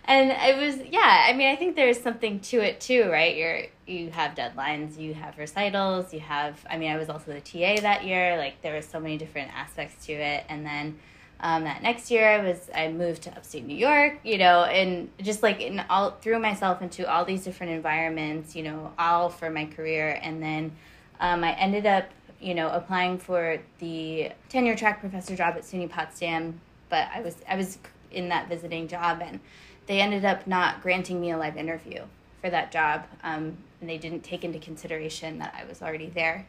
and 0.06 0.30
it 0.30 0.56
was 0.56 0.76
yeah 0.90 1.26
i 1.28 1.32
mean 1.32 1.48
i 1.48 1.56
think 1.56 1.76
there's 1.76 2.00
something 2.00 2.38
to 2.40 2.58
it 2.58 2.80
too 2.80 3.08
right? 3.10 3.36
You're 3.36 3.62
you 3.86 4.10
have 4.10 4.34
deadlines 4.34 4.98
you 4.98 5.14
have 5.14 5.38
recitals 5.38 6.12
you 6.12 6.20
have 6.20 6.64
i 6.70 6.76
mean 6.76 6.90
i 6.90 6.96
was 6.96 7.08
also 7.08 7.32
the 7.32 7.40
ta 7.40 7.80
that 7.80 8.04
year 8.04 8.36
like 8.36 8.60
there 8.62 8.74
were 8.74 8.82
so 8.82 9.00
many 9.00 9.16
different 9.16 9.50
aspects 9.54 10.06
to 10.06 10.12
it. 10.12 10.44
And 10.48 10.64
then 10.64 10.98
um, 11.38 11.64
that 11.64 11.82
next 11.82 12.10
year 12.10 12.28
i 12.28 12.42
was 12.42 12.70
i 12.74 12.88
moved 12.88 13.22
to 13.22 13.30
upstate 13.36 13.66
new 13.66 13.76
york 13.76 14.20
you 14.24 14.38
know 14.38 14.64
and 14.64 15.10
just 15.20 15.42
like 15.42 15.60
in 15.60 15.84
all 15.90 16.12
threw 16.22 16.38
myself 16.38 16.80
into 16.80 17.10
all 17.10 17.24
these 17.26 17.44
different 17.44 17.72
environments 17.72 18.56
you 18.56 18.62
know 18.62 18.92
all 18.98 19.28
for 19.28 19.50
my 19.50 19.66
career. 19.66 20.18
And 20.22 20.42
then 20.42 20.72
um, 21.20 21.44
i 21.44 21.52
ended 21.52 21.84
up 21.84 22.08
you 22.40 22.54
know 22.54 22.68
applying 22.68 23.18
for 23.18 23.58
the 23.78 24.30
tenure 24.48 24.76
track 24.76 25.00
professor 25.00 25.36
job 25.36 25.54
at 25.56 25.62
suny 25.62 25.88
potsdam 25.88 26.60
but 26.88 27.08
i 27.14 27.20
was 27.20 27.36
i 27.48 27.56
was 27.56 27.78
in 28.10 28.28
that 28.30 28.48
visiting 28.48 28.88
job. 28.88 29.20
And 29.22 29.40
they 29.86 30.00
ended 30.00 30.24
up 30.24 30.46
not 30.46 30.82
granting 30.82 31.20
me 31.20 31.30
a 31.30 31.38
live 31.38 31.56
interview 31.56 32.02
for 32.40 32.50
that 32.50 32.70
job 32.70 33.04
um, 33.22 33.56
and 33.80 33.88
they 33.88 33.98
didn't 33.98 34.22
take 34.22 34.44
into 34.44 34.58
consideration 34.58 35.38
that 35.38 35.54
i 35.56 35.64
was 35.64 35.82
already 35.82 36.08
there. 36.08 36.46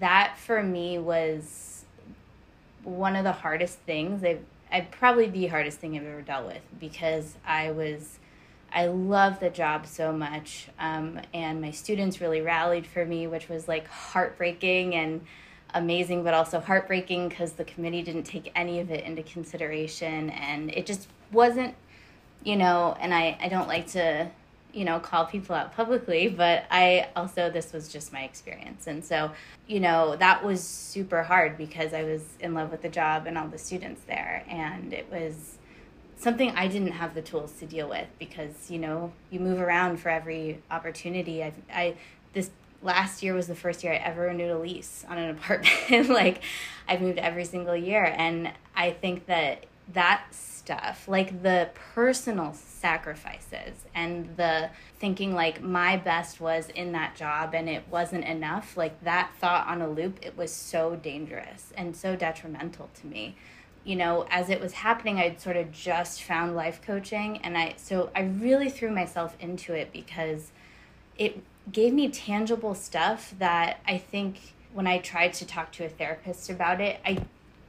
That 0.00 0.36
for 0.38 0.62
me 0.62 0.98
was 0.98 1.84
one 2.82 3.16
of 3.16 3.24
the 3.24 3.32
hardest 3.32 3.78
things. 3.80 4.24
I've, 4.24 4.44
I'd 4.70 4.90
probably 4.90 5.28
the 5.28 5.46
hardest 5.46 5.78
thing 5.78 5.96
i've 5.96 6.04
ever 6.04 6.22
dealt 6.22 6.46
with 6.46 6.62
because 6.80 7.36
i 7.46 7.70
was 7.70 8.18
i 8.72 8.86
love 8.86 9.38
the 9.38 9.50
job 9.50 9.86
so 9.86 10.12
much 10.12 10.68
um, 10.80 11.20
and 11.32 11.60
my 11.60 11.70
students 11.70 12.20
really 12.20 12.40
rallied 12.40 12.86
for 12.86 13.04
me 13.04 13.26
which 13.26 13.48
was 13.48 13.68
like 13.68 13.86
heartbreaking 13.86 14.94
and 14.96 15.24
amazing 15.74 16.24
but 16.24 16.34
also 16.34 16.58
heartbreaking 16.58 17.28
because 17.28 17.52
the 17.52 17.64
committee 17.64 18.02
didn't 18.02 18.24
take 18.24 18.50
any 18.56 18.80
of 18.80 18.90
it 18.90 19.04
into 19.04 19.22
consideration 19.22 20.30
and 20.30 20.70
it 20.72 20.86
just 20.86 21.08
wasn't 21.30 21.74
you 22.44 22.56
know 22.56 22.96
and 23.00 23.12
i 23.12 23.36
i 23.40 23.48
don't 23.48 23.66
like 23.66 23.86
to 23.86 24.30
you 24.72 24.84
know 24.84 24.98
call 24.98 25.24
people 25.24 25.54
out 25.54 25.74
publicly 25.74 26.28
but 26.28 26.64
i 26.70 27.08
also 27.16 27.50
this 27.50 27.72
was 27.72 27.88
just 27.88 28.12
my 28.12 28.22
experience. 28.22 28.86
And 28.86 29.04
so 29.04 29.30
you 29.66 29.80
know 29.80 30.16
that 30.16 30.44
was 30.44 30.62
super 30.62 31.22
hard 31.22 31.56
because 31.56 31.94
i 31.94 32.02
was 32.02 32.22
in 32.40 32.54
love 32.54 32.70
with 32.70 32.82
the 32.82 32.88
job 32.88 33.26
and 33.26 33.38
all 33.38 33.48
the 33.48 33.58
students 33.58 34.02
there. 34.06 34.44
And 34.48 34.92
it 34.92 35.06
was 35.10 35.58
something 36.16 36.50
i 36.50 36.66
didn't 36.66 36.92
have 36.92 37.14
the 37.14 37.22
tools 37.22 37.52
to 37.60 37.66
deal 37.66 37.88
with 37.88 38.08
because 38.18 38.70
you 38.70 38.78
know 38.78 39.12
you 39.30 39.40
move 39.40 39.60
around 39.60 39.98
for 39.98 40.08
every 40.08 40.60
opportunity. 40.70 41.42
I 41.42 41.52
i 41.72 41.94
this 42.32 42.50
last 42.82 43.22
year 43.22 43.32
was 43.32 43.46
the 43.46 43.54
first 43.54 43.82
year 43.82 43.92
I 43.92 43.96
ever 43.96 44.22
renewed 44.22 44.50
a 44.50 44.58
lease 44.58 45.04
on 45.08 45.18
an 45.18 45.30
apartment. 45.36 46.08
like 46.08 46.42
I've 46.88 47.00
moved 47.00 47.18
every 47.18 47.44
single 47.44 47.76
year. 47.76 48.04
And 48.04 48.52
I 48.76 48.90
think 48.90 49.26
that 49.26 49.64
that 49.92 50.24
stuff, 50.30 51.06
like 51.06 51.42
the 51.42 51.68
personal 51.94 52.54
sacrifices 52.54 53.84
and 53.94 54.36
the 54.36 54.70
thinking 54.98 55.34
like 55.34 55.62
my 55.62 55.96
best 55.96 56.40
was 56.40 56.68
in 56.70 56.92
that 56.92 57.14
job 57.14 57.54
and 57.54 57.68
it 57.68 57.84
wasn't 57.90 58.24
enough, 58.24 58.76
like 58.76 59.02
that 59.04 59.30
thought 59.38 59.66
on 59.66 59.82
a 59.82 59.88
loop, 59.88 60.18
it 60.22 60.36
was 60.36 60.52
so 60.52 60.96
dangerous 60.96 61.72
and 61.76 61.94
so 61.94 62.16
detrimental 62.16 62.88
to 62.94 63.06
me. 63.06 63.36
You 63.84 63.96
know, 63.96 64.26
as 64.30 64.48
it 64.48 64.60
was 64.60 64.72
happening, 64.72 65.18
I'd 65.18 65.40
sort 65.40 65.58
of 65.58 65.70
just 65.70 66.22
found 66.22 66.56
life 66.56 66.80
coaching 66.80 67.38
and 67.38 67.58
I 67.58 67.74
so 67.76 68.10
I 68.16 68.22
really 68.22 68.70
threw 68.70 68.90
myself 68.90 69.36
into 69.38 69.74
it 69.74 69.92
because 69.92 70.50
it 71.18 71.42
gave 71.70 71.92
me 71.92 72.08
tangible 72.08 72.74
stuff 72.74 73.34
that 73.38 73.80
I 73.86 73.98
think 73.98 74.54
when 74.72 74.86
I 74.86 74.98
tried 74.98 75.34
to 75.34 75.46
talk 75.46 75.70
to 75.72 75.84
a 75.84 75.88
therapist 75.88 76.48
about 76.50 76.80
it, 76.80 77.00
I 77.04 77.18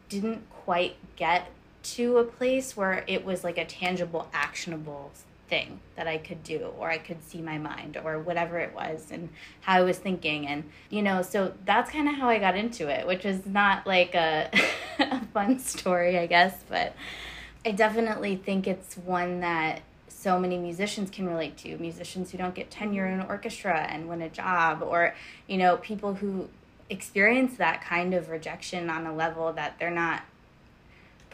didn't 0.10 0.50
quite 0.50 0.96
get 1.16 1.50
to 1.86 2.18
a 2.18 2.24
place 2.24 2.76
where 2.76 3.04
it 3.08 3.24
was 3.24 3.44
like 3.44 3.58
a 3.58 3.66
tangible, 3.66 4.28
actionable 4.34 5.12
thing 5.48 5.80
that 5.96 6.08
I 6.08 6.18
could 6.18 6.44
do, 6.44 6.72
or 6.80 6.90
I 6.90 6.98
could 6.98 7.24
see 7.24 7.42
my 7.42 7.58
mind, 7.58 7.98
or 8.04 8.20
whatever 8.20 8.58
it 8.60 8.74
was, 8.74 9.12
and 9.12 9.30
how 9.62 9.78
I 9.78 9.82
was 9.84 9.98
thinking. 9.98 10.48
And, 10.48 10.64
you 10.90 11.04
know, 11.04 11.22
so 11.22 11.54
that's 11.66 11.92
kind 11.92 12.10
of 12.10 12.16
how 12.16 12.30
I 12.30 12.40
got 12.40 12.56
into 12.58 12.88
it, 12.88 13.06
which 13.06 13.26
is 13.26 13.46
not 13.46 13.86
like 13.86 14.16
a, 14.16 14.50
a 15.00 15.26
fun 15.28 15.60
story, 15.60 16.18
I 16.18 16.26
guess, 16.26 16.56
but 16.68 16.96
I 17.66 17.72
definitely 17.72 18.36
think 18.36 18.68
it's 18.68 18.98
one 18.98 19.42
that 19.42 19.82
so 20.08 20.40
many 20.40 20.58
musicians 20.58 21.12
can 21.12 21.28
relate 21.28 21.56
to 21.58 21.78
musicians 21.78 22.32
who 22.32 22.38
don't 22.38 22.56
get 22.56 22.72
tenure 22.72 23.06
in 23.06 23.20
an 23.20 23.28
orchestra 23.28 23.86
and 23.90 24.10
win 24.10 24.24
a 24.24 24.30
job 24.30 24.82
or 24.82 25.14
you 25.46 25.56
know 25.56 25.78
people 25.78 26.16
who 26.16 26.50
experience 26.90 27.58
that 27.58 27.84
kind 27.84 28.12
of 28.12 28.30
rejection 28.30 28.90
on 28.90 29.06
a 29.06 29.14
level 29.14 29.54
that 29.54 29.78
they're 29.78 29.92
not 29.92 30.24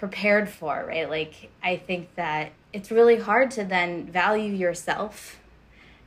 prepared 0.02 0.50
for, 0.50 0.84
right? 0.88 1.08
Like, 1.08 1.52
I 1.62 1.78
think 1.78 2.16
that 2.16 2.54
it's 2.74 2.90
really 2.90 3.18
hard 3.18 3.52
to 3.52 3.64
then 3.64 4.08
value 4.08 4.52
yourself 4.52 5.40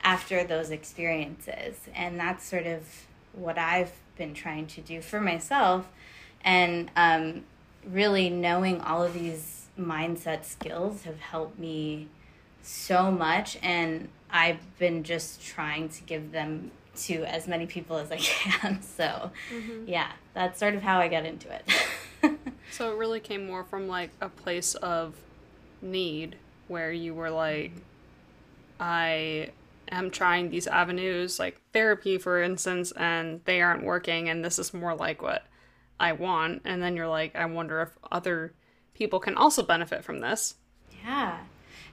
after 0.02 0.42
those 0.42 0.70
experiences. 0.70 1.76
And 1.94 2.18
that's 2.18 2.44
sort 2.44 2.66
of 2.66 3.06
what 3.34 3.56
I've 3.56 3.92
been 4.18 4.34
trying 4.34 4.66
to 4.66 4.80
do 4.80 5.00
for 5.00 5.20
myself. 5.20 5.86
And 6.44 6.90
um, 6.96 7.44
really 7.88 8.28
knowing 8.30 8.80
all 8.80 9.04
of 9.04 9.14
these 9.14 9.66
mindset 9.78 10.44
skills 10.44 11.04
have 11.04 11.20
helped 11.20 11.60
me 11.60 12.08
so 12.62 13.12
much. 13.12 13.56
And 13.62 14.08
I've 14.28 14.76
been 14.76 15.04
just 15.04 15.40
trying 15.40 15.88
to 15.90 16.02
give 16.02 16.32
them 16.32 16.72
to 16.96 17.22
as 17.26 17.46
many 17.46 17.66
people 17.66 17.98
as 17.98 18.10
I 18.10 18.16
can. 18.18 18.82
So, 18.82 19.30
mm-hmm. 19.52 19.86
yeah, 19.86 20.10
that's 20.34 20.58
sort 20.58 20.74
of 20.74 20.82
how 20.82 20.98
I 20.98 21.06
got 21.06 21.24
into 21.24 21.48
it. 21.54 21.62
So 22.70 22.90
it 22.90 22.98
really 22.98 23.20
came 23.20 23.46
more 23.46 23.62
from 23.62 23.86
like 23.86 24.10
a 24.20 24.28
place 24.28 24.74
of 24.74 25.14
need 25.80 26.36
where 26.66 26.90
you 26.90 27.14
were 27.14 27.30
like, 27.30 27.72
I 28.80 29.50
am 29.90 30.10
trying 30.10 30.50
these 30.50 30.66
avenues, 30.66 31.38
like 31.38 31.60
therapy, 31.72 32.18
for 32.18 32.42
instance, 32.42 32.92
and 32.92 33.40
they 33.44 33.60
aren't 33.62 33.84
working, 33.84 34.28
and 34.28 34.44
this 34.44 34.58
is 34.58 34.74
more 34.74 34.94
like 34.94 35.22
what 35.22 35.44
I 36.00 36.12
want. 36.12 36.62
And 36.64 36.82
then 36.82 36.96
you're 36.96 37.08
like, 37.08 37.36
I 37.36 37.44
wonder 37.44 37.80
if 37.82 37.90
other 38.10 38.52
people 38.94 39.20
can 39.20 39.36
also 39.36 39.62
benefit 39.62 40.04
from 40.04 40.20
this. 40.20 40.56
Yeah. 41.04 41.38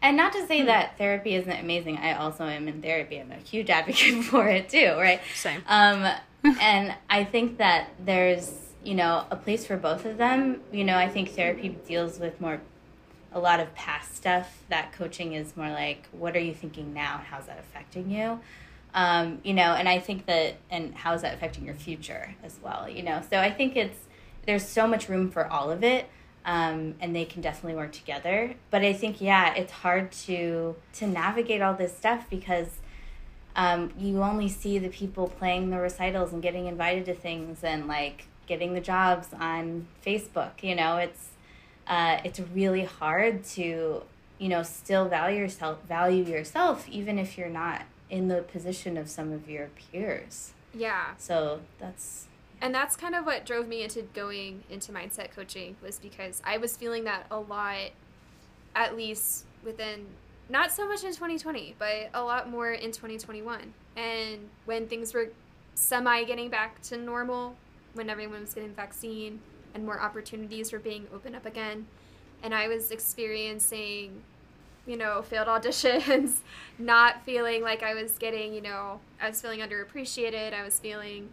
And 0.02 0.18
not 0.18 0.34
to 0.34 0.48
say 0.48 0.62
hmm. 0.62 0.66
that 0.66 0.98
therapy 0.98 1.36
isn't 1.36 1.52
amazing. 1.52 1.98
I 1.98 2.14
also 2.14 2.46
am 2.46 2.68
in 2.68 2.82
therapy. 2.82 3.20
I'm 3.20 3.32
a 3.32 3.36
huge 3.36 3.70
advocate 3.70 4.24
for 4.24 4.48
it 4.48 4.70
too, 4.70 4.94
right? 4.98 5.22
Same. 5.36 5.62
Um, 5.68 6.12
and 6.60 6.96
I 7.10 7.24
think 7.24 7.60
that 7.60 7.90
there's 8.04 8.52
you 8.84 8.96
know, 8.96 9.26
a 9.30 9.36
place 9.36 9.66
for 9.66 9.78
both 9.78 10.06
of 10.06 10.18
them. 10.18 10.62
You 10.72 10.84
know, 10.84 10.98
I 10.98 11.08
think 11.08 11.32
therapy 11.32 11.70
deals 11.88 12.20
with 12.20 12.40
more 12.42 12.62
a 13.34 13.40
lot 13.40 13.60
of 13.60 13.74
past 13.76 14.16
stuff. 14.16 14.64
That 14.70 14.92
coaching 14.94 15.34
is 15.34 15.56
more 15.56 15.70
like, 15.70 16.08
what 16.12 16.36
are 16.36 16.40
you 16.40 16.54
thinking 16.54 16.94
now 16.94 17.18
and 17.18 17.28
how's 17.28 17.46
that 17.46 17.60
affecting 17.60 18.12
you? 18.12 18.40
Um, 18.94 19.40
you 19.44 19.54
know, 19.54 19.74
and 19.74 19.88
I 19.88 20.00
think 20.00 20.26
that, 20.26 20.56
and 20.70 20.94
how 20.94 21.14
is 21.14 21.22
that 21.22 21.34
affecting 21.34 21.66
your 21.66 21.76
future 21.76 22.36
as 22.44 22.60
well? 22.62 22.90
You 22.90 23.04
know, 23.04 23.22
so 23.30 23.40
I 23.40 23.52
think 23.52 23.78
it's 23.78 23.98
there's 24.46 24.68
so 24.68 24.88
much 24.88 25.08
room 25.08 25.30
for 25.30 25.48
all 25.48 25.72
of 25.72 25.84
it, 25.84 26.10
um, 26.46 26.96
and 27.00 27.16
they 27.16 27.26
can 27.26 27.42
definitely 27.42 27.76
work 27.76 27.92
together. 27.92 28.56
But 28.70 28.84
I 28.84 28.92
think, 28.94 29.22
yeah, 29.22 29.54
it's 29.54 29.72
hard 29.72 30.12
to 30.24 30.76
to 30.96 31.08
navigate 31.08 31.62
all 31.62 31.74
this 31.74 31.96
stuff 31.96 32.30
because 32.30 32.68
um, 33.56 33.94
you 33.98 34.22
only 34.24 34.50
see 34.50 34.80
the 34.80 34.90
people 34.90 35.28
playing 35.28 35.70
the 35.70 35.80
recitals 35.80 36.34
and 36.34 36.42
getting 36.42 36.68
invited 36.68 37.06
to 37.06 37.14
things 37.14 37.64
and 37.64 37.88
like 37.88 38.26
getting 38.52 38.74
the 38.74 38.82
jobs 38.82 39.30
on 39.40 39.88
Facebook. 40.06 40.62
You 40.62 40.76
know, 40.76 40.98
it's 40.98 41.30
uh, 41.88 42.18
it's 42.26 42.42
really 42.54 42.84
hard 42.84 43.46
to 43.56 44.04
you 44.40 44.50
know 44.50 44.62
still 44.62 45.08
value 45.08 45.40
yourself 45.40 45.78
value 45.88 46.26
yourself 46.26 46.90
even 46.90 47.18
if 47.18 47.38
you're 47.38 47.50
not 47.50 47.84
in 48.10 48.28
the 48.28 48.42
position 48.42 48.98
of 48.98 49.10
some 49.10 49.32
of 49.32 49.50
your 49.50 49.70
peers. 49.70 50.52
Yeah. 50.74 51.12
So 51.18 51.62
that's 51.80 52.28
and 52.60 52.76
that's 52.76 52.98
kind 52.98 53.16
of 53.16 53.26
what 53.26 53.46
drove 53.46 53.70
me 53.70 53.84
into 53.84 54.02
going 54.02 54.64
into 54.70 54.92
mindset 54.92 55.32
coaching 55.32 55.78
was 55.82 55.98
because 55.98 56.42
I 56.44 56.58
was 56.58 56.76
feeling 56.76 57.06
that 57.06 57.28
a 57.32 57.40
lot 57.40 57.92
at 58.76 58.98
least 58.98 59.46
within 59.64 60.08
not 60.50 60.74
so 60.74 60.86
much 60.86 61.06
in 61.06 61.12
2020 61.12 61.76
but 61.80 62.10
a 62.14 62.22
lot 62.22 62.50
more 62.50 62.72
in 62.72 62.92
2021 62.92 63.74
and 63.96 64.50
when 64.66 64.88
things 64.88 65.14
were 65.14 65.30
semi 65.76 66.24
getting 66.24 66.50
back 66.50 66.82
to 66.82 66.98
normal 66.98 67.56
when 67.94 68.10
everyone 68.10 68.42
was 68.42 68.54
getting 68.54 68.74
vaccine 68.74 69.40
and 69.74 69.86
more 69.86 70.00
opportunities 70.00 70.72
were 70.72 70.80
being 70.80 71.08
opened 71.14 71.36
up 71.36 71.46
again. 71.46 71.88
And 72.44 72.54
I 72.54 72.68
was 72.68 72.92
experiencing, 72.92 74.22
you 74.86 74.98
know, 74.98 75.22
failed 75.22 75.48
auditions, 75.50 76.38
not 76.80 77.24
feeling 77.26 77.62
like 77.62 77.84
I 77.84 77.94
was 77.94 78.18
getting, 78.18 78.54
you 78.54 78.62
know, 78.62 79.00
I 79.22 79.30
was 79.30 79.42
feeling 79.42 79.60
underappreciated. 79.60 80.54
I 80.54 80.64
was 80.64 80.80
feeling, 80.80 81.30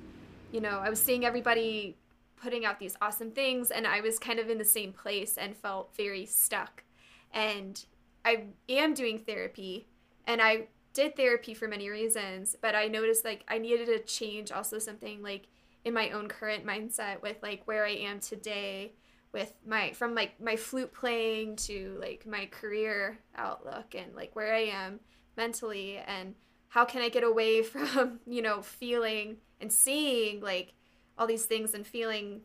you 0.53 0.61
know, 0.61 0.81
I 0.83 0.91
was 0.91 1.03
seeing 1.03 1.25
everybody 1.25 1.97
putting 2.41 2.65
out 2.65 2.79
these 2.79 2.97
awesome 3.01 3.31
things 3.31 3.71
and 3.71 3.87
I 3.87 4.01
was 4.01 4.19
kind 4.19 4.39
of 4.39 4.49
in 4.49 4.59
the 4.59 4.65
same 4.65 4.93
place 4.93 5.37
and 5.37 5.57
felt 5.57 5.95
very 5.97 6.25
stuck. 6.25 6.85
And 7.33 7.85
I 8.25 8.45
am 8.69 8.95
doing 8.95 9.19
therapy 9.19 9.87
and 10.27 10.41
I 10.41 10.69
did 10.93 11.17
therapy 11.17 11.55
for 11.55 11.69
many 11.69 11.89
reasons, 11.89 12.57
but 12.61 12.75
I 12.75 12.89
noticed 12.89 13.25
like 13.25 13.45
I 13.49 13.59
needed 13.59 13.87
to 13.87 13.99
change 14.01 14.53
also 14.53 14.79
something 14.79 15.23
like 15.23 15.47
in 15.85 15.95
my 15.95 16.11
own 16.11 16.29
current 16.29 16.67
mindset 16.67 17.23
with 17.23 17.37
like 17.43 17.63
where 17.67 17.85
I 17.85 17.91
am 17.93 18.21
today 18.21 18.93
with 19.33 19.53
my 19.67 19.93
from 19.93 20.15
like 20.15 20.41
my 20.41 20.57
flute 20.57 20.93
playing 20.93 21.57
to 21.57 21.97
like 22.01 22.27
my 22.27 22.47
career 22.47 23.19
outlook 23.37 23.95
and 23.95 24.15
like 24.15 24.35
where 24.35 24.55
I 24.55 24.65
am 24.65 25.01
mentally 25.37 25.99
and 25.99 26.35
how 26.69 26.85
can 26.85 27.03
I 27.03 27.09
get 27.09 27.25
away 27.25 27.63
from, 27.63 28.21
you 28.27 28.43
know, 28.43 28.63
feeling 28.63 29.39
and 29.61 29.73
seeing 29.73 30.41
like 30.41 30.75
all 31.17 31.27
these 31.27 31.47
things 31.47 31.75
and 31.75 31.87
feeling 31.87 32.43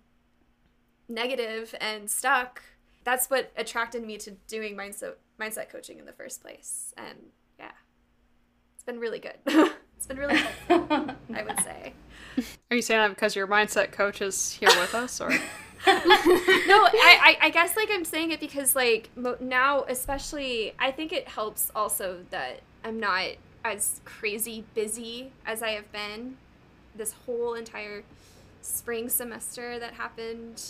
negative 1.08 1.76
and 1.80 2.10
stuck. 2.10 2.62
That's 3.04 3.30
what 3.30 3.52
attracted 3.58 4.06
me 4.06 4.18
to 4.20 4.32
doing 4.48 4.76
mindset 4.76 5.16
mindset 5.40 5.70
coaching 5.70 6.00
in 6.00 6.06
the 6.06 6.14
first 6.14 6.42
place. 6.42 6.94
And 6.98 7.18
yeah. 7.60 7.72
It's 8.76 8.84
been 8.84 9.00
really 9.00 9.20
good. 9.20 9.38
it's 9.96 10.08
been 10.08 10.18
really 10.18 10.36
helpful, 10.68 11.16
I 11.34 11.44
would 11.44 11.60
say. 11.62 11.94
Are 12.72 12.76
you 12.76 12.82
saying 12.82 13.02
that 13.02 13.10
because 13.10 13.36
your 13.36 13.48
mindset 13.48 13.92
coach 13.92 14.22
is 14.22 14.54
here 14.54 14.70
with 14.80 14.96
us, 14.96 15.20
or? 15.22 15.30
no, 15.86 15.88
I, 15.88 17.38
I, 17.42 17.50
guess 17.50 17.76
like 17.76 17.90
I'm 17.92 18.06
saying 18.06 18.32
it 18.32 18.40
because 18.40 18.74
like 18.74 19.10
now, 19.42 19.84
especially, 19.84 20.74
I 20.80 20.92
think 20.92 21.12
it 21.12 21.28
helps 21.28 21.72
also 21.76 22.20
that 22.30 22.62
I'm 22.86 23.02
not 23.02 23.32
as 23.66 24.00
crazy 24.06 24.64
busy 24.74 25.32
as 25.46 25.62
I 25.62 25.72
have 25.72 25.92
been 25.92 26.38
this 26.96 27.14
whole 27.26 27.54
entire 27.54 28.04
spring 28.62 29.10
semester 29.10 29.78
that 29.78 29.96
happened 29.96 30.64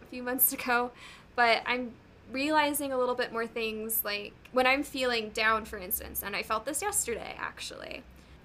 a 0.00 0.06
few 0.06 0.22
months 0.22 0.52
ago. 0.52 0.90
But 1.34 1.62
I'm 1.66 1.92
realizing 2.32 2.92
a 2.92 2.98
little 2.98 3.14
bit 3.14 3.32
more 3.32 3.46
things 3.46 4.02
like 4.04 4.32
when 4.52 4.66
I'm 4.66 4.82
feeling 4.82 5.30
down, 5.30 5.66
for 5.66 5.76
instance, 5.76 6.22
and 6.22 6.34
I 6.34 6.42
felt 6.42 6.64
this 6.64 6.80
yesterday 6.80 7.36
actually. 7.38 8.02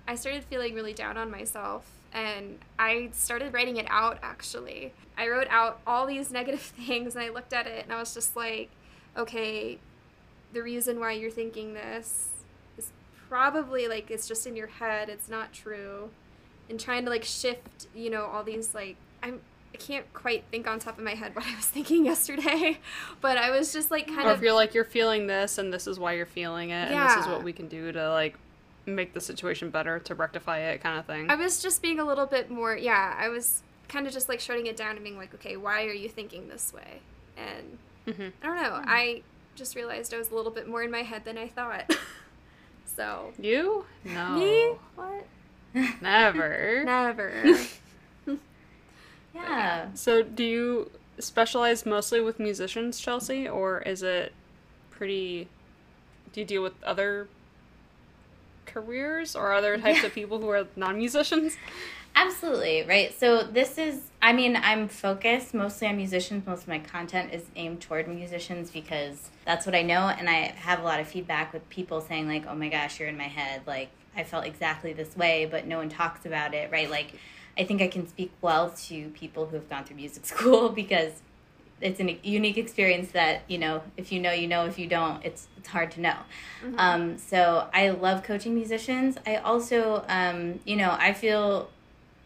I 0.07 0.15
started 0.15 0.43
feeling 0.43 0.75
really 0.75 0.93
down 0.93 1.15
on 1.15 1.31
myself 1.31 2.00
and 2.13 2.59
I 2.77 3.09
started 3.13 3.53
writing 3.53 3.77
it 3.77 3.85
out 3.89 4.19
actually. 4.21 4.93
I 5.17 5.27
wrote 5.27 5.47
out 5.49 5.79
all 5.85 6.05
these 6.05 6.31
negative 6.31 6.61
things 6.61 7.15
and 7.15 7.23
I 7.23 7.29
looked 7.29 7.53
at 7.53 7.67
it 7.67 7.83
and 7.83 7.93
I 7.93 7.97
was 7.97 8.13
just 8.13 8.35
like, 8.35 8.69
okay, 9.17 9.79
the 10.53 10.61
reason 10.61 10.99
why 10.99 11.13
you're 11.13 11.31
thinking 11.31 11.73
this 11.73 12.29
is 12.77 12.91
probably 13.29 13.87
like 13.87 14.11
it's 14.11 14.27
just 14.27 14.45
in 14.45 14.55
your 14.55 14.67
head, 14.67 15.09
it's 15.09 15.29
not 15.29 15.53
true. 15.53 16.09
And 16.69 16.79
trying 16.79 17.03
to 17.05 17.09
like 17.09 17.23
shift, 17.23 17.87
you 17.93 18.09
know, 18.09 18.25
all 18.25 18.43
these 18.43 18.73
like 18.73 18.97
I'm 19.21 19.41
I 19.73 19.77
can't 19.77 20.11
quite 20.13 20.43
think 20.51 20.67
on 20.67 20.79
top 20.79 20.97
of 20.97 21.03
my 21.03 21.15
head 21.15 21.35
what 21.35 21.45
I 21.45 21.55
was 21.55 21.65
thinking 21.65 22.05
yesterday, 22.05 22.79
but 23.21 23.37
I 23.37 23.51
was 23.51 23.71
just 23.71 23.91
like 23.91 24.07
kind 24.07 24.27
or 24.27 24.31
of. 24.31 24.37
if 24.37 24.43
you're 24.43 24.53
like 24.53 24.73
you're 24.73 24.83
feeling 24.83 25.27
this 25.27 25.57
and 25.57 25.73
this 25.73 25.87
is 25.87 25.99
why 25.99 26.13
you're 26.13 26.25
feeling 26.25 26.71
it, 26.71 26.91
yeah. 26.91 27.01
and 27.01 27.09
this 27.09 27.25
is 27.25 27.31
what 27.31 27.43
we 27.43 27.53
can 27.53 27.67
do 27.67 27.91
to 27.91 28.09
like 28.11 28.37
make 28.85 29.13
the 29.13 29.21
situation 29.21 29.69
better 29.69 29.99
to 29.99 30.15
rectify 30.15 30.59
it 30.59 30.81
kind 30.81 30.97
of 30.99 31.05
thing. 31.05 31.29
I 31.29 31.35
was 31.35 31.61
just 31.61 31.81
being 31.81 31.99
a 31.99 32.05
little 32.05 32.25
bit 32.25 32.49
more 32.49 32.75
yeah, 32.75 33.15
I 33.17 33.29
was 33.29 33.61
kind 33.87 34.07
of 34.07 34.13
just 34.13 34.29
like 34.29 34.39
shutting 34.39 34.65
it 34.67 34.75
down 34.75 34.95
and 34.95 35.03
being 35.03 35.17
like, 35.17 35.33
okay, 35.35 35.57
why 35.57 35.85
are 35.85 35.93
you 35.93 36.09
thinking 36.09 36.47
this 36.49 36.73
way? 36.73 37.01
And 37.37 37.77
Mm-hmm. 38.07 38.29
I 38.41 38.47
don't 38.47 38.55
know. 38.55 38.81
I 38.85 39.21
just 39.55 39.75
realized 39.75 40.11
I 40.13 40.17
was 40.17 40.31
a 40.31 40.35
little 40.35 40.51
bit 40.51 40.67
more 40.67 40.81
in 40.81 40.89
my 40.89 41.03
head 41.03 41.23
than 41.23 41.37
I 41.37 41.47
thought. 41.47 41.95
so 42.85 43.31
You? 43.39 43.85
No. 44.03 44.31
me? 44.31 44.73
What? 44.95 45.27
Never. 46.01 46.83
Never. 46.83 47.55
Yeah. 49.33 49.87
So, 49.93 50.23
do 50.23 50.43
you 50.43 50.91
specialize 51.19 51.85
mostly 51.85 52.19
with 52.19 52.39
musicians, 52.39 52.99
Chelsea, 52.99 53.47
or 53.47 53.79
is 53.81 54.03
it 54.03 54.33
pretty? 54.89 55.47
Do 56.33 56.41
you 56.41 56.45
deal 56.45 56.61
with 56.63 56.73
other 56.83 57.27
careers 58.71 59.35
or 59.35 59.53
other 59.53 59.77
types 59.77 59.99
Yeah. 60.01 60.07
of 60.07 60.13
people 60.13 60.39
who 60.39 60.49
are 60.49 60.67
non-musicians? 60.75 61.57
Absolutely, 62.15 62.83
right? 62.83 63.17
So 63.17 63.43
this 63.43 63.77
is 63.77 64.01
I 64.21 64.33
mean, 64.33 64.55
I'm 64.55 64.87
focused 64.87 65.53
mostly 65.53 65.87
on 65.87 65.97
musicians. 65.97 66.45
Most 66.45 66.63
of 66.63 66.67
my 66.67 66.77
content 66.79 67.33
is 67.33 67.43
aimed 67.55 67.81
toward 67.81 68.07
musicians 68.07 68.69
because 68.69 69.29
that's 69.45 69.65
what 69.65 69.73
I 69.73 69.81
know 69.81 70.07
and 70.09 70.29
I 70.29 70.53
have 70.57 70.79
a 70.79 70.83
lot 70.83 70.99
of 70.99 71.07
feedback 71.07 71.53
with 71.53 71.67
people 71.69 72.01
saying 72.01 72.27
like, 72.27 72.45
"Oh 72.47 72.53
my 72.55 72.69
gosh, 72.69 72.99
you're 72.99 73.09
in 73.09 73.17
my 73.17 73.23
head." 73.27 73.61
Like, 73.65 73.89
I 74.15 74.23
felt 74.23 74.45
exactly 74.45 74.93
this 74.93 75.15
way, 75.15 75.45
but 75.49 75.65
no 75.65 75.77
one 75.77 75.89
talks 75.89 76.25
about 76.25 76.53
it, 76.53 76.69
right? 76.71 76.89
Like, 76.89 77.13
I 77.57 77.63
think 77.63 77.81
I 77.81 77.87
can 77.87 78.07
speak 78.07 78.31
well 78.41 78.69
to 78.87 79.09
people 79.09 79.45
who 79.47 79.55
have 79.55 79.69
gone 79.69 79.85
through 79.85 79.95
music 79.97 80.25
school 80.33 80.69
because 80.69 81.13
it's 81.81 81.99
a 81.99 82.19
unique 82.23 82.57
experience 82.57 83.11
that, 83.11 83.41
you 83.47 83.57
know, 83.57 83.81
if 83.97 84.11
you 84.11 84.19
know, 84.19 84.31
you 84.31 84.47
know, 84.47 84.65
if 84.65 84.77
you 84.77 84.87
don't, 84.87 85.23
it's 85.25 85.47
it's 85.57 85.67
hard 85.67 85.91
to 85.91 86.01
know. 86.01 86.17
Um, 86.77 87.17
so 87.17 87.67
I 87.73 87.89
love 87.89 88.23
coaching 88.23 88.53
musicians. 88.55 89.17
I 89.25 89.37
also, 89.37 90.05
um, 90.07 90.59
you 90.65 90.75
know, 90.75 90.95
I 90.97 91.13
feel 91.13 91.69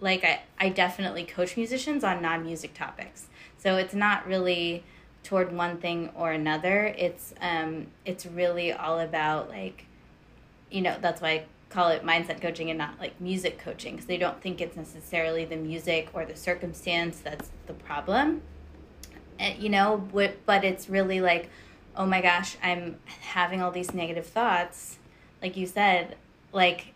like 0.01 0.23
I, 0.23 0.41
I 0.59 0.69
definitely 0.69 1.23
coach 1.23 1.57
musicians 1.57 2.03
on 2.03 2.21
non 2.21 2.43
music 2.43 2.73
topics. 2.73 3.27
So 3.57 3.77
it's 3.77 3.93
not 3.93 4.27
really 4.27 4.83
toward 5.23 5.51
one 5.51 5.77
thing 5.77 6.09
or 6.15 6.31
another. 6.31 6.93
It's 6.97 7.33
um 7.41 7.87
it's 8.05 8.25
really 8.25 8.71
all 8.71 8.99
about 8.99 9.49
like 9.49 9.85
you 10.69 10.81
know, 10.81 10.97
that's 10.99 11.21
why 11.21 11.29
I 11.29 11.45
call 11.69 11.89
it 11.89 12.03
mindset 12.03 12.41
coaching 12.41 12.69
and 12.69 12.77
not 12.77 12.99
like 12.99 13.19
music 13.19 13.59
coaching 13.59 13.93
because 13.93 14.07
they 14.07 14.17
don't 14.17 14.41
think 14.41 14.61
it's 14.61 14.77
necessarily 14.77 15.45
the 15.45 15.55
music 15.55 16.09
or 16.13 16.25
the 16.25 16.35
circumstance 16.35 17.19
that's 17.19 17.51
the 17.67 17.73
problem. 17.73 18.41
And, 19.39 19.61
you 19.61 19.69
know, 19.69 19.97
but 20.45 20.63
it's 20.63 20.89
really 20.89 21.21
like, 21.21 21.49
oh 21.95 22.05
my 22.05 22.21
gosh, 22.21 22.57
I'm 22.63 22.99
having 23.21 23.61
all 23.61 23.71
these 23.71 23.93
negative 23.93 24.25
thoughts. 24.25 24.97
Like 25.41 25.57
you 25.57 25.65
said, 25.65 26.15
like 26.51 26.93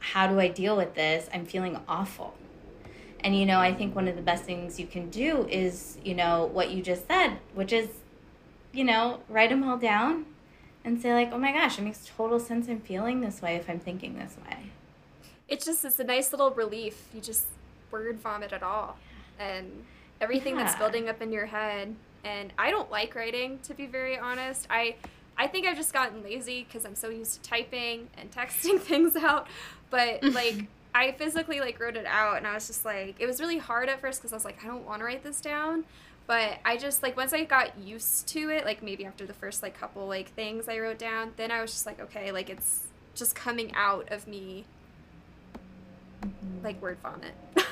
how 0.00 0.26
do 0.26 0.38
I 0.38 0.48
deal 0.48 0.76
with 0.76 0.94
this? 0.94 1.28
I'm 1.34 1.44
feeling 1.44 1.78
awful. 1.88 2.34
And 3.20 3.36
you 3.36 3.46
know, 3.46 3.58
I 3.58 3.74
think 3.74 3.94
one 3.96 4.06
of 4.06 4.14
the 4.14 4.22
best 4.22 4.44
things 4.44 4.78
you 4.78 4.86
can 4.86 5.10
do 5.10 5.46
is, 5.50 5.98
you 6.04 6.14
know, 6.14 6.48
what 6.52 6.70
you 6.70 6.82
just 6.82 7.08
said, 7.08 7.38
which 7.54 7.72
is, 7.72 7.88
you 8.72 8.84
know, 8.84 9.20
write 9.28 9.50
them 9.50 9.64
all 9.64 9.76
down 9.76 10.26
and 10.84 11.02
say 11.02 11.12
like, 11.12 11.32
"Oh 11.32 11.38
my 11.38 11.50
gosh, 11.52 11.78
it 11.78 11.82
makes 11.82 12.08
total 12.16 12.38
sense 12.38 12.68
I'm 12.68 12.80
feeling 12.80 13.20
this 13.20 13.42
way 13.42 13.56
if 13.56 13.68
I'm 13.68 13.80
thinking 13.80 14.16
this 14.16 14.36
way." 14.46 14.70
it's 15.48 15.64
just 15.64 15.84
it's 15.84 15.98
a 15.98 16.04
nice 16.04 16.30
little 16.32 16.50
relief. 16.50 17.06
You 17.14 17.20
just 17.20 17.46
word 17.90 18.20
vomit 18.20 18.52
it 18.52 18.62
all, 18.62 18.98
and 19.38 19.84
everything 20.20 20.56
that's 20.56 20.76
building 20.76 21.08
up 21.08 21.22
in 21.22 21.32
your 21.32 21.46
head. 21.46 21.94
And 22.24 22.52
I 22.58 22.70
don't 22.70 22.90
like 22.90 23.14
writing, 23.14 23.58
to 23.64 23.74
be 23.74 23.86
very 23.86 24.18
honest. 24.18 24.66
I 24.70 24.96
I 25.36 25.46
think 25.46 25.66
I've 25.66 25.76
just 25.76 25.92
gotten 25.92 26.22
lazy 26.22 26.64
because 26.64 26.84
I'm 26.84 26.96
so 26.96 27.08
used 27.08 27.42
to 27.42 27.48
typing 27.48 28.08
and 28.18 28.30
texting 28.34 28.80
things 28.80 29.16
out. 29.16 29.46
But 29.90 30.22
like 30.34 30.66
I 30.94 31.12
physically 31.12 31.60
like 31.60 31.78
wrote 31.80 31.96
it 31.96 32.06
out, 32.06 32.38
and 32.38 32.46
I 32.46 32.54
was 32.54 32.66
just 32.66 32.84
like, 32.84 33.16
it 33.18 33.26
was 33.26 33.40
really 33.40 33.58
hard 33.58 33.88
at 33.88 34.00
first 34.00 34.20
because 34.20 34.32
I 34.32 34.36
was 34.36 34.44
like, 34.44 34.62
I 34.64 34.66
don't 34.66 34.86
want 34.86 35.00
to 35.00 35.04
write 35.04 35.22
this 35.22 35.40
down. 35.40 35.84
But 36.26 36.58
I 36.64 36.76
just 36.76 37.02
like 37.02 37.16
once 37.16 37.32
I 37.32 37.44
got 37.44 37.78
used 37.78 38.28
to 38.28 38.50
it, 38.50 38.64
like 38.64 38.82
maybe 38.82 39.06
after 39.06 39.24
the 39.24 39.32
first 39.32 39.62
like 39.62 39.78
couple 39.78 40.06
like 40.06 40.28
things 40.34 40.68
I 40.68 40.78
wrote 40.78 40.98
down, 40.98 41.32
then 41.36 41.50
I 41.50 41.62
was 41.62 41.70
just 41.70 41.86
like, 41.86 42.00
okay, 42.00 42.32
like 42.32 42.50
it's 42.50 42.88
just 43.14 43.34
coming 43.34 43.72
out 43.74 44.10
of 44.12 44.28
me 44.28 44.64
like 46.62 46.80
word 46.82 46.98
vomit 47.02 47.32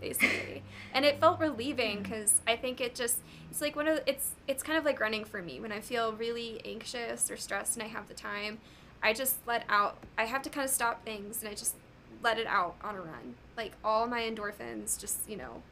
basically. 0.00 0.62
And 0.92 1.04
it 1.04 1.20
felt 1.20 1.38
relieving 1.40 2.02
because 2.02 2.40
i 2.46 2.56
think 2.56 2.80
it 2.80 2.94
just 2.94 3.18
it's 3.50 3.60
like 3.60 3.76
one 3.76 3.86
of 3.86 3.96
the, 3.96 4.08
it's 4.10 4.30
it's 4.48 4.62
kind 4.62 4.78
of 4.78 4.84
like 4.84 4.98
running 5.00 5.24
for 5.24 5.42
me. 5.42 5.60
When 5.60 5.72
i 5.72 5.80
feel 5.80 6.12
really 6.12 6.60
anxious 6.64 7.30
or 7.30 7.36
stressed 7.36 7.76
and 7.76 7.82
i 7.82 7.86
have 7.88 8.08
the 8.08 8.14
time 8.14 8.58
i 9.02 9.12
just 9.12 9.36
let 9.46 9.64
out 9.68 9.98
i 10.16 10.24
have 10.24 10.42
to 10.42 10.50
kind 10.50 10.64
of 10.64 10.70
stop 10.70 11.04
things 11.04 11.42
and 11.42 11.50
i 11.50 11.54
just 11.54 11.74
let 12.22 12.38
it 12.38 12.46
out 12.46 12.74
on 12.82 12.94
a 12.96 13.00
run. 13.00 13.34
Like 13.56 13.72
all 13.84 14.06
my 14.06 14.22
endorphins 14.22 14.98
just 14.98 15.28
you 15.28 15.36
know 15.36 15.62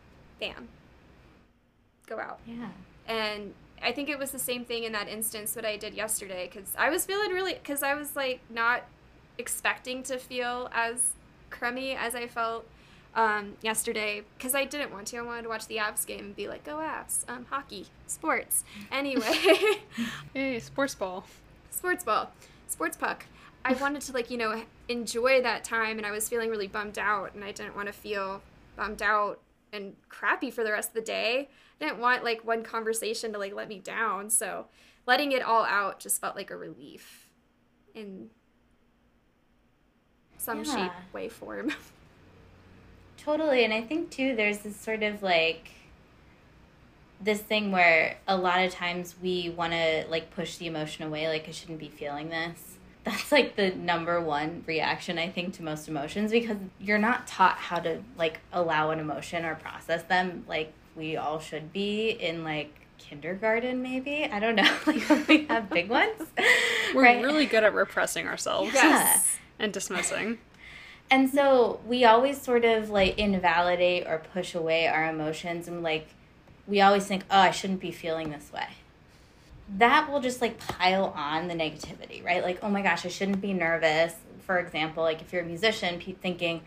bam 0.40 0.68
go 2.06 2.18
out. 2.18 2.40
Yeah. 2.46 2.68
and 3.06 3.54
I 3.82 3.92
think 3.92 4.08
it 4.08 4.18
was 4.18 4.30
the 4.30 4.38
same 4.38 4.64
thing 4.64 4.84
in 4.84 4.92
that 4.92 5.08
instance 5.08 5.56
what 5.56 5.64
I 5.64 5.76
did 5.76 5.94
yesterday 5.94 6.48
because 6.50 6.74
I 6.78 6.90
was 6.90 7.04
feeling 7.04 7.30
really 7.32 7.54
because 7.54 7.82
I 7.82 7.94
was 7.94 8.14
like 8.16 8.40
not 8.50 8.84
expecting 9.38 10.02
to 10.04 10.18
feel 10.18 10.70
as 10.72 11.12
crummy 11.50 11.92
as 11.92 12.14
I 12.14 12.26
felt 12.26 12.66
um, 13.14 13.54
yesterday 13.62 14.22
because 14.36 14.54
I 14.54 14.64
didn't 14.64 14.92
want 14.92 15.06
to. 15.08 15.18
I 15.18 15.22
wanted 15.22 15.42
to 15.42 15.48
watch 15.48 15.66
the 15.66 15.76
Avs 15.76 16.06
game 16.06 16.20
and 16.26 16.36
be 16.36 16.48
like, 16.48 16.64
"Go 16.64 16.76
Avs!" 16.78 17.24
Um, 17.28 17.46
hockey, 17.50 17.86
sports. 18.06 18.64
Anyway, 18.90 19.34
Yay, 20.34 20.58
sports 20.60 20.94
ball. 20.94 21.24
sports 21.70 22.02
ball, 22.04 22.32
sports 22.66 22.96
puck. 22.96 23.26
I 23.64 23.72
wanted 23.80 24.02
to 24.02 24.12
like 24.12 24.30
you 24.30 24.36
know 24.38 24.62
enjoy 24.88 25.42
that 25.42 25.64
time, 25.64 25.96
and 25.98 26.06
I 26.06 26.10
was 26.10 26.28
feeling 26.28 26.50
really 26.50 26.66
bummed 26.68 26.98
out, 26.98 27.34
and 27.34 27.44
I 27.44 27.52
didn't 27.52 27.76
want 27.76 27.86
to 27.86 27.92
feel 27.92 28.42
bummed 28.76 29.02
out 29.02 29.40
and 29.72 29.94
crappy 30.08 30.50
for 30.50 30.64
the 30.64 30.72
rest 30.72 30.90
of 30.90 30.94
the 30.94 31.00
day. 31.02 31.48
I 31.80 31.84
didn't 31.86 32.00
want 32.00 32.24
like 32.24 32.44
one 32.44 32.62
conversation 32.62 33.32
to 33.32 33.38
like 33.38 33.54
let 33.54 33.68
me 33.68 33.78
down, 33.78 34.28
so 34.30 34.66
letting 35.06 35.32
it 35.32 35.42
all 35.42 35.64
out 35.64 36.00
just 36.00 36.20
felt 36.20 36.34
like 36.36 36.50
a 36.50 36.56
relief 36.56 37.28
in 37.94 38.30
some 40.36 40.64
Yeah. 40.64 40.74
shape, 40.76 40.92
way, 41.12 41.28
form. 41.28 41.72
Totally. 43.24 43.64
And 43.64 43.72
I 43.72 43.80
think 43.80 44.10
too 44.10 44.34
there's 44.36 44.58
this 44.58 44.76
sort 44.76 45.02
of 45.02 45.22
like 45.22 45.70
this 47.20 47.40
thing 47.40 47.72
where 47.72 48.18
a 48.28 48.36
lot 48.36 48.62
of 48.64 48.70
times 48.72 49.14
we 49.22 49.48
want 49.56 49.72
to 49.72 50.04
like 50.10 50.30
push 50.34 50.56
the 50.56 50.66
emotion 50.66 51.06
away 51.06 51.26
like 51.28 51.48
I 51.48 51.52
shouldn't 51.52 51.78
be 51.78 51.88
feeling 51.88 52.28
this. 52.28 52.74
That's 53.04 53.30
like 53.32 53.56
the 53.56 53.70
number 53.70 54.20
one 54.20 54.64
reaction 54.66 55.18
I 55.18 55.28
think 55.28 55.54
to 55.54 55.62
most 55.62 55.88
emotions 55.88 56.30
because 56.30 56.56
you're 56.80 56.98
not 56.98 57.26
taught 57.26 57.56
how 57.56 57.78
to 57.80 58.00
like 58.18 58.40
allow 58.52 58.90
an 58.90 58.98
emotion 58.98 59.44
or 59.44 59.54
process 59.54 60.02
them 60.04 60.44
like 60.48 60.72
we 60.96 61.16
all 61.16 61.38
should 61.38 61.72
be 61.72 62.10
in 62.10 62.44
like 62.44 62.72
kindergarten 62.98 63.82
maybe. 63.82 64.24
I 64.24 64.38
don't 64.38 64.54
know. 64.56 64.70
Like 64.86 65.28
we 65.28 65.44
have 65.46 65.70
big 65.70 65.88
ones. 65.88 66.22
We're 66.94 67.02
Right. 67.02 67.22
really 67.22 67.46
good 67.46 67.64
at 67.64 67.74
repressing 67.74 68.26
ourselves 68.28 68.72
yes. 68.74 69.36
and 69.58 69.72
dismissing. 69.72 70.38
And 71.10 71.30
so 71.30 71.80
we 71.86 72.04
always 72.04 72.40
sort 72.40 72.64
of 72.64 72.90
like 72.90 73.18
invalidate 73.18 74.06
or 74.06 74.22
push 74.32 74.54
away 74.54 74.88
our 74.88 75.08
emotions 75.08 75.68
and 75.68 75.82
like 75.82 76.08
we 76.66 76.80
always 76.80 77.06
think, 77.06 77.24
oh, 77.30 77.38
I 77.38 77.50
shouldn't 77.50 77.80
be 77.80 77.90
feeling 77.90 78.30
this 78.30 78.50
way. 78.52 78.68
That 79.76 80.10
will 80.10 80.20
just 80.20 80.40
like 80.40 80.58
pile 80.58 81.12
on 81.16 81.48
the 81.48 81.54
negativity, 81.54 82.24
right? 82.24 82.42
Like, 82.42 82.58
oh 82.62 82.68
my 82.68 82.82
gosh, 82.82 83.04
I 83.04 83.08
shouldn't 83.08 83.40
be 83.40 83.52
nervous. 83.52 84.14
For 84.46 84.58
example, 84.58 85.02
like 85.02 85.20
if 85.20 85.32
you're 85.32 85.42
a 85.42 85.46
musician, 85.46 86.00
thinking 86.20 86.62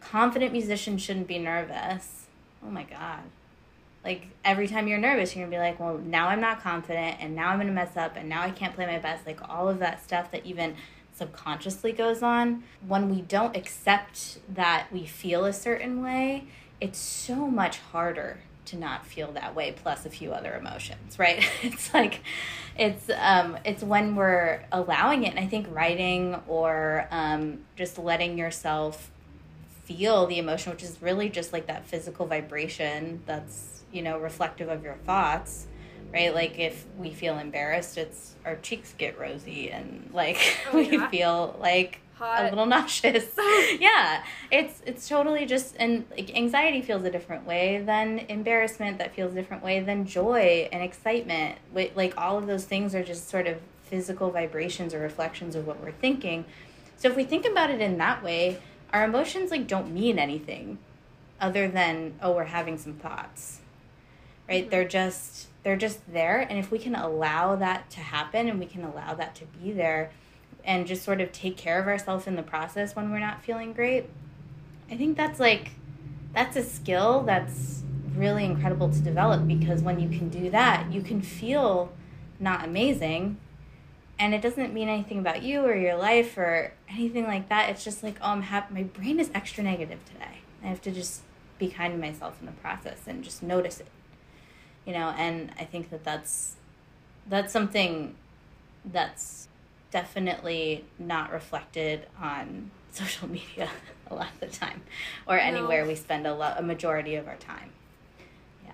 confident 0.00 0.52
musicians 0.52 1.02
shouldn't 1.02 1.28
be 1.28 1.38
nervous. 1.38 2.26
Oh 2.64 2.70
my 2.70 2.84
God. 2.84 3.20
Like 4.04 4.28
every 4.44 4.66
time 4.66 4.88
you're 4.88 4.98
nervous, 4.98 5.34
you're 5.34 5.46
gonna 5.46 5.56
be 5.56 5.60
like, 5.60 5.78
well, 5.78 5.98
now 5.98 6.28
I'm 6.28 6.40
not 6.40 6.60
confident 6.60 7.18
and 7.20 7.36
now 7.36 7.50
I'm 7.50 7.58
gonna 7.58 7.72
mess 7.72 7.96
up 7.96 8.16
and 8.16 8.28
now 8.28 8.42
I 8.42 8.50
can't 8.50 8.74
play 8.74 8.86
my 8.86 8.98
best. 8.98 9.26
Like 9.26 9.48
all 9.48 9.68
of 9.68 9.78
that 9.78 10.02
stuff 10.02 10.30
that 10.32 10.44
even 10.44 10.74
subconsciously 11.14 11.92
goes 11.92 12.22
on. 12.22 12.64
When 12.86 13.10
we 13.10 13.22
don't 13.22 13.56
accept 13.56 14.38
that 14.48 14.86
we 14.92 15.06
feel 15.06 15.44
a 15.44 15.52
certain 15.52 16.02
way, 16.02 16.46
it's 16.80 16.98
so 16.98 17.48
much 17.48 17.78
harder 17.78 18.38
to 18.64 18.76
not 18.76 19.04
feel 19.04 19.32
that 19.32 19.54
way 19.54 19.72
plus 19.72 20.06
a 20.06 20.10
few 20.10 20.32
other 20.32 20.54
emotions, 20.54 21.18
right? 21.18 21.44
It's 21.62 21.92
like 21.92 22.22
it's 22.78 23.10
um 23.18 23.58
it's 23.64 23.82
when 23.82 24.16
we're 24.16 24.64
allowing 24.72 25.24
it 25.24 25.30
and 25.30 25.38
I 25.38 25.46
think 25.46 25.66
writing 25.70 26.40
or 26.48 27.06
um 27.10 27.60
just 27.76 27.98
letting 27.98 28.38
yourself 28.38 29.10
feel 29.84 30.26
the 30.26 30.38
emotion 30.38 30.72
which 30.72 30.82
is 30.82 31.02
really 31.02 31.28
just 31.28 31.52
like 31.52 31.66
that 31.66 31.86
physical 31.86 32.26
vibration 32.26 33.22
that's, 33.26 33.82
you 33.92 34.00
know, 34.00 34.18
reflective 34.18 34.68
of 34.68 34.82
your 34.82 34.94
thoughts 35.04 35.66
right? 36.12 36.34
Like 36.34 36.58
if 36.58 36.84
we 36.98 37.10
feel 37.10 37.38
embarrassed, 37.38 37.96
it's 37.98 38.34
our 38.44 38.56
cheeks 38.56 38.94
get 38.98 39.18
rosy 39.18 39.70
and 39.70 40.10
like 40.12 40.38
Oh, 40.72 40.76
we 40.78 40.90
yeah. 40.96 41.08
feel 41.08 41.56
like 41.60 42.00
a 42.20 42.44
little 42.50 42.66
nauseous. 42.66 43.26
yeah, 43.80 44.22
it's 44.50 44.80
it's 44.86 45.08
totally 45.08 45.44
just 45.46 45.74
and 45.78 46.04
like 46.10 46.34
anxiety 46.36 46.80
feels 46.82 47.02
a 47.04 47.10
different 47.10 47.46
way 47.46 47.82
than 47.84 48.20
embarrassment. 48.28 48.98
That 48.98 49.14
feels 49.14 49.32
a 49.32 49.34
different 49.34 49.64
way 49.64 49.80
than 49.80 50.06
joy 50.06 50.68
and 50.72 50.82
excitement. 50.82 51.58
Like 51.74 52.14
all 52.16 52.38
of 52.38 52.46
those 52.46 52.64
things 52.64 52.94
are 52.94 53.02
just 53.02 53.28
sort 53.28 53.46
of 53.46 53.58
physical 53.84 54.30
vibrations 54.30 54.94
or 54.94 55.00
reflections 55.00 55.56
of 55.56 55.66
what 55.66 55.82
we're 55.82 55.92
thinking. 55.92 56.44
So 56.96 57.08
if 57.08 57.16
we 57.16 57.24
think 57.24 57.44
about 57.44 57.70
it 57.70 57.80
in 57.80 57.98
that 57.98 58.22
way, 58.22 58.58
our 58.92 59.04
emotions 59.04 59.50
like 59.50 59.66
don't 59.66 59.92
mean 59.92 60.18
anything 60.18 60.78
other 61.40 61.66
than 61.66 62.14
oh 62.22 62.32
we're 62.32 62.44
having 62.44 62.78
some 62.78 62.92
thoughts 62.94 63.58
right? 64.48 64.62
Mm-hmm. 64.62 64.70
They're 64.70 64.88
just 64.88 65.48
they're 65.62 65.76
just 65.76 66.00
there 66.12 66.40
and 66.40 66.58
if 66.58 66.70
we 66.70 66.78
can 66.78 66.94
allow 66.94 67.56
that 67.56 67.88
to 67.90 68.00
happen 68.00 68.48
and 68.48 68.58
we 68.58 68.66
can 68.66 68.84
allow 68.84 69.14
that 69.14 69.34
to 69.36 69.44
be 69.46 69.72
there 69.72 70.10
and 70.64 70.86
just 70.86 71.02
sort 71.02 71.20
of 71.20 71.32
take 71.32 71.56
care 71.56 71.80
of 71.80 71.86
ourselves 71.86 72.26
in 72.26 72.36
the 72.36 72.42
process 72.42 72.94
when 72.94 73.10
we're 73.10 73.18
not 73.18 73.42
feeling 73.42 73.72
great, 73.72 74.08
I 74.90 74.96
think 74.96 75.16
that's 75.16 75.40
like 75.40 75.72
that's 76.32 76.56
a 76.56 76.62
skill 76.62 77.22
that's 77.22 77.82
really 78.14 78.44
incredible 78.44 78.90
to 78.90 79.00
develop 79.00 79.46
because 79.46 79.82
when 79.82 80.00
you 80.00 80.08
can 80.08 80.28
do 80.28 80.50
that, 80.50 80.92
you 80.92 81.02
can 81.02 81.22
feel 81.22 81.92
not 82.38 82.64
amazing 82.64 83.38
and 84.18 84.34
it 84.34 84.42
doesn't 84.42 84.72
mean 84.72 84.88
anything 84.88 85.18
about 85.18 85.42
you 85.42 85.62
or 85.62 85.74
your 85.74 85.96
life 85.96 86.36
or 86.36 86.72
anything 86.88 87.24
like 87.24 87.48
that. 87.48 87.70
It's 87.70 87.82
just 87.82 88.02
like, 88.02 88.16
oh, 88.20 88.28
I'm 88.28 88.42
happy. 88.42 88.74
My 88.74 88.82
brain 88.84 89.18
is 89.18 89.30
extra 89.34 89.64
negative 89.64 89.98
today. 90.04 90.38
I 90.62 90.68
have 90.68 90.80
to 90.82 90.90
just 90.90 91.22
be 91.58 91.68
kind 91.68 91.92
to 91.92 91.98
myself 91.98 92.36
in 92.40 92.46
the 92.46 92.52
process 92.52 93.00
and 93.06 93.24
just 93.24 93.42
notice 93.42 93.80
it, 93.80 93.88
you 94.86 94.92
know. 94.92 95.10
And 95.16 95.52
I 95.58 95.64
think 95.64 95.90
that 95.90 96.04
that's 96.04 96.56
that's 97.26 97.52
something 97.52 98.16
that's 98.84 99.48
definitely 99.90 100.84
not 100.98 101.32
reflected 101.32 102.06
on 102.20 102.70
social 102.92 103.28
media 103.28 103.70
a 104.10 104.14
lot 104.14 104.28
of 104.34 104.40
the 104.40 104.46
time, 104.48 104.82
or 105.26 105.36
No. 105.36 105.42
anywhere 105.46 105.86
we 105.86 105.94
spend 105.94 106.26
a 106.26 106.34
lot 106.34 106.58
a 106.58 106.62
majority 106.62 107.14
of 107.16 107.28
our 107.28 107.36
time. 107.36 107.70
Yeah. 108.64 108.72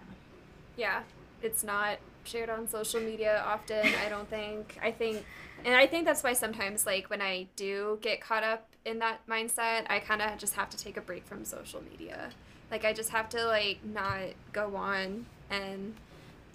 Yeah, 0.77 1.03
it's 1.43 1.65
not 1.65 1.99
shared 2.25 2.51
on 2.51 2.69
social 2.69 3.01
media 3.01 3.43
often, 3.47 3.95
I 3.95 4.09
don't 4.09 4.29
think. 4.29 4.79
I 4.83 4.93
think 4.93 5.27
and 5.65 5.75
I 5.75 5.87
think 5.87 6.05
that's 6.05 6.23
why 6.23 6.35
sometimes 6.35 6.87
like 6.87 7.11
when 7.11 7.21
I 7.21 7.49
do 7.57 7.99
get 8.03 8.21
caught 8.21 8.45
up 8.45 8.77
in 8.85 8.99
that 9.01 9.27
mindset, 9.27 9.87
I 9.91 9.99
kind 10.01 10.23
of 10.23 10.39
just 10.39 10.55
have 10.55 10.71
to 10.71 10.77
take 10.79 10.97
a 10.97 11.01
break 11.01 11.27
from 11.27 11.45
social 11.45 11.83
media. 11.83 12.31
Like 12.71 12.85
I 12.85 12.93
just 12.93 13.11
have 13.11 13.29
to 13.31 13.45
like 13.47 13.85
not 13.85 14.21
go 14.53 14.77
on 14.77 15.27
and 15.51 15.95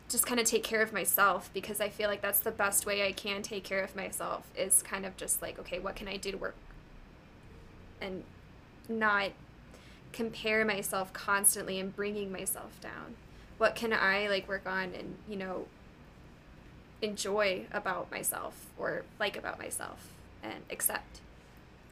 just 0.09 0.25
kind 0.25 0.39
of 0.39 0.45
take 0.45 0.63
care 0.63 0.81
of 0.81 0.93
myself 0.93 1.49
because 1.53 1.81
I 1.81 1.89
feel 1.89 2.09
like 2.09 2.21
that's 2.21 2.39
the 2.39 2.51
best 2.51 2.85
way 2.85 3.05
I 3.05 3.11
can 3.11 3.41
take 3.41 3.63
care 3.63 3.83
of 3.83 3.95
myself 3.95 4.45
is 4.55 4.83
kind 4.83 5.05
of 5.05 5.17
just 5.17 5.41
like 5.41 5.59
okay, 5.59 5.79
what 5.79 5.95
can 5.95 6.07
I 6.07 6.17
do 6.17 6.31
to 6.31 6.37
work? 6.37 6.55
And 7.99 8.23
not 8.87 9.31
compare 10.11 10.63
myself 10.63 11.11
constantly 11.13 11.79
and 11.79 11.95
bringing 11.95 12.31
myself 12.31 12.79
down. 12.81 13.15
What 13.57 13.75
can 13.75 13.93
i 13.93 14.27
like 14.27 14.47
work 14.47 14.67
on 14.67 14.93
and 14.93 15.15
you 15.27 15.35
know 15.35 15.65
enjoy 17.01 17.65
about 17.71 18.09
myself 18.11 18.67
or 18.77 19.03
like 19.19 19.37
about 19.37 19.59
myself 19.59 20.09
and 20.41 20.63
accept? 20.69 21.19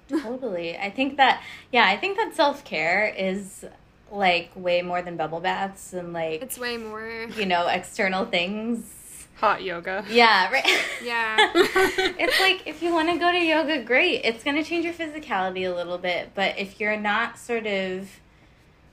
Totally. 0.09 0.77
I 0.77 0.89
think 0.89 1.17
that 1.17 1.41
yeah, 1.71 1.85
I 1.85 1.97
think 1.97 2.17
that 2.17 2.35
self 2.35 2.63
care 2.63 3.07
is 3.17 3.65
like 4.11 4.51
way 4.55 4.81
more 4.81 5.01
than 5.01 5.15
bubble 5.15 5.39
baths 5.39 5.93
and 5.93 6.13
like 6.13 6.41
it's 6.41 6.59
way 6.59 6.77
more 6.77 7.27
you 7.35 7.45
know 7.45 7.67
external 7.67 8.25
things. 8.25 8.97
Hot 9.37 9.63
yoga. 9.63 10.05
Yeah, 10.09 10.51
right. 10.51 10.65
yeah 11.03 11.51
it's 11.55 12.39
like 12.39 12.67
if 12.67 12.83
you 12.83 12.93
want 12.93 13.09
to 13.09 13.17
go 13.17 13.31
to 13.31 13.39
yoga, 13.39 13.81
great. 13.81 14.21
It's 14.23 14.43
going 14.43 14.57
to 14.57 14.63
change 14.63 14.85
your 14.85 14.93
physicality 14.93 15.71
a 15.71 15.73
little 15.73 15.97
bit, 15.97 16.31
but 16.35 16.59
if 16.59 16.79
you're 16.79 16.97
not 16.97 17.39
sort 17.39 17.65
of 17.65 18.07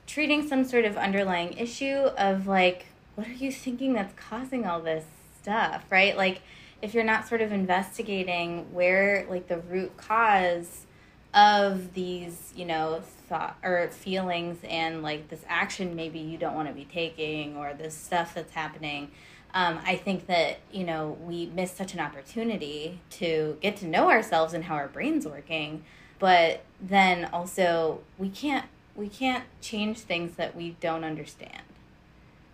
treating 0.07 0.47
some 0.47 0.63
sort 0.63 0.85
of 0.85 0.97
underlying 0.97 1.53
issue 1.53 2.07
of 2.17 2.47
like 2.47 2.87
what 3.13 3.27
are 3.27 3.33
you 3.33 3.51
thinking 3.51 3.93
that's 3.93 4.13
causing 4.13 4.65
all 4.65 4.79
this 4.79 5.05
stuff, 5.41 5.83
right? 5.89 6.15
Like 6.15 6.41
if 6.81 6.93
you're 6.93 7.03
not 7.03 7.27
sort 7.27 7.41
of 7.41 7.51
investigating 7.51 8.73
where 8.73 9.25
like 9.29 9.47
the 9.47 9.57
root 9.57 9.97
cause 9.97 10.85
of 11.33 11.93
these, 11.93 12.53
you 12.55 12.65
know, 12.65 13.01
thought 13.29 13.57
or 13.63 13.87
feelings 13.89 14.57
and 14.67 15.01
like 15.01 15.29
this 15.29 15.43
action 15.47 15.95
maybe 15.95 16.19
you 16.19 16.37
don't 16.37 16.55
want 16.55 16.67
to 16.67 16.73
be 16.73 16.85
taking 16.85 17.55
or 17.55 17.73
this 17.73 17.95
stuff 17.95 18.33
that's 18.33 18.53
happening 18.53 19.11
um, 19.53 19.79
I 19.83 19.95
think 19.95 20.27
that 20.27 20.59
you 20.71 20.83
know 20.83 21.17
we 21.21 21.47
miss 21.47 21.71
such 21.71 21.93
an 21.93 21.99
opportunity 21.99 22.99
to 23.11 23.57
get 23.61 23.77
to 23.77 23.87
know 23.87 24.09
ourselves 24.09 24.53
and 24.53 24.65
how 24.65 24.75
our 24.75 24.87
brain's 24.87 25.25
working, 25.25 25.83
but 26.19 26.61
then 26.79 27.25
also 27.33 28.01
we 28.17 28.29
can't 28.29 28.65
we 28.95 29.09
can't 29.09 29.45
change 29.61 29.99
things 29.99 30.35
that 30.35 30.55
we 30.55 30.75
don't 30.79 31.03
understand, 31.03 31.63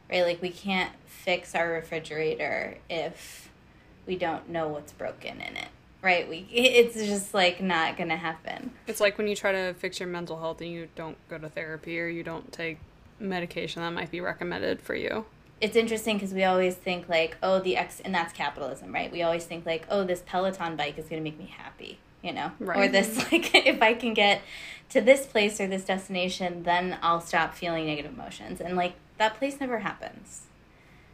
right? 0.09 0.23
Like 0.23 0.41
we 0.41 0.49
can't 0.49 0.93
fix 1.05 1.53
our 1.53 1.69
refrigerator 1.69 2.77
if 2.89 3.51
we 4.05 4.15
don't 4.15 4.47
know 4.47 4.67
what's 4.67 4.93
broken 4.93 5.41
in 5.41 5.57
it, 5.57 5.69
right? 6.05 6.29
We 6.29 6.47
it's 6.51 6.95
just 6.95 7.33
like 7.33 7.61
not 7.61 7.97
gonna 7.97 8.15
happen. 8.15 8.71
It's 8.87 9.01
like 9.01 9.17
when 9.17 9.27
you 9.27 9.35
try 9.35 9.51
to 9.51 9.73
fix 9.73 9.99
your 9.99 10.07
mental 10.07 10.39
health 10.39 10.61
and 10.61 10.71
you 10.71 10.87
don't 10.95 11.17
go 11.29 11.37
to 11.39 11.49
therapy 11.49 11.99
or 11.99 12.07
you 12.07 12.23
don't 12.23 12.53
take 12.53 12.77
medication 13.19 13.81
that 13.81 13.91
might 13.91 14.11
be 14.11 14.21
recommended 14.21 14.81
for 14.81 14.93
you. 14.95 15.25
it's 15.61 15.75
interesting 15.75 16.17
because 16.17 16.33
we 16.33 16.43
always 16.43 16.75
think 16.75 17.07
like, 17.07 17.37
oh, 17.41 17.59
the 17.59 17.77
X, 17.77 18.01
and 18.03 18.13
that's 18.13 18.33
capitalism, 18.33 18.93
right? 18.93 19.11
We 19.11 19.23
always 19.23 19.45
think 19.45 19.65
like, 19.65 19.85
oh, 19.89 20.03
this 20.03 20.21
Peloton 20.25 20.75
bike 20.75 20.97
is 20.97 21.05
going 21.05 21.21
to 21.21 21.23
make 21.23 21.39
me 21.39 21.45
happy, 21.45 21.97
you 22.21 22.33
know, 22.33 22.51
or 22.59 22.87
this 22.89 23.17
like, 23.31 23.55
if 23.55 23.81
I 23.81 23.93
can 23.93 24.13
get 24.13 24.41
to 24.89 25.01
this 25.01 25.25
place 25.25 25.59
or 25.61 25.67
this 25.67 25.85
destination, 25.85 26.63
then 26.63 26.97
I'll 27.01 27.21
stop 27.21 27.55
feeling 27.55 27.85
negative 27.87 28.13
emotions, 28.13 28.59
and 28.61 28.75
like 28.75 28.93
that 29.17 29.35
place 29.35 29.59
never 29.59 29.79
happens. 29.79 30.41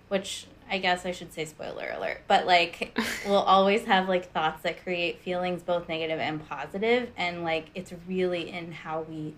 Which 0.09 0.47
I 0.71 0.77
guess 0.77 1.05
I 1.05 1.11
should 1.11 1.33
say 1.33 1.43
spoiler 1.43 1.91
alert, 1.93 2.21
but 2.29 2.47
like 2.47 2.97
we'll 3.27 3.35
always 3.35 3.83
have 3.83 4.07
like 4.07 4.31
thoughts 4.31 4.63
that 4.63 4.81
create 4.83 5.19
feelings 5.19 5.61
both 5.61 5.89
negative 5.89 6.19
and 6.19 6.47
positive, 6.47 7.11
and 7.17 7.43
like 7.43 7.65
it's 7.75 7.91
really 8.07 8.49
in 8.49 8.71
how 8.71 9.01
we 9.01 9.35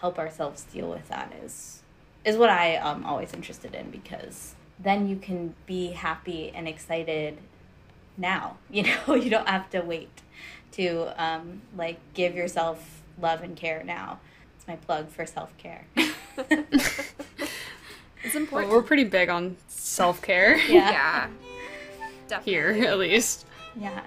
help 0.00 0.18
ourselves 0.18 0.64
deal 0.64 0.88
with 0.88 1.06
that 1.08 1.32
is 1.44 1.82
is 2.24 2.36
what 2.36 2.48
I 2.48 2.78
am 2.82 3.04
always 3.04 3.34
interested 3.34 3.74
in 3.74 3.90
because 3.90 4.54
then 4.78 5.06
you 5.06 5.16
can 5.16 5.54
be 5.66 5.88
happy 5.88 6.50
and 6.54 6.66
excited 6.66 7.38
now. 8.16 8.56
You 8.70 8.84
know, 8.84 9.14
you 9.14 9.30
don't 9.30 9.48
have 9.48 9.68
to 9.70 9.80
wait 9.80 10.22
to 10.72 11.12
um, 11.22 11.62
like 11.76 11.98
give 12.14 12.34
yourself 12.34 13.02
love 13.20 13.42
and 13.42 13.54
care 13.56 13.82
now. 13.84 14.20
It's 14.56 14.66
my 14.66 14.76
plug 14.76 15.10
for 15.10 15.26
self 15.26 15.54
care. 15.58 15.86
it's 18.24 18.34
Well, 18.34 18.42
important 18.42 18.72
we're 18.72 18.82
pretty 18.82 19.04
big 19.04 19.28
on 19.28 19.56
self 19.68 20.22
care 20.22 20.56
yeah. 20.68 20.90
yeah 20.90 21.28
definitely 22.30 22.52
here, 22.80 22.88
at 22.88 22.98
least. 22.98 23.46
Yeah. 23.76 24.02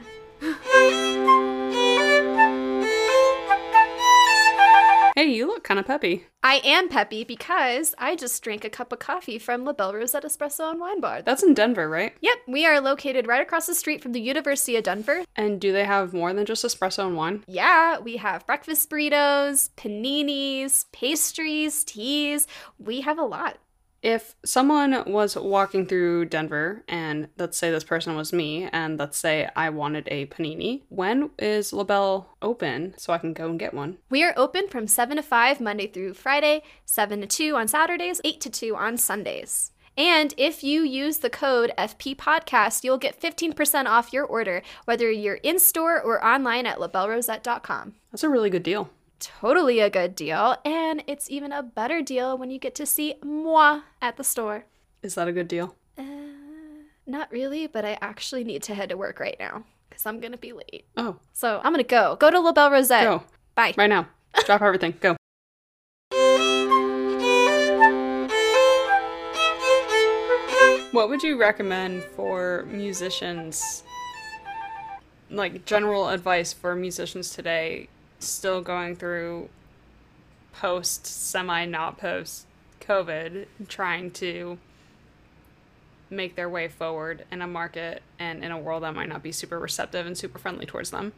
Hey, 5.16 5.26
you 5.26 5.46
look 5.46 5.64
kind 5.64 5.80
of 5.80 5.86
peppy. 5.86 6.26
I 6.42 6.60
am 6.66 6.90
peppy 6.90 7.24
because 7.24 7.94
I 8.00 8.16
just 8.16 8.42
drank 8.44 8.66
a 8.66 8.70
cup 8.70 8.92
of 8.92 8.98
coffee 8.98 9.38
from 9.38 9.64
La 9.64 9.72
Belle 9.72 9.94
Rosette 9.94 10.24
Espresso 10.24 10.72
and 10.72 10.80
Wine 10.80 11.00
Bar. 11.00 11.22
That's 11.22 11.44
in 11.44 11.54
Denver, 11.54 11.88
right? 11.88 12.14
Yep, 12.22 12.38
we 12.48 12.66
are 12.66 12.82
located 12.82 13.28
right 13.28 13.42
across 13.42 13.68
the 13.68 13.76
street 13.76 14.02
from 14.02 14.14
the 14.14 14.20
University 14.22 14.76
of 14.76 14.84
Denver. 14.84 15.24
And 15.36 15.62
do 15.62 15.72
they 15.72 15.86
have 15.86 16.14
more 16.14 16.34
than 16.34 16.48
just 16.48 16.66
espresso 16.66 17.06
and 17.06 17.16
wine? 17.16 17.44
Yeah, 17.48 18.00
we 18.00 18.18
have 18.18 18.48
breakfast 18.48 18.90
burritos, 18.90 19.70
paninis, 19.78 20.86
pastries, 20.92 21.84
teas. 21.84 22.48
We 22.80 23.02
have 23.02 23.20
a 23.20 23.24
lot. 23.24 23.60
If 24.04 24.36
someone 24.44 25.02
was 25.08 25.38
walking 25.38 25.86
through 25.86 26.26
Denver, 26.26 26.84
and 26.90 27.30
let's 27.38 27.58
say 27.58 27.72
this 27.72 27.86
person 27.86 28.18
was 28.18 28.34
me, 28.34 28.68
and 28.74 29.00
let's 29.00 29.18
say 29.18 29.50
I 29.56 29.70
wanted 29.70 30.10
a 30.12 30.26
panini, 30.26 30.82
when 30.90 31.30
is 31.40 31.72
LaBelle 31.72 32.28
open 32.42 32.96
so 32.98 33.14
I 33.14 33.18
can 33.18 33.32
go 33.32 33.50
and 33.50 33.58
get 33.58 33.74
one? 33.74 34.00
We 34.10 34.22
are 34.26 34.34
open 34.36 34.68
from 34.68 34.88
7 34.88 35.16
to 35.16 35.24
5 35.24 35.62
Monday 35.62 35.88
through 35.88 36.16
Friday, 36.16 36.64
7 36.84 37.22
to 37.22 37.28
2 37.28 37.56
on 37.56 37.70
Saturdays, 37.70 38.20
8 38.26 38.42
to 38.42 38.50
2 38.50 38.76
on 38.76 38.98
Sundays. 38.98 39.72
And 39.96 40.34
if 40.36 40.66
you 40.66 40.82
use 40.82 41.20
the 41.20 41.30
code 41.30 41.72
FP 41.78 42.18
Podcast, 42.18 42.84
you'll 42.84 42.98
get 42.98 43.22
15% 43.22 43.86
off 43.86 44.12
your 44.12 44.26
order, 44.26 44.64
whether 44.84 45.10
you're 45.10 45.36
in 45.36 45.60
store 45.60 46.02
or 46.02 46.26
online 46.26 46.66
at 46.66 46.78
labellerosette.com. 46.78 47.94
That's 48.12 48.24
a 48.24 48.30
really 48.30 48.50
good 48.50 48.64
deal. 48.64 48.90
Totally 49.24 49.80
a 49.80 49.90
good 49.90 50.16
deal, 50.16 50.58
and 50.66 51.02
it's 51.08 51.32
even 51.32 51.54
a 51.54 51.64
better 51.64 52.02
deal 52.02 52.38
when 52.38 52.52
you 52.52 52.60
get 52.60 52.76
to 52.76 52.86
see 52.86 53.16
moi 53.24 53.80
at 54.02 54.18
the 54.18 54.24
store. 54.24 54.66
Is 55.02 55.16
that 55.16 55.30
a 55.30 55.32
good 55.32 55.48
deal? 55.48 55.78
Uh, 55.98 56.04
not 57.08 57.32
really, 57.32 57.66
but 57.68 57.86
I 57.86 57.98
actually 58.02 58.44
need 58.44 58.64
to 58.64 58.76
head 58.76 58.90
to 58.90 58.98
work 58.98 59.22
right 59.22 59.38
now 59.40 59.64
because 59.90 60.06
I'm 60.06 60.20
gonna 60.20 60.38
be 60.38 60.52
late. 60.52 60.86
Oh, 60.98 61.16
So 61.32 61.62
I'm 61.64 61.72
gonna 61.72 61.84
go. 61.84 62.18
Go 62.20 62.32
to 62.32 62.40
La 62.42 62.52
Belle 62.52 62.72
Rosette. 62.72 63.06
go. 63.06 63.24
Bye. 63.56 63.74
Right 63.78 63.90
now. 63.90 64.08
Drop 64.46 64.62
everything. 64.62 64.94
Go. 65.00 65.16
What 70.92 71.08
would 71.10 71.24
you 71.24 71.40
recommend 71.40 72.04
for 72.04 72.66
musicians? 72.70 73.84
Like 75.30 75.64
general 75.66 76.10
advice 76.10 76.52
for 76.52 76.76
musicians 76.76 77.30
today 77.32 77.88
still 78.26 78.62
going 78.62 78.96
through 78.96 79.50
post 80.54 81.06
semi 81.06 81.66
not 81.66 81.98
post 81.98 82.46
COVID 82.82 83.48
trying 83.68 84.12
to 84.12 84.58
make 86.10 86.36
their 86.36 86.50
way 86.50 86.68
forward 86.68 87.26
in 87.32 87.42
a 87.42 87.48
market 87.48 88.04
and 88.20 88.44
in 88.44 88.52
a 88.52 88.58
world 88.58 88.84
that 88.84 88.94
might 88.94 89.10
not 89.10 89.24
be 89.24 89.32
super 89.32 89.58
receptive 89.60 90.06
and 90.06 90.18
super 90.18 90.38
friendly 90.38 90.66
towards 90.66 90.92
them. 90.92 91.14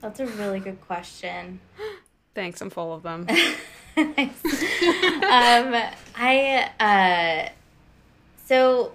That's 0.00 0.20
a 0.20 0.26
really 0.26 0.60
good 0.60 0.80
question. 0.82 1.60
Thanks, 2.34 2.60
I'm 2.60 2.70
full 2.70 2.92
of 2.92 3.02
them. 3.02 3.26
um, 3.96 5.74
I 6.14 6.70
uh, 6.78 7.48
So 8.44 8.92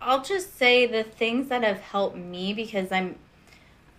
I'll 0.00 0.22
just 0.22 0.56
say 0.56 0.86
the 0.86 1.02
things 1.02 1.48
that 1.48 1.64
have 1.64 1.80
helped 1.80 2.16
me 2.16 2.52
because 2.54 2.92
I'm 2.92 3.16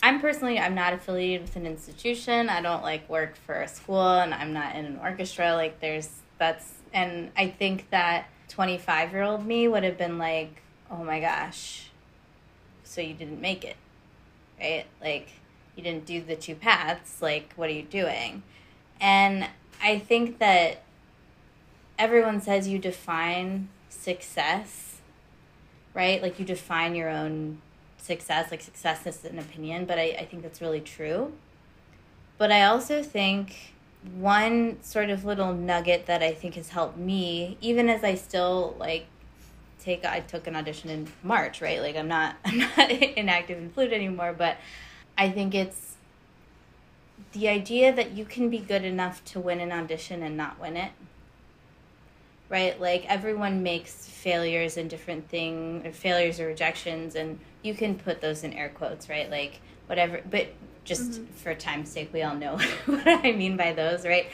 I'm 0.04 0.20
personally 0.20 0.58
I'm 0.58 0.74
not 0.74 0.93
affiliated 0.93 1.41
with 1.41 1.56
an 1.56 1.68
institution. 1.68 2.49
I 2.49 2.62
don't 2.62 2.82
like 2.82 3.08
work 3.08 3.36
for 3.36 3.62
a 3.62 3.68
school 3.68 4.02
and 4.02 4.34
I'm 4.34 4.54
not 4.54 4.76
in 4.76 4.86
an 4.86 4.99
orchestra. 4.99 5.54
Like 5.54 5.80
there's 5.80 6.10
that's 6.38 6.74
and 6.93 7.32
I 7.38 7.49
think 7.49 7.89
that 7.91 8.28
25 8.49 9.12
year 9.12 9.24
old 9.24 9.45
me 9.45 9.68
would 9.68 9.84
have 9.84 9.97
been 9.97 10.18
like, 10.18 10.62
oh 10.89 11.04
my 11.04 11.20
gosh, 11.20 11.89
so 12.84 12.99
you 12.99 13.14
didn't 13.14 13.39
make 13.41 13.64
it, 13.64 13.78
right? 14.60 14.86
Like 15.02 15.30
you 15.76 15.84
didn't 15.84 16.06
do 16.06 16.22
the 16.22 16.36
two 16.36 16.56
paths. 16.56 17.22
Like 17.22 17.54
what 17.56 17.70
are 17.70 17.74
you 17.74 17.84
doing? 17.84 18.41
And 18.99 19.47
I 19.84 19.99
think 19.99 20.39
that 20.39 20.84
everyone 21.99 22.41
says 22.41 22.68
you 22.68 22.80
define 22.80 23.70
success, 23.89 24.97
right? 25.93 26.22
Like 26.24 26.39
you 26.39 26.45
define 26.45 26.95
your 26.95 27.10
own 27.10 27.62
success, 28.02 28.52
like 28.52 28.62
success 28.62 29.06
is 29.06 29.24
an 29.26 29.39
opinion, 29.39 29.86
but 29.86 29.99
I, 29.99 30.16
I 30.20 30.26
think 30.26 30.43
that's 30.43 30.62
really 30.62 30.82
true. 30.82 31.34
But 32.38 32.52
I 32.52 32.64
also 32.64 33.04
think 33.04 33.74
one 34.16 34.82
sort 34.82 35.10
of 35.10 35.26
little 35.26 35.54
nugget 35.54 36.08
that 36.08 36.24
I 36.24 36.34
think 36.34 36.56
has 36.56 36.70
helped 36.70 36.97
me, 36.97 37.58
even 37.62 37.88
as 37.88 38.04
I 38.04 38.16
still 38.16 38.76
like 38.80 39.06
take 39.80 40.06
I 40.06 40.20
took 40.22 40.47
an 40.47 40.56
audition 40.56 40.89
in 40.89 41.08
March, 41.24 41.62
right? 41.62 41.82
Like 41.82 41.95
I'm 41.95 42.08
not 42.08 42.36
I'm 42.45 42.58
not 42.58 42.89
inactive 42.91 43.58
in 43.58 43.70
flute 43.70 43.93
anymore, 43.93 44.34
but 44.36 44.58
I 45.18 45.30
think 45.30 45.54
it's 45.54 45.95
the 47.34 47.47
idea 47.47 47.93
that 47.93 48.12
you 48.12 48.26
can 48.26 48.49
be 48.49 48.58
good 48.58 48.84
enough 48.84 49.24
to 49.26 49.39
win 49.39 49.60
an 49.60 49.72
audition 49.72 50.24
and 50.24 50.36
not 50.36 50.60
win 50.60 50.76
it. 50.76 50.91
Right? 52.52 52.80
Like 52.80 53.06
everyone 53.08 53.64
makes 53.64 54.06
failures 54.06 54.76
and 54.76 54.89
different 54.89 55.30
thing 55.30 55.84
or 55.86 55.93
failures 55.93 56.41
or 56.41 56.47
rejections 56.47 57.16
and 57.16 57.39
you 57.64 57.74
can 57.74 57.95
put 57.95 58.20
those 58.20 58.43
in 58.43 58.52
air 58.52 58.68
quotes, 58.68 59.08
right? 59.08 59.32
Like 59.32 59.62
whatever 59.88 60.22
but 60.30 60.49
just 60.84 61.12
mm-hmm. 61.12 61.26
for 61.34 61.56
time's 61.56 61.89
sake, 61.89 62.12
we 62.12 62.24
all 62.24 62.36
know 62.36 62.58
what 62.86 63.08
I 63.08 63.32
mean 63.32 63.56
by 63.56 63.72
those, 63.72 64.06
right? 64.06 64.28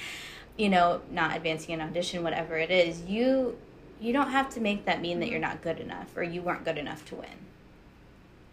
You 0.57 0.70
know, 0.70 1.01
not 1.11 1.36
advancing 1.36 1.76
an 1.76 1.82
audition, 1.82 2.24
whatever 2.24 2.57
it 2.57 2.72
is, 2.72 3.01
you 3.03 3.55
you 3.99 4.13
don't 4.13 4.32
have 4.32 4.49
to 4.55 4.61
make 4.61 4.86
that 4.86 4.99
mean 4.99 5.20
that 5.20 5.30
you're 5.30 5.39
not 5.39 5.61
good 5.61 5.80
enough 5.80 6.18
or 6.18 6.24
you 6.24 6.41
weren't 6.41 6.65
good 6.65 6.80
enough 6.80 7.05
to 7.05 7.15
win. 7.15 7.30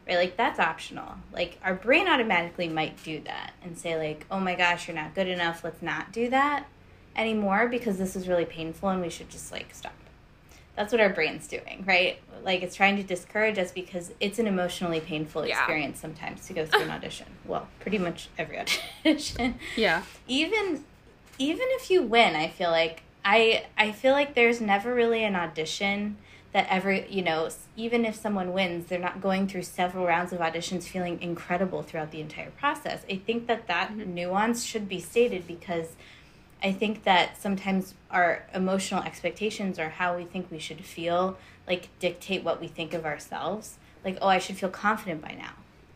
Right? 0.06 0.16
Like 0.16 0.36
that's 0.36 0.60
optional. 0.60 1.14
Like 1.32 1.58
our 1.64 1.74
brain 1.74 2.06
automatically 2.06 2.68
might 2.68 3.02
do 3.02 3.20
that 3.20 3.54
and 3.62 3.78
say 3.78 3.96
like, 3.96 4.26
"Oh 4.30 4.40
my 4.40 4.54
gosh, 4.54 4.88
you're 4.88 4.94
not 4.94 5.14
good 5.14 5.28
enough. 5.28 5.64
Let's 5.64 5.80
not 5.80 6.12
do 6.12 6.28
that 6.28 6.66
anymore 7.16 7.68
because 7.68 7.98
this 7.98 8.16
is 8.16 8.28
really 8.28 8.44
painful 8.44 8.88
and 8.88 9.00
we 9.00 9.10
should 9.10 9.30
just 9.30 9.52
like 9.52 9.74
stop." 9.74 9.92
That's 10.76 10.92
what 10.92 11.00
our 11.00 11.10
brain's 11.10 11.46
doing, 11.46 11.84
right? 11.86 12.18
Like 12.42 12.62
it's 12.62 12.74
trying 12.74 12.96
to 12.96 13.04
discourage 13.04 13.58
us 13.58 13.70
because 13.70 14.12
it's 14.18 14.38
an 14.38 14.46
emotionally 14.46 15.00
painful 15.00 15.46
yeah. 15.46 15.58
experience 15.58 16.00
sometimes 16.00 16.46
to 16.48 16.52
go 16.52 16.66
through 16.66 16.82
an 16.82 16.90
audition. 16.90 17.26
Well, 17.46 17.68
pretty 17.78 17.98
much 17.98 18.30
every 18.38 18.58
audition. 19.04 19.56
Yeah. 19.76 20.02
Even 20.26 20.84
even 21.38 21.66
if 21.70 21.90
you 21.90 22.02
win, 22.02 22.34
I 22.34 22.48
feel 22.48 22.70
like 22.70 23.02
I 23.24 23.66
I 23.76 23.92
feel 23.92 24.12
like 24.12 24.34
there's 24.34 24.60
never 24.60 24.94
really 24.94 25.24
an 25.24 25.36
audition 25.36 26.16
that 26.54 26.66
every 26.70 27.06
you 27.10 27.20
know 27.20 27.48
even 27.76 28.04
if 28.04 28.14
someone 28.14 28.52
wins 28.52 28.86
they're 28.86 28.98
not 28.98 29.20
going 29.20 29.46
through 29.46 29.62
several 29.62 30.06
rounds 30.06 30.32
of 30.32 30.38
auditions 30.38 30.84
feeling 30.84 31.20
incredible 31.20 31.82
throughout 31.82 32.12
the 32.12 32.20
entire 32.20 32.50
process 32.50 33.04
i 33.10 33.16
think 33.16 33.48
that 33.48 33.66
that 33.66 33.90
mm-hmm. 33.90 34.14
nuance 34.14 34.64
should 34.64 34.88
be 34.88 35.00
stated 35.00 35.46
because 35.48 35.96
i 36.64 36.72
think 36.72 37.04
that 37.04 37.40
sometimes 37.40 37.94
our 38.10 38.44
emotional 38.52 39.02
expectations 39.04 39.78
or 39.78 39.90
how 39.90 40.16
we 40.16 40.24
think 40.24 40.50
we 40.50 40.58
should 40.58 40.84
feel 40.84 41.38
like 41.68 41.88
dictate 42.00 42.42
what 42.42 42.60
we 42.60 42.66
think 42.66 42.92
of 42.92 43.04
ourselves 43.04 43.78
like 44.04 44.18
oh 44.20 44.28
i 44.28 44.38
should 44.38 44.56
feel 44.56 44.70
confident 44.70 45.22
by 45.22 45.32
now 45.32 45.52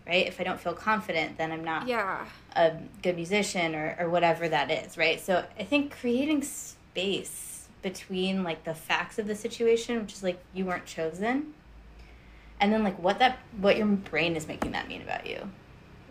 right 0.07 0.27
if 0.27 0.41
i 0.41 0.45
don't 0.45 0.61
feel 0.61 0.75
confident 0.75 1.37
then 1.39 1.51
i'm 1.51 1.65
not 1.65 1.89
yeah. 1.89 2.25
a 2.55 2.73
good 3.03 3.17
musician 3.17 3.75
or, 3.75 3.97
or 3.99 4.09
whatever 4.09 4.49
that 4.49 4.71
is 4.71 4.97
right 4.97 5.21
so 5.21 5.45
i 5.59 5.65
think 5.65 5.91
creating 5.91 6.43
space 6.43 7.49
between 7.83 8.43
like 8.43 8.65
the 8.65 8.75
facts 8.75 9.19
of 9.19 9.27
the 9.27 9.35
situation, 9.35 10.01
which 10.01 10.15
is 10.15 10.23
like 10.23 10.39
you 10.53 10.65
weren't 10.65 10.87
chosen, 10.87 11.55
and 12.61 12.73
then 12.73 12.83
like 12.83 12.99
what 12.99 13.19
that 13.19 13.39
what 13.61 13.77
your 13.77 13.87
brain 13.87 14.37
is 14.37 14.49
making 14.49 14.73
that 14.73 14.89
mean 14.89 15.03
about 15.03 15.27
you. 15.27 15.51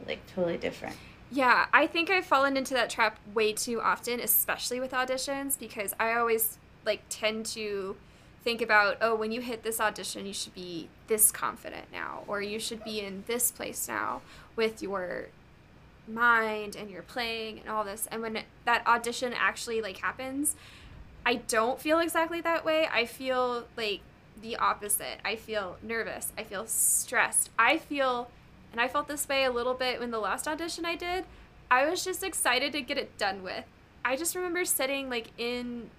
Like 0.05 0.20
totally 0.34 0.58
different. 0.58 0.95
Yeah, 1.30 1.65
I 1.73 1.88
think 1.88 2.09
I've 2.09 2.25
fallen 2.25 2.55
into 2.55 2.73
that 2.73 2.89
trap 2.89 3.19
way 3.34 3.51
too 3.53 3.82
often, 3.82 4.19
especially 4.19 4.80
with 4.80 4.91
auditions, 4.91 5.59
because 5.59 5.93
I 5.99 6.13
always 6.13 6.57
like 6.86 7.01
tend 7.09 7.45
to 7.47 7.97
think 8.43 8.61
about, 8.61 8.97
oh, 9.01 9.13
when 9.13 9.34
you 9.34 9.41
hit 9.41 9.63
this 9.63 9.82
audition, 9.82 10.25
you 10.25 10.34
should 10.34 10.55
be 10.55 10.88
this 11.07 11.32
confident 11.32 11.88
now, 11.91 12.23
or 12.28 12.41
you 12.41 12.59
should 12.59 12.82
be 12.84 13.01
in 13.01 13.25
this 13.28 13.51
place 13.51 13.89
now 13.89 14.21
with 14.55 14.82
your 14.82 15.28
mind 16.07 16.78
and 16.78 16.89
your 16.89 17.01
playing 17.01 17.59
and 17.59 17.69
all 17.69 17.84
this. 17.84 18.07
And 18.09 18.21
when 18.21 18.39
that 18.63 18.88
audition 18.88 19.34
actually 19.36 19.82
like 19.82 19.97
happens, 19.97 20.55
I 21.25 21.36
don't 21.36 21.78
feel 21.78 21.99
exactly 21.99 22.39
that 22.39 22.63
way. 22.63 22.88
I 22.89 23.05
feel 23.05 23.65
like 23.75 23.99
the 24.41 24.55
opposite. 24.55 25.19
I 25.25 25.36
feel 25.36 25.75
nervous. 25.84 26.32
I 26.38 26.43
feel 26.43 26.65
stressed. 26.67 27.49
I 27.59 27.78
feel 27.80 28.30
and 28.72 28.82
I 28.82 28.88
felt 28.88 29.07
this 29.07 29.28
way 29.28 29.43
a 29.43 29.51
little 29.51 29.74
bit 29.74 29.99
when 29.99 30.11
the 30.11 30.20
last 30.20 30.47
audition 30.47 30.86
I 30.86 30.95
did. 30.95 31.26
I 31.70 31.89
was 31.89 32.03
just 32.03 32.24
excited 32.24 32.72
to 32.74 32.82
get 32.82 32.97
it 32.97 33.18
done 33.18 33.43
with. 33.43 33.65
I 34.05 34.15
just 34.15 34.36
remember 34.36 34.63
sitting 34.65 35.09
like 35.09 35.30
in 35.38 35.89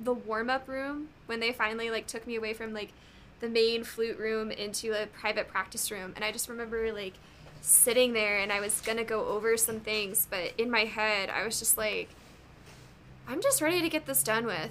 the 0.00 0.12
warm-up 0.12 0.68
room 0.68 1.08
when 1.26 1.40
they 1.40 1.52
finally 1.52 1.90
like 1.90 2.06
took 2.06 2.26
me 2.26 2.36
away 2.36 2.54
from 2.54 2.72
like 2.72 2.92
the 3.40 3.48
main 3.48 3.84
flute 3.84 4.18
room 4.18 4.50
into 4.50 4.92
a 4.92 5.06
private 5.06 5.48
practice 5.48 5.90
room 5.90 6.12
and 6.16 6.24
I 6.24 6.32
just 6.32 6.48
remember 6.48 6.92
like 6.92 7.14
sitting 7.60 8.12
there 8.12 8.38
and 8.38 8.52
I 8.52 8.60
was 8.60 8.80
gonna 8.80 9.04
go 9.04 9.26
over 9.26 9.56
some 9.56 9.80
things, 9.80 10.26
but 10.28 10.52
in 10.58 10.70
my 10.70 10.84
head, 10.84 11.30
I 11.30 11.44
was 11.44 11.58
just 11.58 11.78
like, 11.78 12.08
I'm 13.28 13.40
just 13.40 13.62
ready 13.62 13.80
to 13.80 13.88
get 13.88 14.06
this 14.06 14.22
done 14.22 14.46
with. 14.46 14.70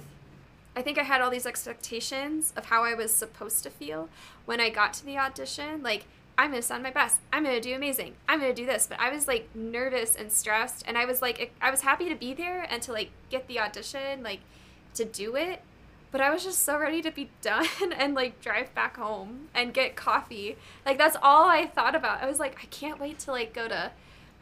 I 0.76 0.82
think 0.82 0.98
I 0.98 1.02
had 1.02 1.20
all 1.20 1.30
these 1.30 1.46
expectations 1.46 2.52
of 2.56 2.66
how 2.66 2.84
I 2.84 2.94
was 2.94 3.12
supposed 3.12 3.62
to 3.64 3.70
feel 3.70 4.08
when 4.44 4.60
I 4.60 4.70
got 4.70 4.94
to 4.94 5.04
the 5.04 5.18
audition. 5.18 5.82
Like, 5.82 6.06
I'm 6.38 6.50
gonna 6.50 6.62
sound 6.62 6.82
my 6.82 6.90
best. 6.90 7.18
I'm 7.32 7.44
gonna 7.44 7.60
do 7.60 7.74
amazing. 7.74 8.14
I'm 8.28 8.40
gonna 8.40 8.54
do 8.54 8.66
this. 8.66 8.86
But 8.86 9.00
I 9.00 9.10
was 9.10 9.28
like 9.28 9.48
nervous 9.54 10.16
and 10.16 10.32
stressed, 10.32 10.84
and 10.86 10.98
I 10.98 11.04
was 11.04 11.22
like, 11.22 11.52
I 11.60 11.70
was 11.70 11.82
happy 11.82 12.08
to 12.08 12.14
be 12.14 12.34
there 12.34 12.66
and 12.68 12.82
to 12.82 12.92
like 12.92 13.10
get 13.30 13.48
the 13.48 13.60
audition, 13.60 14.22
like 14.22 14.40
to 14.94 15.04
do 15.04 15.36
it 15.36 15.62
but 16.12 16.20
I 16.20 16.30
was 16.30 16.44
just 16.44 16.62
so 16.62 16.78
ready 16.78 17.02
to 17.02 17.10
be 17.10 17.30
done 17.40 17.66
and 17.96 18.14
like 18.14 18.40
drive 18.40 18.72
back 18.74 18.98
home 18.98 19.48
and 19.54 19.74
get 19.74 19.96
coffee. 19.96 20.56
Like 20.86 20.98
that's 20.98 21.16
all 21.20 21.48
I 21.48 21.66
thought 21.66 21.96
about. 21.96 22.22
I 22.22 22.28
was 22.28 22.38
like, 22.38 22.58
I 22.62 22.66
can't 22.66 23.00
wait 23.00 23.18
to 23.20 23.32
like 23.32 23.52
go 23.52 23.66
to 23.66 23.90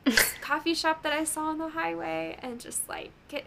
this 0.05 0.35
coffee 0.41 0.75
shop 0.75 1.03
that 1.05 1.13
I 1.13 1.25
saw 1.25 1.47
on 1.47 1.59
the 1.59 1.71
highway 1.71 2.37
and 2.43 2.61
just 2.61 2.87
like 2.89 3.13
get 3.29 3.45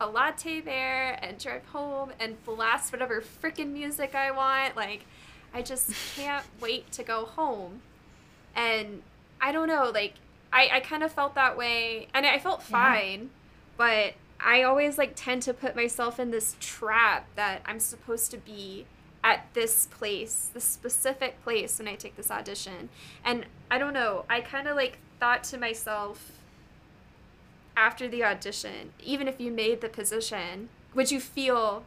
a 0.00 0.08
latte 0.08 0.60
there 0.60 1.18
and 1.22 1.38
drive 1.38 1.66
home 1.66 2.12
and 2.18 2.42
blast 2.44 2.92
whatever 2.92 3.20
freaking 3.20 3.72
music 3.72 4.14
I 4.14 4.30
want. 4.30 4.74
Like 4.74 5.04
I 5.52 5.62
just 5.62 5.92
can't 6.14 6.44
wait 6.60 6.90
to 6.92 7.02
go 7.02 7.24
home. 7.24 7.82
And 8.54 9.02
I 9.40 9.52
don't 9.52 9.68
know, 9.68 9.90
like 9.92 10.14
I, 10.52 10.68
I 10.74 10.80
kind 10.80 11.02
of 11.02 11.12
felt 11.12 11.34
that 11.34 11.56
way 11.56 12.08
and 12.14 12.26
I 12.26 12.38
felt 12.38 12.62
fine, 12.62 13.20
yeah. 13.20 13.28
but 13.76 14.14
I 14.40 14.62
always 14.62 14.98
like 14.98 15.12
tend 15.14 15.42
to 15.42 15.54
put 15.54 15.74
myself 15.74 16.18
in 16.18 16.30
this 16.30 16.56
trap 16.60 17.26
that 17.36 17.62
I'm 17.64 17.80
supposed 17.80 18.30
to 18.30 18.38
be 18.38 18.86
at 19.24 19.46
this 19.52 19.86
place, 19.86 20.50
this 20.54 20.64
specific 20.64 21.42
place 21.42 21.78
when 21.78 21.88
I 21.88 21.96
take 21.96 22.16
this 22.16 22.30
audition. 22.30 22.88
And 23.24 23.46
I 23.70 23.78
don't 23.78 23.92
know, 23.92 24.24
I 24.28 24.40
kind 24.40 24.68
of 24.68 24.76
like 24.76 24.98
thought 25.18 25.44
to 25.44 25.58
myself 25.58 26.32
after 27.76 28.08
the 28.08 28.24
audition, 28.24 28.92
even 29.04 29.28
if 29.28 29.40
you 29.40 29.50
made 29.50 29.80
the 29.80 29.88
position, 29.88 30.68
would 30.94 31.10
you 31.10 31.20
feel 31.20 31.84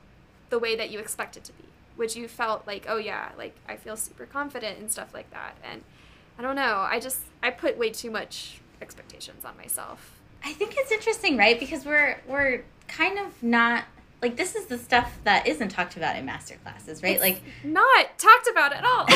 the 0.50 0.60
way 0.60 0.76
that 0.76 0.90
you 0.90 1.00
expect 1.00 1.36
it 1.36 1.44
to 1.46 1.54
be? 1.54 1.64
Would 1.98 2.16
you 2.16 2.28
felt 2.28 2.66
like, 2.66 2.86
oh 2.88 2.98
yeah, 2.98 3.30
like 3.38 3.56
I 3.68 3.76
feel 3.76 3.96
super 3.96 4.26
confident 4.26 4.80
and 4.80 4.92
stuff 4.92 5.14
like 5.14 5.30
that? 5.32 5.58
And 5.64 5.84
I 6.38 6.42
don't 6.42 6.56
know, 6.56 6.86
I 6.90 7.00
just 7.00 7.20
I 7.44 7.52
put 7.52 7.78
way 7.78 7.90
too 7.90 8.12
much 8.12 8.60
expectations 8.82 9.46
on 9.46 9.56
myself. 9.58 10.20
I 10.44 10.54
think 10.54 10.74
it's 10.78 10.92
interesting, 10.92 11.38
right? 11.38 11.60
Because 11.60 11.86
we're 11.86 12.20
we're 12.28 12.64
kind 12.88 13.20
of 13.20 13.42
not 13.44 13.86
like 14.22 14.36
this 14.38 14.56
is 14.56 14.66
the 14.66 14.78
stuff 14.78 15.20
that 15.24 15.48
isn't 15.48 15.70
talked 15.70 15.98
about 15.98 16.16
in 16.16 16.26
master 16.26 16.56
classes, 16.64 17.02
right? 17.02 17.14
It's 17.14 17.22
like 17.22 17.42
not 17.64 18.18
talked 18.18 18.48
about 18.48 18.74
at 18.74 18.86
all. 18.86 19.08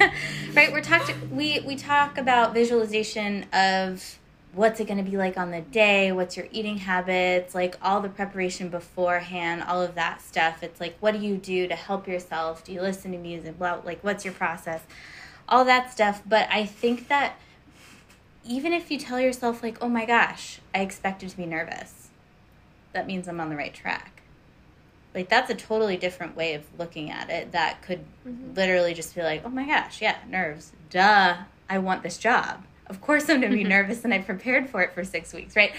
right? 0.54 0.72
We're 0.72 0.80
talked 0.82 1.12
we 1.30 1.60
we 1.60 1.76
talk 1.76 2.18
about 2.18 2.52
visualization 2.54 3.46
of 3.52 4.18
what's 4.52 4.80
it 4.80 4.86
going 4.86 5.02
to 5.02 5.08
be 5.08 5.16
like 5.16 5.36
on 5.36 5.50
the 5.50 5.60
day, 5.60 6.10
what's 6.12 6.36
your 6.36 6.46
eating 6.50 6.78
habits, 6.78 7.54
like 7.54 7.76
all 7.82 8.00
the 8.00 8.08
preparation 8.08 8.68
beforehand, 8.68 9.62
all 9.62 9.80
of 9.80 9.94
that 9.94 10.20
stuff. 10.20 10.62
It's 10.62 10.80
like 10.80 10.96
what 11.00 11.12
do 11.12 11.24
you 11.24 11.36
do 11.36 11.68
to 11.68 11.74
help 11.74 12.08
yourself? 12.08 12.64
Do 12.64 12.72
you 12.72 12.80
listen 12.80 13.12
to 13.12 13.18
music? 13.18 13.54
Well, 13.58 13.82
like 13.84 14.02
what's 14.02 14.24
your 14.24 14.34
process? 14.34 14.82
All 15.48 15.64
that 15.64 15.92
stuff, 15.92 16.22
but 16.26 16.48
I 16.50 16.64
think 16.66 17.08
that 17.08 17.34
even 18.44 18.72
if 18.72 18.90
you 18.90 18.98
tell 18.98 19.20
yourself 19.20 19.62
like, 19.62 19.78
"Oh 19.80 19.88
my 19.88 20.06
gosh, 20.06 20.60
I 20.74 20.80
expected 20.80 21.28
to 21.30 21.36
be 21.36 21.46
nervous." 21.46 22.08
That 22.92 23.06
means 23.06 23.28
I'm 23.28 23.40
on 23.40 23.50
the 23.50 23.56
right 23.56 23.74
track. 23.74 24.22
Like 25.14 25.28
that's 25.28 25.50
a 25.50 25.54
totally 25.54 25.96
different 25.96 26.36
way 26.36 26.54
of 26.54 26.64
looking 26.78 27.10
at 27.10 27.30
it 27.30 27.52
that 27.52 27.82
could 27.82 28.04
Mhm. 28.26 28.56
literally 28.56 28.94
just 28.94 29.14
be 29.14 29.22
like, 29.22 29.42
"Oh 29.44 29.48
my 29.48 29.66
gosh, 29.66 30.00
yeah, 30.00 30.16
nerves. 30.28 30.72
Duh, 30.88 31.36
I 31.68 31.78
want 31.78 32.02
this 32.02 32.16
job." 32.18 32.64
Of 32.90 33.00
course 33.00 33.30
I'm 33.30 33.40
going 33.40 33.52
to 33.52 33.56
be 33.56 33.62
mm-hmm. 33.62 33.70
nervous 33.70 34.04
and 34.04 34.12
I 34.12 34.18
prepared 34.18 34.68
for 34.68 34.82
it 34.82 34.92
for 34.92 35.04
6 35.04 35.32
weeks, 35.32 35.56
right? 35.56 35.72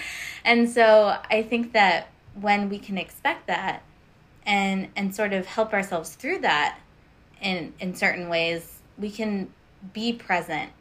And 0.44 0.68
so 0.68 1.16
I 1.30 1.42
think 1.42 1.72
that 1.74 2.08
when 2.40 2.68
we 2.70 2.78
can 2.78 2.96
expect 2.98 3.46
that 3.46 3.82
and 4.44 4.88
and 4.96 5.14
sort 5.14 5.32
of 5.32 5.46
help 5.46 5.72
ourselves 5.72 6.14
through 6.14 6.38
that 6.38 6.78
in 7.40 7.74
in 7.78 7.94
certain 7.94 8.28
ways, 8.28 8.80
we 8.98 9.10
can 9.10 9.52
be 9.92 10.12
present 10.12 10.72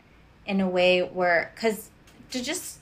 in 0.45 0.61
a 0.61 0.69
way 0.69 1.01
where 1.01 1.51
cuz 1.55 1.89
to 2.31 2.41
just 2.41 2.79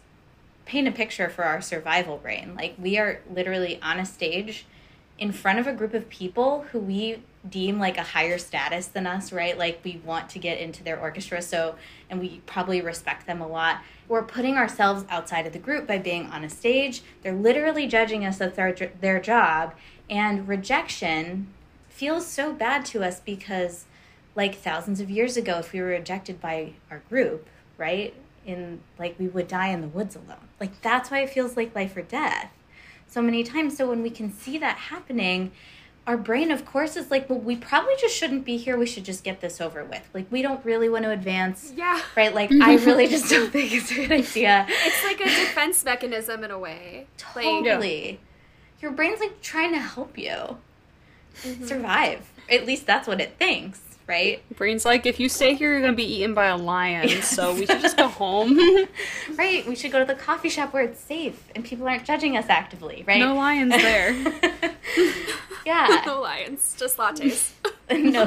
paint 0.66 0.88
a 0.88 0.92
picture 0.92 1.28
for 1.30 1.44
our 1.44 1.60
survival 1.60 2.18
brain, 2.18 2.56
like 2.56 2.76
we 2.78 3.00
are 3.00 3.22
literally 3.34 3.80
on 3.82 4.00
a 4.00 4.06
stage 4.06 4.66
in 5.18 5.32
front 5.32 5.58
of 5.60 5.66
a 5.66 5.74
group 5.74 5.94
of 5.96 6.08
people 6.10 6.66
who 6.72 6.80
we 6.80 7.22
deem 7.50 7.80
like 7.80 7.98
a 7.98 8.04
higher 8.04 8.38
status 8.38 8.88
than 8.88 9.08
us, 9.08 9.32
right? 9.32 9.58
Like 9.58 9.80
we 9.84 10.00
want 10.06 10.30
to 10.30 10.40
get 10.40 10.60
into 10.60 10.84
their 10.84 11.00
orchestra, 11.00 11.42
so 11.42 11.76
and 12.10 12.20
we 12.20 12.42
probably 12.46 12.82
respect 12.82 13.28
them 13.28 13.42
a 13.42 13.48
lot. 13.48 13.82
We're 14.08 14.24
putting 14.24 14.56
ourselves 14.56 15.06
outside 15.10 15.46
of 15.46 15.54
the 15.54 15.60
group 15.60 15.88
by 15.88 16.00
being 16.00 16.28
on 16.28 16.44
a 16.44 16.50
stage. 16.50 17.04
They're 17.22 17.34
literally 17.34 17.88
judging 17.88 18.26
us 18.26 18.38
that's 18.38 18.58
our 18.58 18.74
their 18.74 19.20
job, 19.20 19.74
and 20.10 20.48
rejection 20.48 21.48
feels 21.90 22.26
so 22.26 22.54
bad 22.54 22.86
to 22.86 23.04
us 23.04 23.20
because 23.20 23.86
like 24.36 24.56
thousands 24.56 25.02
of 25.02 25.10
years 25.10 25.36
ago 25.38 25.60
if 25.60 25.74
we 25.74 25.82
were 25.82 25.88
rejected 25.88 26.40
by 26.40 26.74
our 26.90 27.00
group, 27.10 27.48
right? 27.78 28.14
In 28.46 28.82
like 28.98 29.16
we 29.20 29.28
would 29.28 29.48
die 29.48 29.70
in 29.70 29.82
the 29.82 29.88
woods 29.88 30.16
alone. 30.16 30.48
Like 30.60 30.82
that's 30.82 31.12
why 31.12 31.20
it 31.20 31.30
feels 31.30 31.58
like 31.58 31.76
life 31.76 31.96
or 31.96 32.02
death 32.02 32.52
so 33.10 33.22
many 33.22 33.44
times. 33.44 33.76
So 33.76 33.90
when 33.90 34.02
we 34.02 34.10
can 34.10 34.32
see 34.32 34.58
that 34.60 34.78
happening, 34.78 35.52
our 36.10 36.18
brain, 36.18 36.50
of 36.50 36.66
course, 36.66 36.96
is 36.96 37.12
like, 37.12 37.30
well, 37.30 37.38
we 37.38 37.56
probably 37.56 37.94
just 38.02 38.16
shouldn't 38.16 38.44
be 38.44 38.58
here. 38.58 38.76
We 38.80 38.88
should 38.88 39.06
just 39.06 39.24
get 39.24 39.42
this 39.42 39.62
over 39.62 39.86
with. 39.86 40.10
Like, 40.12 40.26
we 40.32 40.42
don't 40.42 40.66
really 40.66 40.90
want 40.90 41.04
to 41.04 41.12
advance. 41.12 41.72
Yeah. 41.76 42.02
Right? 42.18 42.34
Like, 42.34 42.52
I 42.62 42.78
really 42.78 43.06
just 43.06 43.30
don't 43.30 43.52
think 43.52 43.72
it's 43.72 43.92
a 43.92 43.94
good 43.94 44.12
idea. 44.12 44.66
It's 44.68 45.04
like 45.04 45.22
a 45.22 45.26
defense 45.26 45.86
mechanism 45.86 46.44
in 46.44 46.50
a 46.50 46.58
way. 46.58 47.06
Like, 47.36 47.46
Totally. 47.46 48.20
Your 48.82 48.90
brain's 48.90 49.20
like 49.20 49.40
trying 49.44 49.72
to 49.74 49.80
help 49.80 50.18
you 50.18 50.58
mm-hmm. 51.44 51.66
survive. 51.68 52.32
At 52.50 52.66
least 52.66 52.88
that's 52.88 53.08
what 53.08 53.22
it 53.22 53.36
thinks, 53.38 53.80
right? 54.10 54.44
Brain's 54.58 54.86
like, 54.86 55.06
if 55.06 55.20
you 55.20 55.30
stay 55.30 55.54
here, 55.54 55.72
you're 55.72 55.82
gonna 55.82 55.94
be 55.94 56.16
eaten 56.16 56.34
by 56.34 56.48
a 56.48 56.58
lion. 56.58 57.08
So 57.30 57.54
we 57.54 57.68
should 57.68 57.80
just 57.80 57.96
go 57.96 58.08
home. 58.08 58.60
Right. 59.36 59.66
We 59.68 59.76
should 59.76 59.92
go 59.92 60.00
to 60.00 60.06
the 60.06 60.16
coffee 60.16 60.50
shop 60.50 60.74
where 60.74 60.84
it's 60.84 61.00
safe 61.00 61.48
and 61.56 61.64
people 61.64 61.88
aren't 61.88 62.04
judging 62.04 62.36
us 62.36 62.48
actively, 62.50 63.06
right? 63.08 63.20
no 63.20 63.36
lions 63.36 63.72
there. 63.72 64.12
yeah. 65.66 66.02
no 66.06 66.20
lions, 66.20 66.76
just 66.78 66.98
lattes. 66.98 67.52
no. 67.90 68.24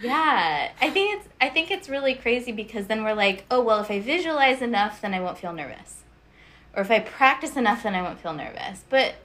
yeah, 0.00 0.70
I 0.80 0.90
think 0.90 1.18
it's 1.18 1.28
I 1.40 1.48
think 1.48 1.70
it's 1.70 1.88
really 1.88 2.14
crazy 2.14 2.52
because 2.52 2.86
then 2.86 3.02
we're 3.02 3.14
like, 3.14 3.44
oh 3.50 3.60
well, 3.60 3.80
if 3.80 3.90
I 3.90 3.98
visualize 4.00 4.62
enough, 4.62 5.00
then 5.00 5.12
I 5.12 5.20
won't 5.20 5.38
feel 5.38 5.52
nervous, 5.52 6.02
or 6.74 6.82
if 6.82 6.90
I 6.90 7.00
practice 7.00 7.56
enough, 7.56 7.82
then 7.82 7.94
I 7.94 8.02
won't 8.02 8.20
feel 8.20 8.32
nervous. 8.32 8.84
But 8.88 9.16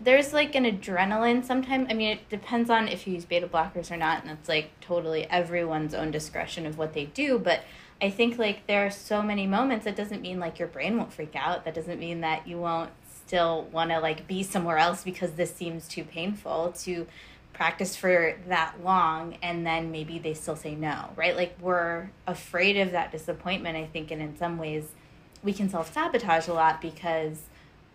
there's 0.00 0.32
like 0.32 0.54
an 0.54 0.64
adrenaline 0.64 1.44
sometimes. 1.44 1.88
I 1.90 1.94
mean, 1.94 2.10
it 2.10 2.28
depends 2.28 2.70
on 2.70 2.88
if 2.88 3.06
you 3.06 3.14
use 3.14 3.24
beta 3.24 3.46
blockers 3.46 3.90
or 3.90 3.96
not, 3.96 4.22
and 4.22 4.30
it's 4.30 4.48
like 4.48 4.70
totally 4.80 5.24
everyone's 5.30 5.94
own 5.94 6.10
discretion 6.10 6.66
of 6.66 6.78
what 6.78 6.94
they 6.94 7.06
do. 7.06 7.38
But 7.38 7.62
I 8.00 8.08
think 8.10 8.38
like 8.38 8.66
there 8.66 8.86
are 8.86 8.90
so 8.90 9.22
many 9.22 9.46
moments. 9.46 9.84
That 9.84 9.96
doesn't 9.96 10.22
mean 10.22 10.40
like 10.40 10.58
your 10.58 10.68
brain 10.68 10.96
won't 10.96 11.12
freak 11.12 11.36
out. 11.36 11.64
That 11.64 11.74
doesn't 11.74 12.00
mean 12.00 12.22
that 12.22 12.46
you 12.46 12.58
won't 12.58 12.90
still 13.26 13.68
want 13.70 13.90
to 13.90 14.00
like 14.00 14.26
be 14.26 14.42
somewhere 14.42 14.78
else 14.78 15.04
because 15.04 15.32
this 15.32 15.54
seems 15.54 15.86
too 15.86 16.02
painful 16.02 16.74
to 16.76 17.06
practice 17.52 17.94
for 17.94 18.36
that 18.48 18.74
long 18.82 19.36
and 19.42 19.66
then 19.66 19.92
maybe 19.92 20.18
they 20.18 20.32
still 20.32 20.56
say 20.56 20.74
no 20.74 21.10
right 21.14 21.36
like 21.36 21.54
we're 21.60 22.10
afraid 22.26 22.76
of 22.76 22.92
that 22.92 23.12
disappointment 23.12 23.76
i 23.76 23.84
think 23.84 24.10
and 24.10 24.22
in 24.22 24.36
some 24.36 24.56
ways 24.56 24.94
we 25.42 25.52
can 25.52 25.68
self-sabotage 25.68 26.48
a 26.48 26.52
lot 26.52 26.80
because 26.80 27.42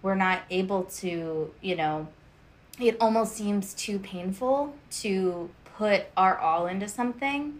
we're 0.05 0.13
not 0.13 0.43
able 0.51 0.83
to 0.83 1.51
you 1.61 1.75
know 1.75 2.07
it 2.79 2.95
almost 3.01 3.35
seems 3.35 3.73
too 3.73 3.97
painful 3.97 4.75
to 4.91 5.49
put 5.77 6.05
our 6.15 6.37
all 6.37 6.67
into 6.67 6.87
something 6.87 7.59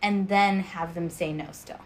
and 0.00 0.28
then 0.28 0.60
have 0.60 0.94
them 0.94 1.10
say 1.10 1.32
no 1.32 1.46
still. 1.50 1.80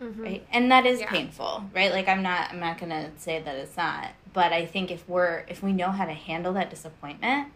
Mhm. 0.00 0.18
right? 0.24 0.46
And 0.52 0.70
that 0.72 0.84
is 0.84 0.98
Yeah. 1.00 1.10
painful 1.10 1.64
right? 1.72 1.92
Like 1.92 2.08
i'm 2.08 2.22
not 2.22 2.50
i'm 2.50 2.58
not 2.58 2.76
gonna 2.78 3.10
say 3.18 3.40
that 3.40 3.54
it's 3.54 3.76
not 3.76 4.08
but 4.32 4.52
i 4.52 4.66
think 4.66 4.90
if 4.90 5.08
we're 5.08 5.44
if 5.46 5.62
we 5.62 5.72
know 5.72 5.90
how 5.92 6.04
to 6.04 6.12
handle 6.12 6.52
that 6.54 6.68
disappointment 6.70 7.48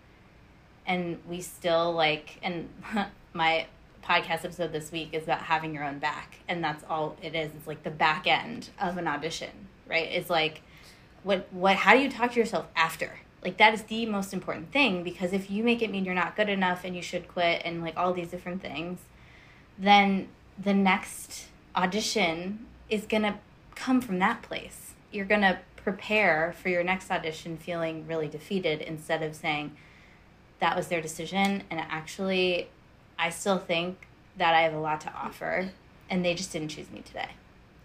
and 0.87 1.18
we 1.29 1.41
still 1.41 1.93
like 1.93 2.39
and 2.45 2.68
my 3.33 3.66
podcast 4.05 4.45
episode 4.45 4.70
this 4.72 4.93
week 4.93 5.09
is 5.12 5.24
about 5.24 5.41
having 5.41 5.74
your 5.74 5.83
own 5.83 5.99
back 5.99 6.39
and 6.47 6.62
that's 6.62 6.85
all 6.89 7.16
it 7.20 7.35
is. 7.35 7.51
It's 7.57 7.66
like 7.66 7.83
the 7.83 7.91
back 7.91 8.29
end 8.29 8.70
of 8.81 8.97
an 8.97 9.09
audition 9.09 9.51
right? 9.89 10.09
It's 10.09 10.31
like 10.31 10.62
what 11.27 11.47
what 11.53 11.77
how 11.77 11.93
do 11.93 12.01
you 12.01 12.11
talk 12.11 12.33
to 12.33 12.39
yourself 12.39 12.66
after 12.77 13.18
like 13.43 13.57
that 13.59 13.74
is 13.74 13.83
the 13.85 14.07
most 14.07 14.33
important 14.33 14.72
thing 14.72 15.03
because 15.03 15.33
if 15.33 15.51
you 15.51 15.62
make 15.62 15.83
it 15.83 15.91
mean 15.91 16.05
you're 16.05 16.14
not 16.14 16.37
good 16.37 16.49
enough 16.49 16.85
and 16.85 16.95
you 16.95 17.03
should 17.03 17.27
quit 17.29 17.62
and 17.64 17.83
like 17.83 17.97
all 17.97 18.12
these 18.12 18.29
different 18.29 18.62
things 18.62 19.01
then 19.79 20.29
the 20.59 20.72
next 20.72 21.47
audition 21.74 22.66
is 22.89 23.05
going 23.05 23.22
to 23.22 23.35
come 23.74 24.01
from 24.01 24.18
that 24.18 24.43
place. 24.43 24.95
You're 25.12 25.27
going 25.27 25.43
to 25.43 25.59
prepare 25.77 26.55
for 26.61 26.68
your 26.68 26.83
next 26.83 27.11
audition 27.11 27.57
feeling 27.57 28.07
really 28.07 28.29
defeated 28.29 28.81
instead 28.81 29.22
of 29.22 29.35
saying, 29.35 29.77
that 30.59 30.74
was 30.74 30.89
their 30.89 31.03
decision. 31.03 31.62
And 31.70 31.79
actually, 31.81 32.68
I 33.18 33.31
still 33.31 33.59
think 33.59 34.09
that 34.39 34.55
I 34.55 34.62
have 34.62 34.72
a 34.72 34.79
lot 34.79 35.03
to 35.03 35.12
offer, 35.12 35.70
and 36.09 36.24
they 36.24 36.35
just 36.35 36.53
didn't 36.53 36.68
choose 36.68 36.91
me 36.91 37.03
today. 37.03 37.31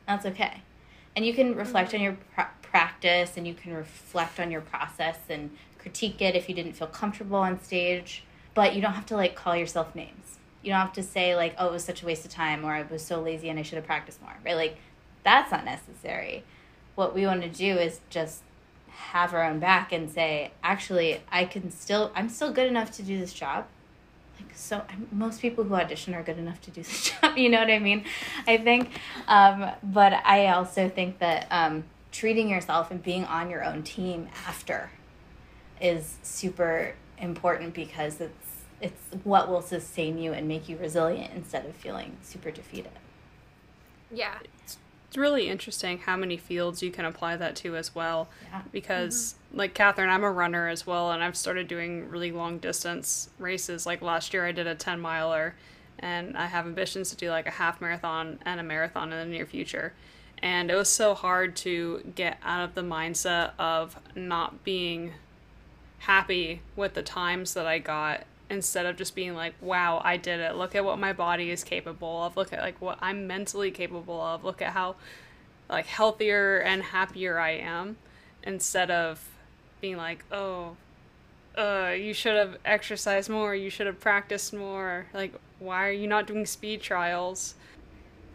That's 0.08 0.26
okay. 0.26 0.62
And 1.16 1.26
you 1.26 1.34
can 1.34 1.56
reflect 1.56 1.90
mm-hmm. 1.90 1.98
on 1.98 2.04
your 2.04 2.18
pra- 2.34 2.52
practice 2.72 3.36
and 3.36 3.46
you 3.46 3.54
can 3.54 3.74
reflect 3.74 4.40
on 4.40 4.50
your 4.50 4.62
process 4.62 5.18
and 5.30 5.52
critique 5.78 6.22
it 6.22 6.36
if 6.36 6.48
you 6.48 6.56
didn't 6.56 6.74
feel 6.74 6.88
comfortable 6.88 7.38
on 7.38 7.62
stage, 7.62 8.24
but 8.54 8.74
you 8.74 8.82
don't 8.82 8.94
have 8.94 9.06
to 9.08 9.16
like 9.16 9.36
call 9.36 9.56
yourself 9.56 9.94
names. 9.94 10.38
You 10.64 10.72
don't 10.72 10.80
have 10.80 10.94
to 10.94 11.04
say 11.04 11.36
like 11.36 11.54
oh 11.58 11.68
it 11.68 11.72
was 11.72 11.84
such 11.84 12.02
a 12.02 12.06
waste 12.06 12.24
of 12.26 12.32
time 12.32 12.64
or 12.64 12.72
i 12.72 12.84
was 12.84 13.04
so 13.04 13.20
lazy 13.20 13.50
and 13.50 13.60
i 13.60 13.64
should 13.64 13.76
have 13.76 13.86
practiced 13.86 14.22
more 14.22 14.34
right? 14.46 14.56
Like 14.56 14.78
that's 15.24 15.52
not 15.52 15.66
necessary. 15.66 16.44
What 16.96 17.14
we 17.14 17.26
want 17.26 17.42
to 17.42 17.50
do 17.50 17.78
is 17.78 18.00
just 18.10 18.42
have 18.88 19.34
our 19.34 19.44
own 19.44 19.60
back 19.60 19.92
and 19.92 20.10
say 20.10 20.52
actually 20.64 21.22
i 21.32 21.46
can 21.46 21.72
still 21.72 22.12
i'm 22.16 22.30
still 22.30 22.52
good 22.52 22.68
enough 22.68 22.92
to 22.92 23.04
do 23.04 23.20
this 23.20 23.34
job. 23.34 23.66
Like 24.40 24.56
so 24.56 24.84
most 25.12 25.42
people 25.42 25.64
who 25.64 25.76
audition 25.76 26.14
are 26.14 26.24
good 26.24 26.38
enough 26.38 26.62
to 26.62 26.72
do 26.72 26.84
this 26.84 27.12
job 27.22 27.38
you 27.38 27.50
know 27.50 27.60
what 27.60 27.72
i 27.72 27.80
mean? 27.80 28.06
I 28.48 28.58
think 28.58 28.90
um, 29.28 29.72
but 29.84 30.14
i 30.14 30.48
also 30.48 30.88
think 30.90 31.20
that 31.20 31.48
um, 31.50 31.84
treating 32.12 32.50
yourself 32.50 32.92
and 32.92 33.02
being 33.02 33.26
on 33.26 33.50
your 33.50 33.64
own 33.64 33.84
team 33.84 34.28
after 34.48 34.92
is 35.80 36.18
super 36.22 36.94
important 37.18 37.74
because 37.74 38.20
it's 38.22 38.48
it's 38.82 39.02
what 39.24 39.48
will 39.48 39.62
sustain 39.62 40.18
you 40.18 40.34
and 40.34 40.48
make 40.48 40.68
you 40.68 40.76
resilient 40.78 41.32
instead 41.36 41.66
of 41.66 41.76
feeling 41.76 42.18
super 42.24 42.50
defeated. 42.50 42.92
Yeah. 44.12 44.36
It's 45.12 45.18
really 45.18 45.50
interesting 45.50 46.00
how 46.00 46.16
many 46.16 46.38
fields 46.38 46.82
you 46.82 46.90
can 46.90 47.06
apply 47.06 47.36
that 47.36 47.56
to 47.58 47.76
as 47.76 47.94
well. 47.94 48.30
Yeah. 48.50 48.62
Because, 48.72 49.36
mm-hmm. 49.50 49.58
like 49.60 49.74
Catherine, 49.74 50.10
I'm 50.10 50.24
a 50.24 50.32
runner 50.32 50.68
as 50.68 50.88
well, 50.88 51.12
and 51.12 51.24
I've 51.24 51.36
started 51.36 51.68
doing 51.68 52.10
really 52.10 52.32
long 52.32 52.60
distance 52.60 53.30
races. 53.38 53.86
Like 53.86 54.02
last 54.02 54.34
year, 54.34 54.46
I 54.46 54.52
did 54.52 54.68
a 54.68 54.76
10 54.76 55.00
miler, 55.00 55.56
and 56.00 56.38
I 56.38 56.46
have 56.46 56.66
ambitions 56.66 57.10
to 57.10 57.18
do 57.18 57.30
like 57.30 57.46
a 57.46 57.52
half 57.52 57.82
marathon 57.82 58.40
and 58.46 58.60
a 58.60 58.64
marathon 58.64 59.12
in 59.12 59.20
the 59.20 59.26
near 59.38 59.46
future. 59.46 59.94
And 60.42 60.72
it 60.72 60.76
was 60.76 60.90
so 60.90 61.14
hard 61.14 61.56
to 61.58 62.12
get 62.16 62.40
out 62.44 62.64
of 62.64 62.76
the 62.76 62.82
mindset 62.82 63.52
of 63.60 64.00
not 64.16 64.64
being 64.64 65.14
happy 66.00 66.62
with 66.76 66.96
the 66.96 67.04
times 67.04 67.54
that 67.54 67.68
I 67.68 67.78
got 67.78 68.24
instead 68.50 68.86
of 68.86 68.98
just 68.98 69.16
being 69.16 69.34
like, 69.36 69.54
wow, 69.62 70.02
I 70.04 70.18
did 70.18 70.40
it. 70.40 70.56
Look 70.56 70.76
at 70.76 70.84
what 70.84 71.00
my 71.00 71.14
body 71.14 71.52
is 71.52 71.64
capable 71.64 72.24
of. 72.24 72.36
Look 72.36 72.52
at 72.52 72.60
like 72.60 72.82
what 72.82 72.98
I'm 73.02 73.28
mentally 73.28 73.72
capable 73.72 74.20
of. 74.20 74.44
Look 74.44 74.62
at 74.62 74.74
how 74.74 74.96
like 75.70 75.86
healthier 75.86 76.60
and 76.60 76.84
happier 76.84 77.40
I 77.40 77.52
am 77.52 77.98
instead 78.44 78.92
of 78.92 79.30
being 79.80 79.98
like, 79.98 80.26
oh, 80.32 80.76
uh, 81.58 81.94
you 81.98 82.14
should 82.14 82.36
have 82.36 82.58
exercised 82.66 83.30
more. 83.30 83.56
You 83.56 83.70
should 83.70 83.88
have 83.88 84.00
practiced 84.00 84.54
more. 84.54 85.06
Like, 85.14 85.34
why 85.60 85.88
are 85.88 85.92
you 85.92 86.08
not 86.08 86.28
doing 86.28 86.46
speed 86.46 86.82
trials? 86.82 87.56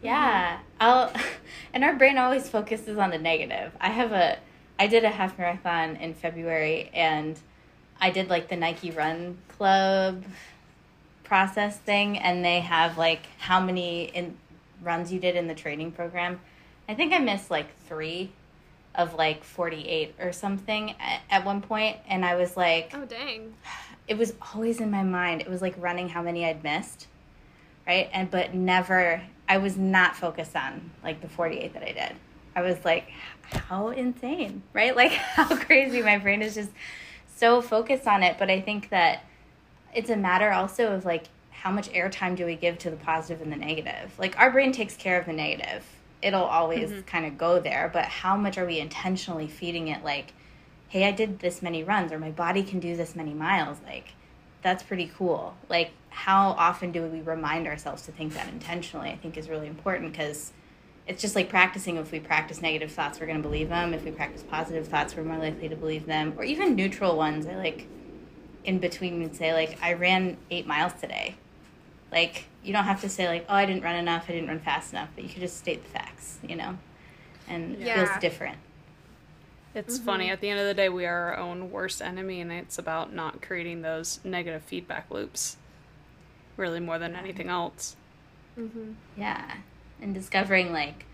Yeah. 0.01 0.59
I'll 0.79 1.11
and 1.73 1.83
our 1.83 1.95
brain 1.95 2.17
always 2.17 2.49
focuses 2.49 2.97
on 2.97 3.09
the 3.09 3.17
negative. 3.17 3.71
I 3.79 3.89
have 3.89 4.11
a 4.11 4.37
I 4.79 4.87
did 4.87 5.03
a 5.03 5.09
half 5.09 5.37
marathon 5.37 5.95
in 5.95 6.13
February 6.13 6.89
and 6.93 7.39
I 7.99 8.11
did 8.11 8.29
like 8.29 8.47
the 8.47 8.55
Nike 8.55 8.91
Run 8.91 9.37
Club 9.47 10.23
process 11.23 11.77
thing 11.77 12.17
and 12.17 12.45
they 12.45 12.61
have 12.61 12.97
like 12.97 13.25
how 13.39 13.59
many 13.59 14.05
in 14.05 14.37
runs 14.83 15.11
you 15.11 15.19
did 15.19 15.35
in 15.35 15.47
the 15.47 15.55
training 15.55 15.91
program. 15.91 16.39
I 16.87 16.93
think 16.93 17.11
I 17.11 17.17
missed 17.17 17.49
like 17.49 17.67
3 17.87 18.31
of 18.95 19.15
like 19.15 19.43
48 19.43 20.15
or 20.19 20.31
something 20.31 20.91
at, 20.99 21.21
at 21.29 21.45
one 21.45 21.61
point 21.61 21.97
and 22.07 22.23
I 22.23 22.35
was 22.35 22.55
like 22.55 22.91
Oh 22.93 23.05
dang. 23.05 23.55
it 24.07 24.17
was 24.17 24.33
always 24.53 24.79
in 24.79 24.91
my 24.91 25.03
mind. 25.03 25.41
It 25.41 25.49
was 25.49 25.61
like 25.61 25.73
running 25.77 26.09
how 26.09 26.21
many 26.21 26.45
I'd 26.45 26.63
missed. 26.63 27.07
Right? 27.87 28.09
And 28.13 28.29
but 28.29 28.53
never 28.53 29.23
I 29.47 29.57
was 29.57 29.77
not 29.77 30.15
focused 30.15 30.55
on 30.55 30.91
like 31.03 31.21
the 31.21 31.29
48 31.29 31.73
that 31.73 31.83
I 31.83 31.91
did. 31.91 32.17
I 32.55 32.61
was 32.61 32.83
like 32.85 33.09
how 33.43 33.89
insane, 33.89 34.63
right? 34.73 34.95
Like 34.95 35.11
how 35.35 35.55
crazy 35.57 36.01
my 36.01 36.17
brain 36.17 36.41
is 36.41 36.55
just 36.55 36.71
so 37.35 37.61
focused 37.61 38.07
on 38.07 38.23
it, 38.23 38.37
but 38.39 38.49
I 38.49 38.61
think 38.61 38.89
that 38.89 39.23
it's 39.93 40.09
a 40.09 40.17
matter 40.17 40.51
also 40.51 40.93
of 40.93 41.05
like 41.05 41.25
how 41.51 41.71
much 41.71 41.89
airtime 41.91 42.35
do 42.35 42.45
we 42.45 42.55
give 42.55 42.77
to 42.79 42.89
the 42.89 42.97
positive 42.97 43.41
and 43.41 43.51
the 43.51 43.57
negative? 43.57 44.13
Like 44.17 44.37
our 44.39 44.51
brain 44.51 44.71
takes 44.71 44.95
care 44.95 45.19
of 45.19 45.25
the 45.25 45.33
negative. 45.33 45.85
It'll 46.21 46.43
always 46.43 46.91
Mm-hmm. 46.91 47.01
kind 47.01 47.25
of 47.25 47.37
go 47.37 47.59
there, 47.59 47.89
but 47.93 48.05
how 48.05 48.35
much 48.35 48.57
are 48.57 48.65
we 48.65 48.79
intentionally 48.79 49.47
feeding 49.47 49.87
it 49.87 50.03
like 50.03 50.33
hey, 50.89 51.05
I 51.05 51.11
did 51.11 51.39
this 51.39 51.61
many 51.61 51.83
runs 51.83 52.13
or 52.13 52.19
my 52.19 52.31
body 52.31 52.63
can 52.63 52.79
do 52.79 52.95
this 52.95 53.15
many 53.15 53.33
miles? 53.33 53.77
Like 53.85 54.13
that's 54.61 54.83
pretty 54.83 55.11
cool. 55.17 55.55
Like 55.69 55.91
how 56.17 56.49
often 56.57 56.91
do 56.91 57.03
we 57.03 57.21
remind 57.21 57.67
ourselves 57.67 58.01
to 58.01 58.11
think 58.11 58.33
that 58.33 58.47
intentionally? 58.47 59.09
I 59.11 59.17
think 59.17 59.37
is 59.37 59.49
really 59.49 59.67
important 59.67 60.11
because 60.11 60.51
it's 61.05 61.21
just 61.21 61.35
like 61.35 61.47
practicing 61.47 61.97
if 61.97 62.11
we 62.11 62.19
practice 62.19 62.59
negative 62.59 62.91
thoughts 62.91 63.19
we're 63.19 63.27
going 63.27 63.37
to 63.37 63.47
believe 63.47 63.69
them. 63.69 63.93
If 63.93 64.03
we 64.03 64.09
practice 64.09 64.41
positive 64.41 64.87
thoughts 64.87 65.15
we're 65.15 65.23
more 65.23 65.37
likely 65.37 65.69
to 65.69 65.75
believe 65.75 66.07
them. 66.07 66.33
Or 66.35 66.43
even 66.43 66.75
neutral 66.75 67.15
ones 67.15 67.45
i 67.45 67.55
like 67.55 67.87
in 68.63 68.79
between 68.79 69.21
would 69.21 69.35
say 69.35 69.53
like 69.53 69.77
i 69.83 69.93
ran 69.93 70.37
eight 70.49 70.65
miles 70.65 70.93
today. 70.93 71.35
Like 72.11 72.45
you 72.63 72.73
don't 72.73 72.85
have 72.85 73.01
to 73.01 73.09
say 73.09 73.27
like 73.27 73.45
oh 73.47 73.53
i 73.53 73.67
didn't 73.67 73.83
run 73.83 73.95
enough 73.95 74.25
i 74.27 74.31
didn't 74.31 74.49
run 74.49 74.59
fast 74.59 74.93
enough 74.93 75.09
but 75.13 75.23
you 75.23 75.29
could 75.29 75.41
just 75.41 75.57
state 75.57 75.83
the 75.83 75.89
facts 75.91 76.39
you 76.41 76.55
know? 76.55 76.79
And 77.47 77.75
it 77.75 77.93
feels 77.93 78.09
different. 78.19 78.57
It's 79.75 79.97
mm-hmm. 79.97 80.05
funny. 80.05 80.31
At 80.31 80.41
the 80.41 80.49
end 80.49 80.59
of 80.59 80.65
the 80.65 80.73
day, 80.73 80.89
we 80.89 81.05
are 81.05 81.33
our 81.33 81.37
own 81.37 81.69
worst 81.69 82.01
enemy, 82.01 82.41
and 82.41 82.51
it's 82.51 82.79
about 82.79 83.13
not 83.13 83.43
creating 83.43 83.83
those 83.83 84.19
negative 84.23 84.63
feedback 84.63 85.11
loops, 85.11 85.57
really 86.57 86.79
more 86.79 86.99
than 86.99 87.15
anything 87.15 87.49
else. 87.49 87.95
Mm-hmm. 88.59 88.93
yeah. 89.15 89.53
And 90.01 90.13
discovering 90.13 90.73
like 90.73 91.05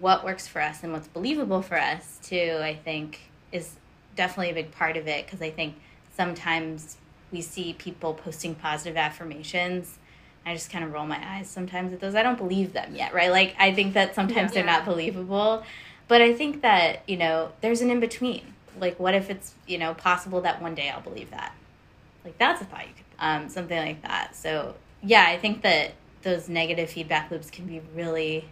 what 0.00 0.24
works 0.24 0.46
for 0.46 0.60
us 0.60 0.82
and 0.82 0.92
what's 0.92 1.08
believable 1.08 1.62
for 1.62 1.78
us 1.78 2.18
too 2.22 2.58
i 2.60 2.74
think 2.74 3.20
is 3.52 3.76
definitely 4.16 4.50
a 4.50 4.54
big 4.54 4.72
part 4.72 4.96
of 4.96 5.06
it. 5.06 5.26
Because 5.26 5.42
i 5.42 5.50
think 5.50 5.74
sometimes 6.16 6.96
we 7.32 7.40
see 7.40 7.74
people 7.74 8.14
posting 8.14 8.54
positive 8.54 8.96
affirmations 8.96 9.98
i 10.46 10.54
just 10.54 10.70
kind 10.70 10.84
of 10.84 10.92
roll 10.92 11.06
my 11.06 11.20
eyes 11.36 11.48
sometimes 11.48 11.92
at 11.92 12.00
those. 12.00 12.14
I 12.14 12.22
don't 12.22 12.38
believe 12.38 12.72
them 12.72 12.94
yet 12.94 13.12
right? 13.14 13.30
Like 13.30 13.54
i 13.58 13.72
think 13.74 13.94
that 13.94 14.14
sometimes 14.14 14.52
they're 14.52 14.64
not 14.64 14.84
believable. 14.84 15.64
But 16.06 16.20
i 16.20 16.32
think 16.34 16.62
that 16.62 17.02
you 17.08 17.16
know 17.16 17.52
there's 17.60 17.80
an 17.80 17.90
in 17.90 18.00
between 18.00 18.54
like 18.80 18.98
what 18.98 19.14
if 19.14 19.30
it's 19.30 19.54
you 19.66 19.78
know 19.78 19.94
possible 19.94 20.40
that 20.42 20.60
one 20.60 20.74
day 20.74 20.90
i'll 20.90 21.00
believe 21.00 21.30
that? 21.30 21.54
Like 22.24 22.38
that's 22.38 22.60
a 22.62 22.64
thought 22.64 22.86
you 22.86 22.94
could 22.94 23.04
um, 23.18 23.48
something 23.48 23.76
like 23.76 24.02
that. 24.02 24.34
So 24.36 24.74
yeah 25.04 25.26
i 25.28 25.38
think 25.38 25.62
that 25.62 25.92
those 26.22 26.48
negative 26.48 26.90
feedback 26.90 27.30
loops 27.30 27.50
can 27.50 27.66
be 27.66 27.80
really 27.94 28.44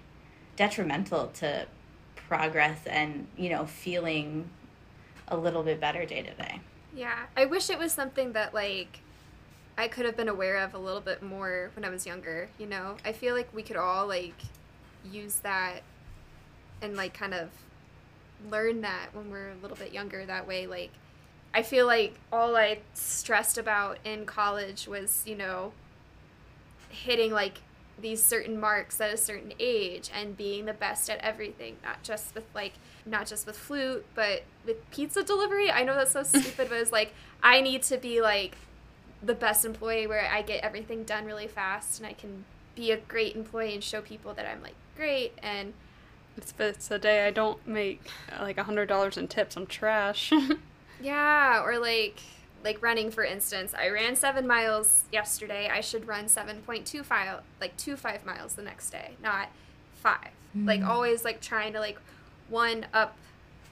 detrimental 0.57 1.29
to 1.29 1.67
progress 2.15 2.87
and 2.87 3.27
you 3.37 3.49
know 3.49 3.67
feeling 3.67 4.49
a 5.29 5.37
little 5.37 5.63
bit 5.63 5.81
better 5.81 6.05
day 6.05 6.23
to 6.23 6.33
day 6.35 6.61
Yeah, 6.95 7.27
I 7.37 7.47
wish 7.47 7.71
it 7.71 7.79
was 7.79 7.93
something 7.93 8.33
that 8.33 8.53
like 8.55 9.01
I 9.79 9.89
could 9.89 10.05
have 10.05 10.17
been 10.17 10.29
aware 10.29 10.59
of 10.59 10.75
a 10.75 10.79
little 10.79 11.01
bit 11.01 11.23
more 11.23 11.71
when 11.75 11.85
I 11.85 11.89
was 11.89 12.07
younger. 12.07 12.49
You 12.59 12.67
know, 12.67 12.97
I 13.05 13.13
feel 13.13 13.35
like 13.35 13.49
we 13.55 13.63
could 13.63 13.77
all 13.77 14.07
like 14.07 14.35
use 15.11 15.37
that 15.37 15.83
and 16.83 16.97
like 16.97 17.15
kind 17.15 17.35
of 17.35 17.51
learn 18.51 18.83
that 18.83 19.09
when 19.15 19.31
we're 19.31 19.51
a 19.51 19.55
little 19.63 19.77
bit 19.77 19.93
younger. 19.93 20.27
That 20.27 20.47
way, 20.47 20.67
like 20.67 20.91
I 21.55 21.63
feel 21.63 21.87
like 21.87 22.19
all 22.33 22.57
I 22.57 22.79
stressed 22.95 23.57
about 23.59 23.99
in 24.05 24.27
college 24.27 24.87
was 24.87 25.23
you 25.27 25.37
know 25.37 25.73
hitting 26.93 27.33
like 27.33 27.59
these 28.01 28.23
certain 28.25 28.59
marks 28.59 29.01
at 29.01 29.13
a 29.13 29.17
certain 29.17 29.53
age 29.61 30.11
and 30.15 30.37
being 30.37 30.65
the 30.65 30.73
best 30.73 31.09
at 31.11 31.19
everything 31.19 31.77
not 31.85 32.03
just 32.03 32.35
with 32.35 32.45
like 32.55 32.73
not 33.07 33.27
just 33.27 33.47
with 33.47 33.57
flute 33.57 34.05
but 34.15 34.43
with 34.67 34.91
pizza 34.91 35.23
delivery 35.23 35.71
i 35.71 35.83
know 35.83 35.95
that's 35.95 36.13
so 36.13 36.23
stupid 36.23 36.69
but 36.69 36.79
it's 36.79 36.93
like 36.93 37.13
i 37.43 37.61
need 37.61 37.83
to 37.83 37.97
be 37.99 38.21
like 38.21 38.57
the 39.23 39.35
best 39.35 39.65
employee 39.65 40.07
where 40.07 40.29
i 40.33 40.43
get 40.43 40.63
everything 40.65 41.05
done 41.05 41.25
really 41.25 41.47
fast 41.47 41.99
and 42.01 42.07
i 42.09 42.13
can 42.13 42.45
be 42.75 42.91
a 42.91 42.97
great 42.97 43.37
employee 43.37 43.75
and 43.75 43.85
show 43.85 44.01
people 44.01 44.33
that 44.35 44.47
i'm 44.47 44.63
like 44.63 44.75
great 44.97 45.33
and 45.43 45.73
It's, 46.37 46.51
if 46.53 46.61
it's 46.61 46.91
a 46.91 46.99
day 46.99 47.27
I 47.27 47.31
don't 47.31 47.65
make 47.67 48.01
like 48.41 48.57
a 48.59 48.65
hundred 48.65 48.87
dollars 48.89 49.17
in 49.19 49.29
tips. 49.29 49.57
I'm 49.57 49.67
trash. 49.67 50.33
Yeah, 51.03 51.63
or 51.65 51.79
like 51.79 52.21
like 52.65 52.83
running 52.83 53.11
for 53.11 53.25
instance. 53.25 53.75
I 53.75 53.89
ran 53.89 54.17
seven 54.17 54.47
miles 54.47 55.05
yesterday. 55.13 55.71
I 55.73 55.81
should 55.81 56.07
run 56.07 56.29
seven 56.29 56.63
point 56.63 56.87
two 56.87 57.03
five 57.03 57.41
like 57.61 57.77
two 57.77 57.97
five 57.97 58.25
miles 58.25 58.55
the 58.55 58.63
next 58.63 58.91
day, 58.91 59.17
not 59.23 59.49
five. 59.95 60.31
Hmm. 60.53 60.67
Like 60.67 60.83
always 60.83 61.25
like 61.25 61.41
trying 61.41 61.73
to 61.75 61.81
like 61.81 61.99
one 62.49 62.87
up 62.93 63.17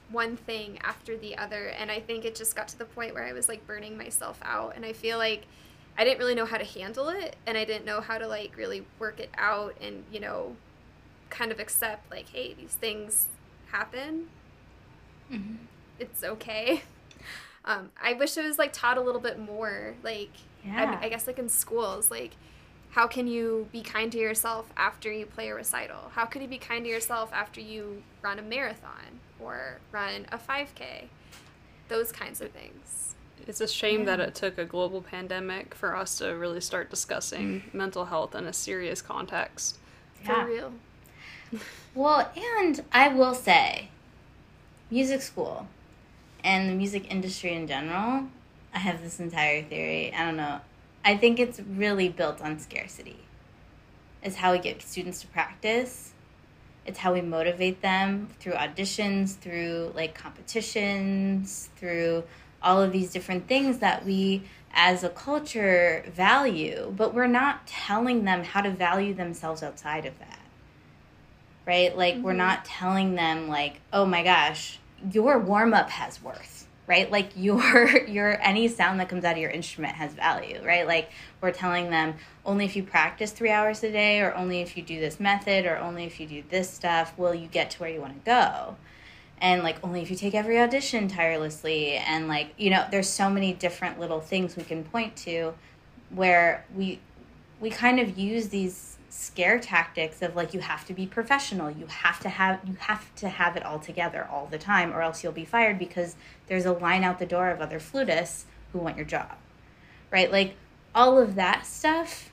one 0.09 0.35
thing 0.35 0.77
after 0.83 1.17
the 1.17 1.37
other. 1.37 1.67
And 1.67 1.89
I 1.89 1.99
think 1.99 2.25
it 2.25 2.35
just 2.35 2.55
got 2.55 2.67
to 2.69 2.77
the 2.77 2.85
point 2.85 3.13
where 3.13 3.23
I 3.23 3.33
was 3.33 3.47
like 3.47 3.65
burning 3.65 3.97
myself 3.97 4.39
out 4.41 4.75
and 4.75 4.85
I 4.85 4.93
feel 4.93 5.17
like 5.17 5.45
I 5.97 6.03
didn't 6.03 6.19
really 6.19 6.35
know 6.35 6.45
how 6.45 6.57
to 6.57 6.65
handle 6.65 7.09
it 7.09 7.35
and 7.47 7.57
I 7.57 7.63
didn't 7.63 7.85
know 7.85 8.01
how 8.01 8.17
to 8.17 8.27
like 8.27 8.57
really 8.57 8.85
work 8.99 9.19
it 9.19 9.29
out 9.37 9.75
and, 9.81 10.03
you 10.11 10.19
know, 10.19 10.55
kind 11.29 11.51
of 11.51 11.59
accept 11.59 12.11
like, 12.11 12.29
hey, 12.29 12.53
these 12.53 12.73
things 12.73 13.27
happen 13.71 14.27
mm-hmm. 15.31 15.55
it's 15.99 16.23
okay. 16.23 16.81
Um, 17.65 17.91
I 18.01 18.13
wish 18.13 18.37
it 18.37 18.43
was 18.43 18.57
like 18.57 18.73
taught 18.73 18.97
a 18.97 19.01
little 19.01 19.21
bit 19.21 19.39
more. 19.39 19.95
Like, 20.03 20.31
I, 20.65 20.83
Yeah. 20.83 20.99
I 21.01 21.09
guess 21.09 21.27
like 21.27 21.39
in 21.39 21.49
schools, 21.49 22.09
like 22.11 22.31
how 22.91 23.07
can 23.07 23.27
you 23.27 23.67
be 23.71 23.81
kind 23.81 24.11
to 24.11 24.17
yourself 24.17 24.71
after 24.75 25.11
you 25.11 25.25
play 25.25 25.49
a 25.49 25.55
recital? 25.55 26.11
How 26.13 26.25
can 26.25 26.41
you 26.41 26.47
be 26.47 26.57
kind 26.57 26.83
to 26.83 26.89
yourself 26.89 27.31
after 27.33 27.61
you 27.61 28.03
run 28.21 28.37
a 28.37 28.41
marathon 28.41 29.19
or 29.39 29.79
run 29.91 30.25
a 30.31 30.37
5K? 30.37 31.05
Those 31.87 32.11
kinds 32.11 32.41
of 32.41 32.51
things. 32.51 33.15
It's 33.47 33.61
a 33.61 33.67
shame 33.67 34.05
that 34.05 34.19
it 34.19 34.35
took 34.35 34.57
a 34.57 34.65
global 34.65 35.01
pandemic 35.01 35.73
for 35.73 35.95
us 35.95 36.17
to 36.19 36.27
really 36.35 36.61
start 36.61 36.89
discussing 36.89 37.63
mental 37.73 38.05
health 38.05 38.35
in 38.35 38.45
a 38.45 38.53
serious 38.53 39.01
context. 39.01 39.77
For 40.23 40.45
real. 40.45 40.73
Well, 41.95 42.31
and 42.37 42.83
I 42.91 43.07
will 43.07 43.33
say, 43.33 43.89
music 44.89 45.21
school 45.21 45.67
and 46.43 46.69
the 46.69 46.75
music 46.75 47.11
industry 47.11 47.53
in 47.53 47.67
general, 47.67 48.25
I 48.73 48.79
have 48.79 49.01
this 49.01 49.19
entire 49.19 49.63
theory. 49.63 50.13
I 50.13 50.25
don't 50.25 50.37
know. 50.37 50.61
I 51.03 51.17
think 51.17 51.39
it's 51.39 51.59
really 51.59 52.09
built 52.09 52.41
on 52.41 52.59
scarcity. 52.59 53.17
It's 54.23 54.35
how 54.35 54.51
we 54.51 54.59
get 54.59 54.81
students 54.81 55.21
to 55.21 55.27
practice. 55.27 56.13
It's 56.85 56.99
how 56.99 57.13
we 57.13 57.21
motivate 57.21 57.81
them 57.81 58.29
through 58.39 58.53
auditions, 58.53 59.35
through 59.35 59.91
like 59.95 60.15
competitions, 60.15 61.69
through 61.75 62.23
all 62.61 62.81
of 62.81 62.91
these 62.91 63.11
different 63.11 63.47
things 63.47 63.79
that 63.79 64.05
we 64.05 64.43
as 64.73 65.03
a 65.03 65.09
culture 65.09 66.05
value, 66.13 66.93
but 66.95 67.13
we're 67.13 67.27
not 67.27 67.67
telling 67.67 68.23
them 68.23 68.43
how 68.43 68.61
to 68.61 68.69
value 68.69 69.13
themselves 69.13 69.61
outside 69.63 70.05
of 70.05 70.17
that 70.19 70.41
right? 71.65 71.95
Like 71.95 72.15
we're 72.15 72.31
mm-hmm. 72.31 72.37
not 72.37 72.65
telling 72.65 73.15
them 73.15 73.47
like, 73.47 73.81
"Oh 73.93 74.05
my 74.05 74.23
gosh, 74.23 74.79
your 75.11 75.39
warm 75.39 75.73
up 75.73 75.89
has 75.89 76.21
worth." 76.21 76.67
Right? 76.87 77.09
Like 77.09 77.31
your 77.35 78.05
your 78.07 78.41
any 78.41 78.67
sound 78.67 78.99
that 78.99 79.09
comes 79.09 79.23
out 79.23 79.33
of 79.33 79.37
your 79.37 79.51
instrument 79.51 79.95
has 79.95 80.13
value, 80.13 80.61
right? 80.65 80.87
Like 80.87 81.11
we're 81.39 81.51
telling 81.51 81.89
them 81.89 82.15
only 82.45 82.65
if 82.65 82.75
you 82.75 82.83
practice 82.83 83.31
3 83.31 83.49
hours 83.49 83.83
a 83.83 83.91
day 83.91 84.19
or 84.21 84.33
only 84.35 84.61
if 84.61 84.75
you 84.75 84.83
do 84.83 84.99
this 84.99 85.19
method 85.19 85.65
or 85.65 85.77
only 85.77 86.05
if 86.05 86.19
you 86.19 86.27
do 86.27 86.43
this 86.49 86.69
stuff 86.69 87.17
will 87.17 87.33
you 87.35 87.47
get 87.47 87.71
to 87.71 87.79
where 87.79 87.89
you 87.89 88.01
want 88.01 88.13
to 88.13 88.25
go. 88.29 88.75
And 89.39 89.63
like 89.63 89.77
only 89.83 90.01
if 90.01 90.11
you 90.11 90.15
take 90.15 90.35
every 90.35 90.59
audition 90.59 91.07
tirelessly 91.07 91.93
and 91.93 92.27
like, 92.27 92.53
you 92.57 92.69
know, 92.69 92.85
there's 92.91 93.09
so 93.09 93.29
many 93.29 93.53
different 93.53 93.99
little 93.99 94.21
things 94.21 94.55
we 94.55 94.63
can 94.63 94.83
point 94.83 95.15
to 95.17 95.55
where 96.11 96.65
we 96.75 96.99
we 97.59 97.69
kind 97.69 97.99
of 97.99 98.17
use 98.17 98.49
these 98.49 98.97
scare 99.11 99.59
tactics 99.59 100.21
of 100.21 100.35
like 100.37 100.53
you 100.53 100.61
have 100.61 100.85
to 100.85 100.93
be 100.93 101.05
professional 101.05 101.69
you 101.69 101.85
have 101.87 102.17
to 102.21 102.29
have 102.29 102.59
you 102.65 102.73
have 102.79 103.13
to 103.13 103.27
have 103.27 103.57
it 103.57 103.63
all 103.65 103.77
together 103.77 104.25
all 104.31 104.47
the 104.49 104.57
time 104.57 104.93
or 104.93 105.01
else 105.01 105.21
you'll 105.21 105.33
be 105.33 105.43
fired 105.43 105.77
because 105.77 106.15
there's 106.47 106.65
a 106.65 106.71
line 106.71 107.03
out 107.03 107.19
the 107.19 107.25
door 107.25 107.49
of 107.49 107.59
other 107.59 107.77
flutists 107.77 108.45
who 108.71 108.79
want 108.79 108.95
your 108.95 109.05
job 109.05 109.33
right 110.11 110.31
like 110.31 110.55
all 110.95 111.19
of 111.19 111.35
that 111.35 111.65
stuff 111.65 112.31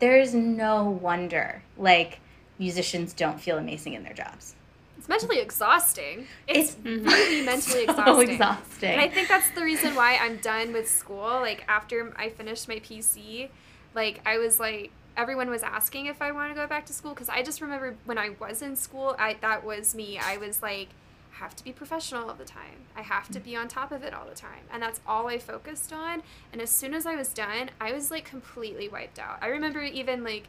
there's 0.00 0.34
no 0.34 0.84
wonder 0.84 1.62
like 1.78 2.18
musicians 2.58 3.12
don't 3.12 3.40
feel 3.40 3.56
amazing 3.56 3.92
in 3.92 4.02
their 4.02 4.12
jobs 4.12 4.56
It's 4.98 5.08
mentally 5.08 5.38
exhausting. 5.40 6.26
It's, 6.48 6.76
It's 6.84 6.84
really 6.84 7.42
mentally 7.52 7.86
so 7.86 7.92
exhausting. 7.92 8.30
exhausting. 8.30 8.90
And 8.90 9.00
I 9.00 9.08
think 9.08 9.28
that's 9.28 9.50
the 9.50 9.62
reason 9.62 9.94
why 9.94 10.16
I'm 10.16 10.36
done 10.38 10.72
with 10.72 10.88
school. 10.88 11.40
Like 11.40 11.64
after 11.68 12.12
I 12.16 12.28
finished 12.28 12.68
my 12.68 12.76
PC, 12.78 13.48
like 13.96 14.20
I 14.24 14.38
was 14.38 14.60
like 14.60 14.90
everyone 15.16 15.50
was 15.50 15.62
asking 15.62 16.06
if 16.06 16.22
I 16.22 16.32
want 16.32 16.50
to 16.50 16.54
go 16.54 16.66
back 16.66 16.86
to 16.86 16.92
school 16.92 17.12
because 17.12 17.28
I 17.28 17.42
just 17.42 17.60
remember 17.60 17.96
when 18.04 18.18
I 18.18 18.30
was 18.40 18.62
in 18.62 18.76
school, 18.76 19.14
I 19.18 19.36
that 19.40 19.64
was 19.64 19.94
me. 19.94 20.18
I 20.18 20.36
was 20.36 20.62
like 20.62 20.88
have 21.32 21.56
to 21.56 21.64
be 21.64 21.72
professional 21.72 22.28
all 22.28 22.34
the 22.34 22.44
time. 22.44 22.86
I 22.96 23.02
have 23.02 23.28
to 23.30 23.40
be 23.40 23.56
on 23.56 23.66
top 23.66 23.90
of 23.90 24.02
it 24.02 24.14
all 24.14 24.26
the 24.26 24.34
time. 24.34 24.64
And 24.72 24.82
that's 24.82 25.00
all 25.06 25.28
I 25.28 25.38
focused 25.38 25.92
on. 25.92 26.22
And 26.52 26.60
as 26.60 26.70
soon 26.70 26.94
as 26.94 27.06
I 27.06 27.16
was 27.16 27.32
done, 27.32 27.70
I 27.80 27.92
was 27.92 28.10
like 28.10 28.24
completely 28.24 28.88
wiped 28.88 29.18
out. 29.18 29.38
I 29.40 29.48
remember 29.48 29.82
even 29.82 30.22
like, 30.22 30.44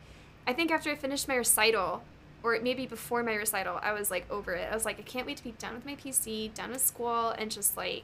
I 0.46 0.54
think 0.54 0.72
after 0.72 0.92
I 0.92 0.96
finished 0.96 1.28
my 1.28 1.36
recital, 1.36 2.04
or 2.44 2.60
maybe 2.62 2.86
before 2.86 3.24
my 3.24 3.34
recital, 3.34 3.80
I 3.82 3.94
was 3.94 4.12
like 4.12 4.30
over 4.30 4.54
it. 4.54 4.68
I 4.70 4.76
was 4.76 4.84
like, 4.86 5.00
I 5.00 5.04
can't 5.04 5.26
wait 5.26 5.38
to 5.38 5.44
be 5.44 5.56
done 5.58 5.74
with 5.74 5.86
my 5.86 5.96
PC, 5.96 6.54
done 6.54 6.72
with 6.72 6.86
school, 6.86 7.30
and 7.30 7.50
just 7.50 7.78
like 7.78 8.04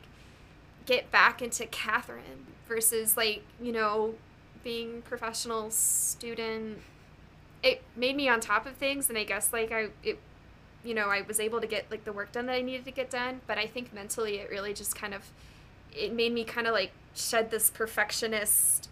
get 0.86 1.12
back 1.12 1.42
into 1.42 1.66
Catherine 1.68 2.48
versus 2.68 3.18
like, 3.18 3.44
you 3.62 3.74
know, 3.74 4.16
being 4.64 5.02
professional 5.04 5.72
student. 5.72 6.80
It 7.62 7.82
made 7.96 8.16
me 8.16 8.30
on 8.30 8.40
top 8.40 8.66
of 8.66 8.76
things, 8.76 9.10
and 9.10 9.18
I 9.18 9.24
guess 9.24 9.52
like 9.52 9.72
I, 9.72 9.90
it 10.04 10.20
you 10.84 10.94
know, 10.94 11.08
I 11.08 11.22
was 11.22 11.40
able 11.40 11.60
to 11.62 11.68
get 11.68 11.86
like 11.92 12.06
the 12.06 12.14
work 12.14 12.32
done 12.32 12.46
that 12.46 12.56
I 12.56 12.62
needed 12.62 12.86
to 12.86 12.92
get 12.92 13.10
done, 13.10 13.42
but 13.48 13.58
I 13.58 13.68
think 13.68 13.94
mentally 13.94 14.38
it 14.38 14.50
really 14.50 14.74
just 14.74 14.96
kind 14.96 15.14
of 15.14 15.24
it 15.94 16.14
made 16.14 16.34
me 16.34 16.44
kind 16.44 16.68
of 16.68 16.74
like 16.74 16.92
shed 17.16 17.52
this 17.52 17.70
perfectionist 17.70 18.90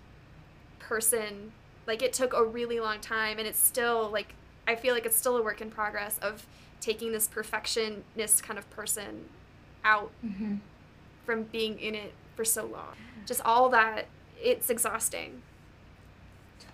person. 0.80 1.52
Like 1.86 2.02
it 2.02 2.12
took 2.12 2.34
a 2.34 2.44
really 2.44 2.80
long 2.80 3.00
time 3.00 3.38
and 3.38 3.48
it's 3.48 3.64
still 3.64 4.10
like 4.12 4.34
I 4.68 4.76
feel 4.76 4.94
like 4.94 5.06
it's 5.06 5.16
still 5.16 5.38
a 5.38 5.42
work 5.42 5.62
in 5.62 5.72
progress 5.72 6.18
of 6.20 6.46
taking 6.82 7.12
this 7.12 7.28
perfectionist 7.28 8.44
kind 8.44 8.60
of 8.60 8.70
person 8.70 9.26
out 9.84 10.12
mm-hmm. 10.26 10.56
from 11.26 11.44
being 11.44 11.80
in 11.80 11.96
it 11.96 12.14
for 12.36 12.44
so 12.44 12.66
long. 12.66 12.96
Just 13.26 13.42
all 13.46 13.70
that 13.70 14.08
it's 14.40 14.70
exhausting. 14.70 15.42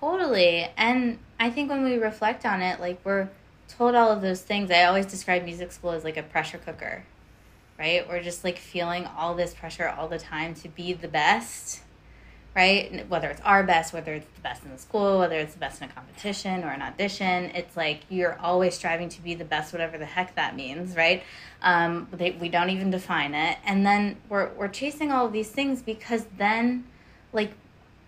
Totally. 0.03 0.67
And 0.75 1.17
I 1.39 1.49
think 1.49 1.69
when 1.69 1.85
we 1.85 1.95
reflect 1.95 2.45
on 2.45 2.61
it, 2.61 2.81
like 2.81 2.99
we're 3.05 3.29
told 3.69 3.95
all 3.95 4.11
of 4.11 4.21
those 4.21 4.41
things, 4.41 4.69
I 4.69 4.83
always 4.83 5.05
describe 5.05 5.45
music 5.45 5.71
school 5.71 5.91
as 5.91 6.03
like 6.03 6.17
a 6.17 6.23
pressure 6.23 6.57
cooker, 6.57 7.05
right? 7.79 8.05
We're 8.05 8.21
just 8.21 8.43
like 8.43 8.57
feeling 8.57 9.05
all 9.05 9.33
this 9.33 9.53
pressure 9.53 9.87
all 9.87 10.09
the 10.09 10.19
time 10.19 10.55
to 10.55 10.67
be 10.67 10.91
the 10.91 11.07
best, 11.07 11.83
right? 12.53 13.07
Whether 13.07 13.29
it's 13.29 13.39
our 13.45 13.63
best, 13.63 13.93
whether 13.93 14.13
it's 14.13 14.27
the 14.35 14.41
best 14.41 14.65
in 14.65 14.71
the 14.71 14.77
school, 14.77 15.19
whether 15.19 15.37
it's 15.37 15.53
the 15.53 15.59
best 15.59 15.81
in 15.81 15.89
a 15.89 15.93
competition 15.93 16.65
or 16.65 16.71
an 16.71 16.81
audition, 16.81 17.45
it's 17.55 17.77
like 17.77 18.01
you're 18.09 18.37
always 18.39 18.75
striving 18.75 19.07
to 19.07 19.21
be 19.21 19.35
the 19.35 19.45
best, 19.45 19.71
whatever 19.71 19.97
the 19.97 20.05
heck 20.05 20.35
that 20.35 20.53
means, 20.53 20.97
right? 20.97 21.23
Um, 21.61 22.09
they, 22.11 22.31
we 22.31 22.49
don't 22.49 22.71
even 22.71 22.91
define 22.91 23.33
it, 23.33 23.57
and 23.65 23.85
then 23.85 24.17
we're 24.27 24.49
we're 24.55 24.67
chasing 24.67 25.13
all 25.13 25.27
of 25.27 25.31
these 25.31 25.49
things 25.49 25.81
because 25.81 26.25
then, 26.37 26.83
like 27.31 27.53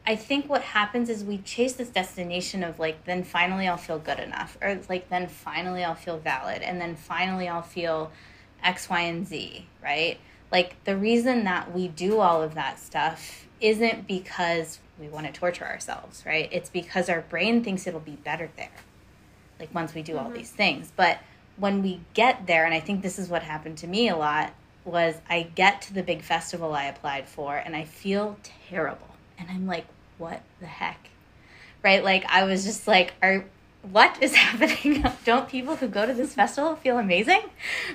I 0.07 0.15
think 0.15 0.47
what 0.47 0.61
happens 0.61 1.09
is 1.09 1.23
we 1.23 1.39
chase 1.39 1.73
this 1.73 1.89
destination 1.89 2.63
of 2.63 2.79
like, 2.79 3.05
then 3.05 3.23
finally 3.23 3.67
I'll 3.67 3.77
feel 3.77 3.99
good 3.99 4.19
enough, 4.19 4.57
or 4.61 4.79
like, 4.87 5.09
then 5.09 5.27
finally 5.27 5.83
I'll 5.83 5.95
feel 5.95 6.17
valid, 6.17 6.61
and 6.61 6.79
then 6.79 6.95
finally 6.95 7.47
I'll 7.47 7.61
feel 7.61 8.11
X, 8.63 8.89
Y, 8.89 9.01
and 9.01 9.27
Z, 9.27 9.67
right? 9.83 10.19
Like, 10.51 10.83
the 10.83 10.95
reason 10.95 11.43
that 11.45 11.73
we 11.73 11.87
do 11.87 12.19
all 12.19 12.43
of 12.43 12.53
that 12.53 12.79
stuff 12.79 13.47
isn't 13.59 14.07
because 14.07 14.79
we 14.99 15.07
want 15.07 15.25
to 15.25 15.33
torture 15.33 15.65
ourselves, 15.65 16.23
right? 16.25 16.49
It's 16.51 16.69
because 16.69 17.09
our 17.09 17.21
brain 17.21 17.63
thinks 17.63 17.87
it'll 17.87 17.99
be 17.99 18.15
better 18.15 18.49
there, 18.55 18.69
like, 19.59 19.73
once 19.73 19.93
we 19.93 20.01
do 20.03 20.13
mm-hmm. 20.13 20.25
all 20.25 20.31
these 20.31 20.51
things. 20.51 20.91
But 20.95 21.19
when 21.57 21.81
we 21.81 22.01
get 22.13 22.47
there, 22.47 22.65
and 22.65 22.73
I 22.73 22.79
think 22.79 23.01
this 23.01 23.17
is 23.17 23.27
what 23.27 23.43
happened 23.43 23.77
to 23.79 23.87
me 23.87 24.07
a 24.09 24.15
lot, 24.15 24.53
was 24.83 25.15
I 25.27 25.43
get 25.55 25.81
to 25.83 25.93
the 25.93 26.03
big 26.03 26.21
festival 26.21 26.73
I 26.73 26.85
applied 26.85 27.27
for 27.27 27.55
and 27.57 27.75
I 27.75 27.85
feel 27.85 28.37
terrible. 28.69 29.07
And 29.37 29.49
I'm 29.49 29.65
like, 29.65 29.85
what 30.17 30.41
the 30.59 30.65
heck? 30.65 31.09
Right? 31.83 32.03
Like, 32.03 32.25
I 32.25 32.43
was 32.43 32.63
just 32.63 32.87
like, 32.87 33.13
are, 33.21 33.45
what 33.91 34.21
is 34.21 34.35
happening? 34.35 35.05
don't 35.25 35.47
people 35.47 35.75
who 35.75 35.87
go 35.87 36.05
to 36.05 36.13
this 36.13 36.33
festival 36.33 36.75
feel 36.75 36.97
amazing? 36.97 37.41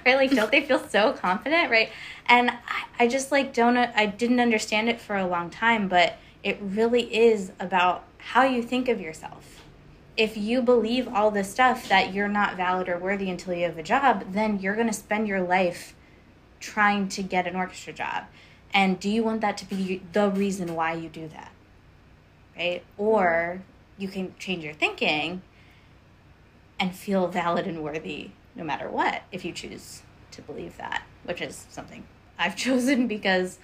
Right? 0.05 0.17
Like, 0.17 0.31
don't 0.31 0.51
they 0.51 0.63
feel 0.63 0.87
so 0.89 1.13
confident? 1.13 1.71
Right? 1.71 1.91
And 2.27 2.51
I, 2.51 2.85
I 3.01 3.09
just 3.09 3.33
like 3.33 3.53
don't, 3.53 3.77
I 3.77 4.07
didn't 4.07 4.41
understand 4.41 4.89
it 4.89 5.01
for 5.01 5.17
a 5.17 5.27
long 5.27 5.51
time, 5.51 5.89
but 5.89 6.17
it 6.43 6.59
really 6.61 7.15
is 7.15 7.53
about 7.61 8.05
how 8.19 8.43
you 8.43 8.63
think 8.63 8.89
of 8.89 9.01
yourself. 9.01 9.63
If 10.17 10.37
you 10.37 10.61
believe 10.61 11.09
all 11.09 11.31
this 11.31 11.51
stuff 11.51 11.89
that 11.89 12.13
you're 12.13 12.29
not 12.29 12.57
valid 12.57 12.89
or 12.89 12.99
worthy 12.99 13.31
until 13.31 13.55
you 13.55 13.65
have 13.65 13.79
a 13.79 13.83
job, 13.83 14.33
then 14.33 14.59
you're 14.59 14.75
going 14.75 14.87
to 14.87 14.93
spend 14.93 15.27
your 15.27 15.41
life 15.41 15.95
trying 16.59 17.09
to 17.09 17.23
get 17.23 17.47
an 17.47 17.57
orchestra 17.57 17.93
job. 17.93 18.25
And 18.73 19.01
do 19.01 19.09
you 19.09 19.25
want 19.25 19.41
that 19.41 19.57
to 19.59 19.65
be 19.65 20.03
the 20.13 20.31
reason 20.31 20.75
why 20.75 20.93
you 20.93 21.09
do 21.09 21.29
that? 21.29 21.51
Right? 22.57 22.83
Or 22.99 23.63
you 23.99 24.09
can 24.09 24.35
change 24.39 24.65
your 24.65 24.75
thinking 24.75 25.43
and 26.79 26.95
feel 26.95 27.29
valid 27.29 27.67
and 27.67 27.83
worthy 27.83 28.31
no 28.55 28.65
matter 28.65 28.89
what 28.89 29.23
if 29.31 29.45
you 29.45 29.53
choose 29.53 30.03
to 30.33 30.43
believe 30.43 30.77
that, 30.79 31.03
which 31.25 31.41
is 31.43 31.67
something 31.71 32.05
I've 32.39 32.57
chosen 32.67 33.07
because 33.07 33.59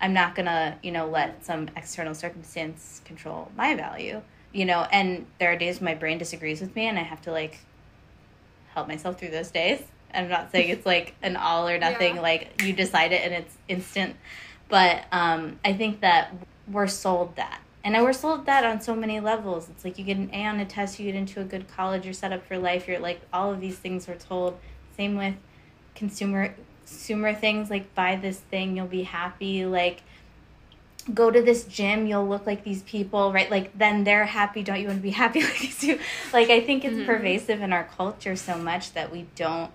I'm 0.00 0.12
not 0.12 0.34
going 0.34 0.46
to, 0.46 0.76
you 0.82 0.92
know, 0.92 1.06
let 1.06 1.46
some 1.46 1.68
external 1.76 2.14
circumstance 2.14 3.00
control 3.04 3.50
my 3.56 3.74
value, 3.74 4.20
you 4.52 4.64
know, 4.64 4.86
and 4.90 5.26
there 5.38 5.52
are 5.52 5.56
days 5.56 5.80
my 5.80 5.94
brain 5.94 6.18
disagrees 6.18 6.60
with 6.60 6.74
me 6.74 6.86
and 6.86 6.98
I 6.98 7.02
have 7.02 7.22
to 7.22 7.32
like 7.32 7.60
help 8.74 8.88
myself 8.88 9.18
through 9.18 9.30
those 9.30 9.50
days. 9.50 9.82
I'm 10.12 10.28
not 10.28 10.50
saying 10.50 10.70
it's 10.70 10.86
like 10.86 11.14
an 11.22 11.36
all 11.36 11.68
or 11.68 11.78
nothing, 11.88 12.16
yeah. 12.16 12.20
like 12.20 12.62
you 12.62 12.72
decide 12.72 13.12
it 13.12 13.22
and 13.24 13.32
it's 13.32 13.56
instant. 13.68 14.16
But 14.68 15.04
um, 15.12 15.60
I 15.64 15.72
think 15.72 16.00
that 16.00 16.34
we're 16.68 16.88
sold 16.88 17.36
that 17.36 17.60
and 17.86 17.96
I 17.96 18.02
were 18.02 18.12
sold 18.12 18.46
that 18.46 18.64
on 18.64 18.80
so 18.80 18.96
many 18.96 19.20
levels. 19.20 19.68
It's 19.68 19.84
like 19.84 19.96
you 19.96 20.04
get 20.04 20.16
an 20.16 20.28
A 20.32 20.44
on 20.46 20.58
a 20.58 20.64
test, 20.64 20.98
you 20.98 21.06
get 21.06 21.14
into 21.14 21.40
a 21.40 21.44
good 21.44 21.68
college, 21.68 22.04
you're 22.04 22.14
set 22.14 22.32
up 22.32 22.44
for 22.44 22.58
life. 22.58 22.88
You're 22.88 22.98
like 22.98 23.20
all 23.32 23.52
of 23.52 23.60
these 23.60 23.78
things 23.78 24.08
were 24.08 24.16
told. 24.16 24.58
Same 24.96 25.16
with 25.16 25.36
consumer 25.94 26.52
consumer 26.84 27.32
things 27.32 27.70
like 27.70 27.94
buy 27.94 28.16
this 28.16 28.40
thing, 28.40 28.76
you'll 28.76 28.88
be 28.88 29.04
happy. 29.04 29.64
Like 29.64 30.02
go 31.14 31.30
to 31.30 31.40
this 31.40 31.62
gym, 31.62 32.08
you'll 32.08 32.26
look 32.26 32.44
like 32.44 32.64
these 32.64 32.82
people, 32.82 33.32
right? 33.32 33.48
Like 33.48 33.78
then 33.78 34.02
they're 34.02 34.24
happy. 34.24 34.64
Don't 34.64 34.80
you 34.80 34.88
want 34.88 34.98
to 34.98 35.02
be 35.04 35.10
happy 35.22 35.44
like 35.44 35.60
these 35.60 35.78
two? 35.78 36.00
Like 36.32 36.50
I 36.50 36.62
think 36.62 36.84
it's 36.84 36.96
mm-hmm. 36.96 37.06
pervasive 37.06 37.62
in 37.62 37.72
our 37.72 37.84
culture 37.84 38.34
so 38.34 38.58
much 38.58 38.94
that 38.94 39.12
we 39.12 39.28
don't 39.36 39.70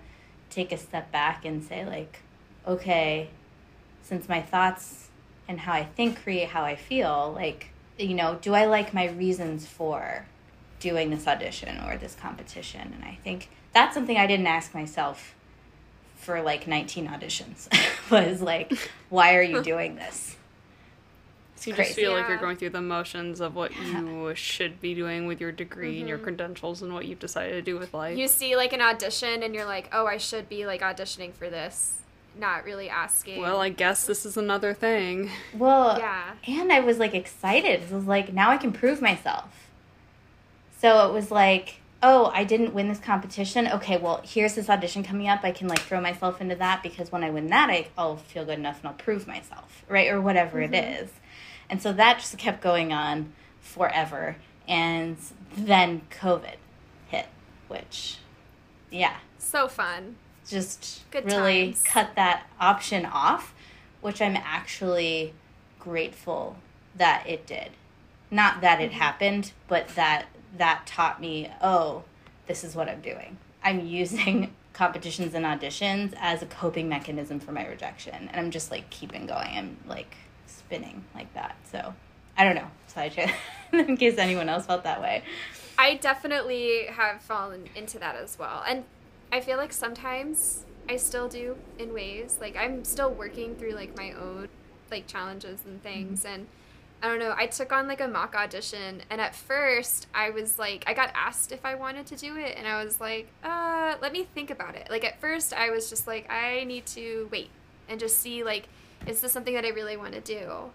take 0.50 0.70
a 0.70 0.76
step 0.76 1.10
back 1.12 1.46
and 1.46 1.64
say 1.64 1.86
like, 1.86 2.18
okay, 2.66 3.30
since 4.02 4.28
my 4.28 4.42
thoughts 4.42 5.08
and 5.48 5.60
how 5.60 5.72
I 5.72 5.84
think 5.84 6.22
create 6.22 6.48
how 6.50 6.62
I 6.62 6.76
feel, 6.76 7.32
like 7.34 7.71
you 7.98 8.14
know, 8.14 8.38
do 8.40 8.54
I 8.54 8.66
like 8.66 8.94
my 8.94 9.08
reasons 9.08 9.66
for 9.66 10.26
doing 10.80 11.10
this 11.10 11.26
audition 11.26 11.78
or 11.84 11.96
this 11.96 12.14
competition? 12.14 12.92
And 12.94 13.04
I 13.04 13.18
think 13.22 13.48
that's 13.72 13.94
something 13.94 14.16
I 14.16 14.26
didn't 14.26 14.46
ask 14.46 14.74
myself 14.74 15.34
for 16.16 16.40
like 16.42 16.66
19 16.66 17.08
auditions 17.08 17.68
was 18.10 18.40
like, 18.40 18.72
why 19.08 19.36
are 19.36 19.42
you 19.42 19.62
doing 19.62 19.96
this? 19.96 20.36
It's 21.56 21.66
you 21.66 21.74
crazy. 21.74 21.88
just 21.88 21.98
feel 21.98 22.10
yeah. 22.10 22.18
like 22.18 22.28
you're 22.28 22.38
going 22.38 22.56
through 22.56 22.70
the 22.70 22.80
motions 22.80 23.40
of 23.40 23.54
what 23.54 23.72
yeah. 23.72 24.00
you 24.00 24.34
should 24.34 24.80
be 24.80 24.94
doing 24.94 25.26
with 25.26 25.40
your 25.40 25.52
degree 25.52 25.92
mm-hmm. 25.92 26.00
and 26.00 26.08
your 26.08 26.18
mm-hmm. 26.18 26.24
credentials 26.24 26.82
and 26.82 26.92
what 26.92 27.06
you've 27.06 27.20
decided 27.20 27.52
to 27.52 27.62
do 27.62 27.78
with 27.78 27.94
life. 27.94 28.18
You 28.18 28.28
see 28.28 28.56
like 28.56 28.72
an 28.72 28.80
audition 28.80 29.42
and 29.42 29.54
you're 29.54 29.64
like, 29.64 29.88
oh, 29.92 30.06
I 30.06 30.16
should 30.16 30.48
be 30.48 30.66
like 30.66 30.80
auditioning 30.80 31.32
for 31.32 31.48
this 31.48 32.01
not 32.38 32.64
really 32.64 32.88
asking. 32.88 33.40
Well, 33.40 33.60
I 33.60 33.68
guess 33.68 34.06
this 34.06 34.24
is 34.24 34.36
another 34.36 34.74
thing. 34.74 35.30
Well, 35.56 35.98
yeah. 35.98 36.34
And 36.46 36.72
I 36.72 36.80
was 36.80 36.98
like 36.98 37.14
excited. 37.14 37.82
It 37.82 37.90
was 37.90 38.04
like 38.04 38.32
now 38.32 38.50
I 38.50 38.56
can 38.56 38.72
prove 38.72 39.02
myself. 39.02 39.68
So 40.78 41.08
it 41.08 41.12
was 41.12 41.30
like, 41.30 41.80
oh, 42.02 42.30
I 42.34 42.44
didn't 42.44 42.74
win 42.74 42.88
this 42.88 42.98
competition. 42.98 43.68
Okay, 43.68 43.96
well, 43.96 44.20
here's 44.24 44.54
this 44.54 44.68
audition 44.68 45.04
coming 45.04 45.28
up. 45.28 45.40
I 45.44 45.52
can 45.52 45.68
like 45.68 45.80
throw 45.80 46.00
myself 46.00 46.40
into 46.40 46.56
that 46.56 46.82
because 46.82 47.12
when 47.12 47.22
I 47.22 47.30
win 47.30 47.46
that, 47.48 47.70
I, 47.70 47.86
will 47.96 48.16
feel 48.16 48.44
good 48.44 48.58
enough 48.58 48.80
and 48.80 48.88
I'll 48.88 48.94
prove 48.94 49.26
myself, 49.26 49.84
right? 49.88 50.10
Or 50.10 50.20
whatever 50.20 50.58
mm-hmm. 50.58 50.74
it 50.74 51.02
is. 51.02 51.10
And 51.70 51.80
so 51.80 51.92
that 51.92 52.18
just 52.18 52.36
kept 52.38 52.60
going 52.60 52.92
on 52.92 53.32
forever. 53.60 54.36
And 54.66 55.16
then 55.56 56.02
COVID 56.10 56.56
hit, 57.08 57.26
which, 57.68 58.18
yeah. 58.90 59.18
So 59.38 59.68
fun 59.68 60.16
just 60.52 61.10
Good 61.10 61.24
really 61.24 61.72
times. 61.72 61.82
cut 61.84 62.14
that 62.14 62.44
option 62.60 63.04
off, 63.06 63.54
which 64.00 64.22
I'm 64.22 64.36
actually 64.36 65.34
grateful 65.80 66.56
that 66.94 67.24
it 67.26 67.46
did. 67.46 67.70
Not 68.30 68.60
that 68.60 68.80
it 68.80 68.90
mm-hmm. 68.90 69.00
happened, 69.00 69.52
but 69.66 69.88
that 69.96 70.26
that 70.56 70.86
taught 70.86 71.20
me, 71.20 71.50
oh, 71.62 72.04
this 72.46 72.62
is 72.62 72.76
what 72.76 72.88
I'm 72.88 73.00
doing. 73.00 73.38
I'm 73.64 73.86
using 73.86 74.54
competitions 74.72 75.34
and 75.34 75.44
auditions 75.44 76.14
as 76.18 76.42
a 76.42 76.46
coping 76.46 76.88
mechanism 76.88 77.40
for 77.40 77.52
my 77.52 77.66
rejection. 77.66 78.14
And 78.14 78.36
I'm 78.36 78.50
just 78.50 78.70
like 78.70 78.88
keeping 78.90 79.26
going. 79.26 79.56
I'm 79.56 79.76
like 79.86 80.14
spinning 80.46 81.04
like 81.14 81.32
that. 81.34 81.56
So 81.70 81.94
I 82.36 82.44
don't 82.44 82.54
know. 82.54 82.70
Slideshow. 82.94 83.30
in 83.72 83.96
case 83.96 84.18
anyone 84.18 84.48
else 84.48 84.66
felt 84.66 84.84
that 84.84 85.00
way. 85.00 85.22
I 85.78 85.94
definitely 85.96 86.86
have 86.90 87.22
fallen 87.22 87.68
into 87.74 87.98
that 87.98 88.16
as 88.16 88.38
well. 88.38 88.62
And 88.66 88.84
I 89.32 89.40
feel 89.40 89.56
like 89.56 89.72
sometimes 89.72 90.66
I 90.88 90.96
still 90.96 91.26
do 91.26 91.56
in 91.78 91.94
ways 91.94 92.38
like 92.40 92.54
I'm 92.54 92.84
still 92.84 93.10
working 93.10 93.56
through 93.56 93.72
like 93.72 93.96
my 93.96 94.12
own 94.12 94.48
like 94.90 95.06
challenges 95.06 95.60
and 95.64 95.82
things 95.82 96.24
mm-hmm. 96.24 96.34
and 96.34 96.46
I 97.02 97.08
don't 97.08 97.18
know, 97.18 97.34
I 97.36 97.46
took 97.46 97.72
on 97.72 97.88
like 97.88 98.00
a 98.00 98.06
mock 98.06 98.36
audition 98.36 99.02
and 99.10 99.20
at 99.20 99.34
first 99.34 100.06
I 100.14 100.30
was 100.30 100.58
like 100.58 100.84
I 100.86 100.94
got 100.94 101.10
asked 101.14 101.50
if 101.50 101.64
I 101.64 101.74
wanted 101.74 102.06
to 102.06 102.16
do 102.16 102.36
it 102.36 102.56
and 102.56 102.68
I 102.68 102.84
was 102.84 103.00
like, 103.00 103.26
uh, 103.42 103.96
let 104.00 104.12
me 104.12 104.24
think 104.34 104.50
about 104.50 104.76
it. 104.76 104.88
Like 104.90 105.04
at 105.04 105.20
first 105.20 105.52
I 105.52 105.70
was 105.70 105.88
just 105.88 106.06
like 106.06 106.30
I 106.30 106.64
need 106.64 106.84
to 106.86 107.28
wait 107.32 107.50
and 107.88 107.98
just 107.98 108.20
see 108.20 108.44
like 108.44 108.68
is 109.06 109.20
this 109.20 109.32
something 109.32 109.54
that 109.54 109.64
I 109.64 109.70
really 109.70 109.96
want 109.96 110.12
to 110.12 110.20
do? 110.20 110.70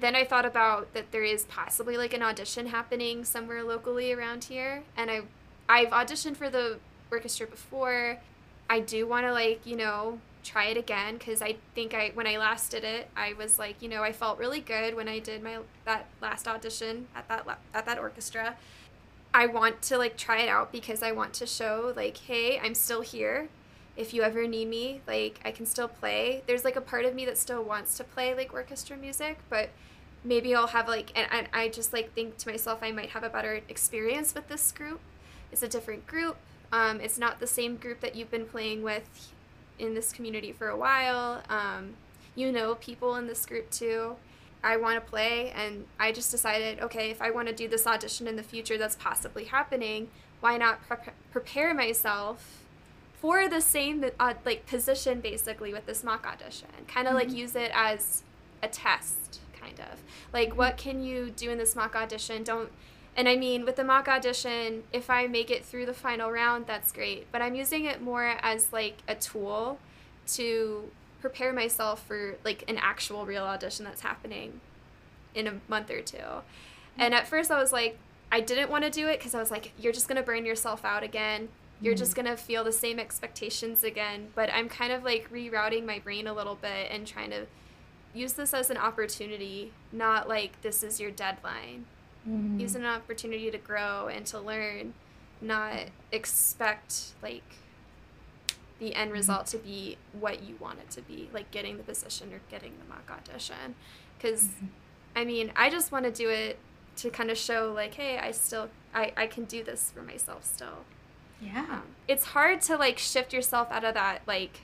Then 0.00 0.16
I 0.16 0.24
thought 0.24 0.46
about 0.46 0.94
that 0.94 1.12
there 1.12 1.22
is 1.22 1.44
possibly 1.44 1.98
like 1.98 2.14
an 2.14 2.22
audition 2.22 2.68
happening 2.68 3.24
somewhere 3.24 3.62
locally 3.62 4.12
around 4.12 4.44
here 4.44 4.82
and 4.96 5.10
I 5.10 5.22
I've 5.68 5.90
auditioned 5.90 6.36
for 6.36 6.48
the 6.48 6.78
orchestra 7.12 7.46
before. 7.46 8.18
I 8.68 8.80
do 8.80 9.06
want 9.06 9.26
to 9.26 9.32
like, 9.32 9.66
you 9.66 9.76
know, 9.76 10.18
try 10.42 10.66
it 10.66 10.76
again 10.76 11.18
because 11.18 11.40
I 11.40 11.56
think 11.74 11.94
I 11.94 12.10
when 12.14 12.26
I 12.26 12.38
last 12.38 12.70
did 12.70 12.84
it, 12.84 13.08
I 13.16 13.34
was 13.34 13.58
like, 13.58 13.80
you 13.80 13.88
know, 13.88 14.02
I 14.02 14.12
felt 14.12 14.38
really 14.38 14.60
good 14.60 14.94
when 14.94 15.08
I 15.08 15.18
did 15.18 15.42
my 15.42 15.58
that 15.84 16.06
last 16.20 16.48
audition 16.48 17.06
at 17.14 17.28
that 17.28 17.46
at 17.74 17.86
that 17.86 17.98
orchestra. 17.98 18.56
I 19.34 19.46
want 19.46 19.80
to 19.82 19.98
like 19.98 20.16
try 20.16 20.40
it 20.40 20.48
out 20.48 20.72
because 20.72 21.02
I 21.02 21.12
want 21.12 21.32
to 21.34 21.46
show 21.46 21.92
like, 21.94 22.16
hey, 22.16 22.58
I'm 22.58 22.74
still 22.74 23.02
here. 23.02 23.48
If 23.96 24.14
you 24.14 24.22
ever 24.22 24.46
need 24.46 24.68
me, 24.68 25.02
like 25.06 25.40
I 25.44 25.52
can 25.52 25.66
still 25.66 25.88
play. 25.88 26.42
There's 26.46 26.64
like 26.64 26.76
a 26.76 26.80
part 26.80 27.04
of 27.04 27.14
me 27.14 27.24
that 27.26 27.38
still 27.38 27.62
wants 27.62 27.96
to 27.98 28.04
play 28.04 28.34
like 28.34 28.52
orchestra 28.52 28.96
music, 28.96 29.38
but 29.48 29.70
maybe 30.24 30.54
I'll 30.54 30.68
have 30.68 30.88
like 30.88 31.12
and, 31.14 31.26
and 31.30 31.46
I 31.52 31.68
just 31.68 31.92
like 31.92 32.12
think 32.14 32.38
to 32.38 32.48
myself 32.48 32.80
I 32.82 32.90
might 32.90 33.10
have 33.10 33.22
a 33.22 33.28
better 33.28 33.60
experience 33.68 34.34
with 34.34 34.48
this 34.48 34.72
group. 34.72 35.00
It's 35.50 35.62
a 35.62 35.68
different 35.68 36.06
group. 36.06 36.36
Um, 36.72 37.00
it's 37.00 37.18
not 37.18 37.38
the 37.38 37.46
same 37.46 37.76
group 37.76 38.00
that 38.00 38.16
you've 38.16 38.30
been 38.30 38.46
playing 38.46 38.82
with 38.82 39.32
in 39.78 39.94
this 39.94 40.12
community 40.12 40.52
for 40.52 40.68
a 40.68 40.76
while. 40.76 41.42
Um, 41.48 41.94
you 42.34 42.50
know 42.50 42.76
people 42.76 43.16
in 43.16 43.26
this 43.26 43.44
group 43.46 43.70
too. 43.70 44.16
I 44.64 44.76
want 44.76 45.04
to 45.04 45.10
play, 45.10 45.50
and 45.50 45.86
I 45.98 46.12
just 46.12 46.30
decided, 46.30 46.78
okay, 46.80 47.10
if 47.10 47.20
I 47.20 47.30
want 47.30 47.48
to 47.48 47.54
do 47.54 47.66
this 47.66 47.86
audition 47.86 48.28
in 48.28 48.36
the 48.36 48.44
future 48.44 48.78
that's 48.78 48.94
possibly 48.94 49.44
happening, 49.44 50.08
why 50.40 50.56
not 50.56 50.86
pre- 50.86 51.12
prepare 51.32 51.74
myself 51.74 52.62
for 53.14 53.48
the 53.48 53.60
same 53.60 54.04
uh, 54.20 54.34
like 54.44 54.66
position 54.66 55.20
basically 55.20 55.72
with 55.72 55.86
this 55.86 56.04
mock 56.04 56.26
audition? 56.26 56.68
Kind 56.86 57.08
of 57.08 57.14
mm-hmm. 57.14 57.28
like 57.28 57.36
use 57.36 57.56
it 57.56 57.72
as 57.74 58.22
a 58.62 58.68
test, 58.68 59.40
kind 59.60 59.80
of 59.80 60.00
like 60.32 60.56
what 60.56 60.76
can 60.76 61.02
you 61.02 61.30
do 61.30 61.50
in 61.50 61.58
this 61.58 61.74
mock 61.74 61.96
audition? 61.96 62.44
Don't 62.44 62.70
and 63.16 63.28
I 63.28 63.36
mean, 63.36 63.64
with 63.64 63.76
the 63.76 63.84
mock 63.84 64.08
audition, 64.08 64.84
if 64.92 65.10
I 65.10 65.26
make 65.26 65.50
it 65.50 65.64
through 65.64 65.86
the 65.86 65.94
final 65.94 66.30
round, 66.30 66.66
that's 66.66 66.92
great. 66.92 67.30
But 67.30 67.42
I'm 67.42 67.54
using 67.54 67.84
it 67.84 68.00
more 68.00 68.36
as 68.40 68.72
like 68.72 68.98
a 69.06 69.14
tool 69.14 69.78
to 70.28 70.90
prepare 71.20 71.52
myself 71.52 72.04
for 72.06 72.36
like 72.44 72.64
an 72.68 72.78
actual 72.78 73.26
real 73.26 73.44
audition 73.44 73.84
that's 73.84 74.00
happening 74.00 74.60
in 75.34 75.46
a 75.46 75.60
month 75.68 75.90
or 75.90 76.00
two. 76.00 76.42
And 76.96 77.14
at 77.14 77.28
first, 77.28 77.50
I 77.50 77.60
was 77.60 77.72
like, 77.72 77.98
I 78.30 78.40
didn't 78.40 78.70
want 78.70 78.84
to 78.84 78.90
do 78.90 79.08
it 79.08 79.18
because 79.18 79.34
I 79.34 79.40
was 79.40 79.50
like, 79.50 79.72
you're 79.78 79.92
just 79.92 80.08
going 80.08 80.16
to 80.16 80.22
burn 80.22 80.46
yourself 80.46 80.82
out 80.84 81.02
again. 81.02 81.50
You're 81.82 81.94
just 81.94 82.12
mm-hmm. 82.12 82.24
going 82.24 82.36
to 82.36 82.42
feel 82.42 82.64
the 82.64 82.72
same 82.72 82.98
expectations 82.98 83.84
again. 83.84 84.28
But 84.34 84.50
I'm 84.52 84.70
kind 84.70 84.90
of 84.90 85.04
like 85.04 85.30
rerouting 85.30 85.84
my 85.84 85.98
brain 85.98 86.26
a 86.26 86.32
little 86.32 86.54
bit 86.54 86.90
and 86.90 87.06
trying 87.06 87.30
to 87.30 87.46
use 88.14 88.32
this 88.34 88.54
as 88.54 88.70
an 88.70 88.78
opportunity, 88.78 89.72
not 89.92 90.28
like 90.28 90.60
this 90.62 90.82
is 90.82 90.98
your 90.98 91.10
deadline 91.10 91.84
mm-hmm. 92.28 92.60
use 92.60 92.74
an 92.74 92.84
opportunity 92.84 93.50
to 93.50 93.58
grow 93.58 94.08
and 94.08 94.26
to 94.26 94.38
learn 94.38 94.94
not 95.40 95.86
expect 96.12 97.12
like 97.22 97.42
the 98.78 98.94
end 98.94 99.08
mm-hmm. 99.08 99.18
result 99.18 99.46
to 99.46 99.58
be 99.58 99.96
what 100.18 100.42
you 100.42 100.56
want 100.60 100.78
it 100.78 100.90
to 100.90 101.02
be 101.02 101.28
like 101.32 101.50
getting 101.50 101.76
the 101.76 101.82
position 101.82 102.32
or 102.32 102.40
getting 102.50 102.72
the 102.78 102.88
mock 102.88 103.10
audition 103.10 103.74
because 104.16 104.44
mm-hmm. 104.44 104.66
i 105.16 105.24
mean 105.24 105.52
i 105.56 105.68
just 105.68 105.92
want 105.92 106.04
to 106.04 106.10
do 106.10 106.28
it 106.28 106.58
to 106.96 107.10
kind 107.10 107.30
of 107.30 107.38
show 107.38 107.72
like 107.74 107.94
hey 107.94 108.18
i 108.18 108.30
still 108.30 108.68
i, 108.94 109.12
I 109.16 109.26
can 109.26 109.44
do 109.44 109.62
this 109.64 109.90
for 109.94 110.02
myself 110.02 110.44
still 110.44 110.84
yeah 111.40 111.66
um, 111.70 111.82
it's 112.06 112.26
hard 112.26 112.60
to 112.62 112.76
like 112.76 112.98
shift 112.98 113.32
yourself 113.32 113.68
out 113.70 113.84
of 113.84 113.94
that 113.94 114.22
like 114.26 114.60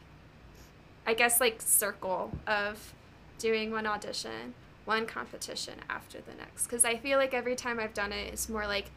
i 1.07 1.15
guess 1.15 1.41
like 1.41 1.61
circle 1.61 2.33
of 2.47 2.93
doing 3.39 3.71
one 3.71 3.87
audition 3.87 4.55
one 4.89 5.05
competition 5.05 5.75
after 5.91 6.19
the 6.19 6.35
next 6.39 6.67
because 6.67 6.83
I 6.83 6.97
feel 6.97 7.19
like 7.19 7.35
every 7.35 7.55
time 7.55 7.79
I've 7.79 7.93
done 7.93 8.11
it, 8.11 8.33
it's 8.33 8.49
more 8.49 8.67
like 8.67 8.91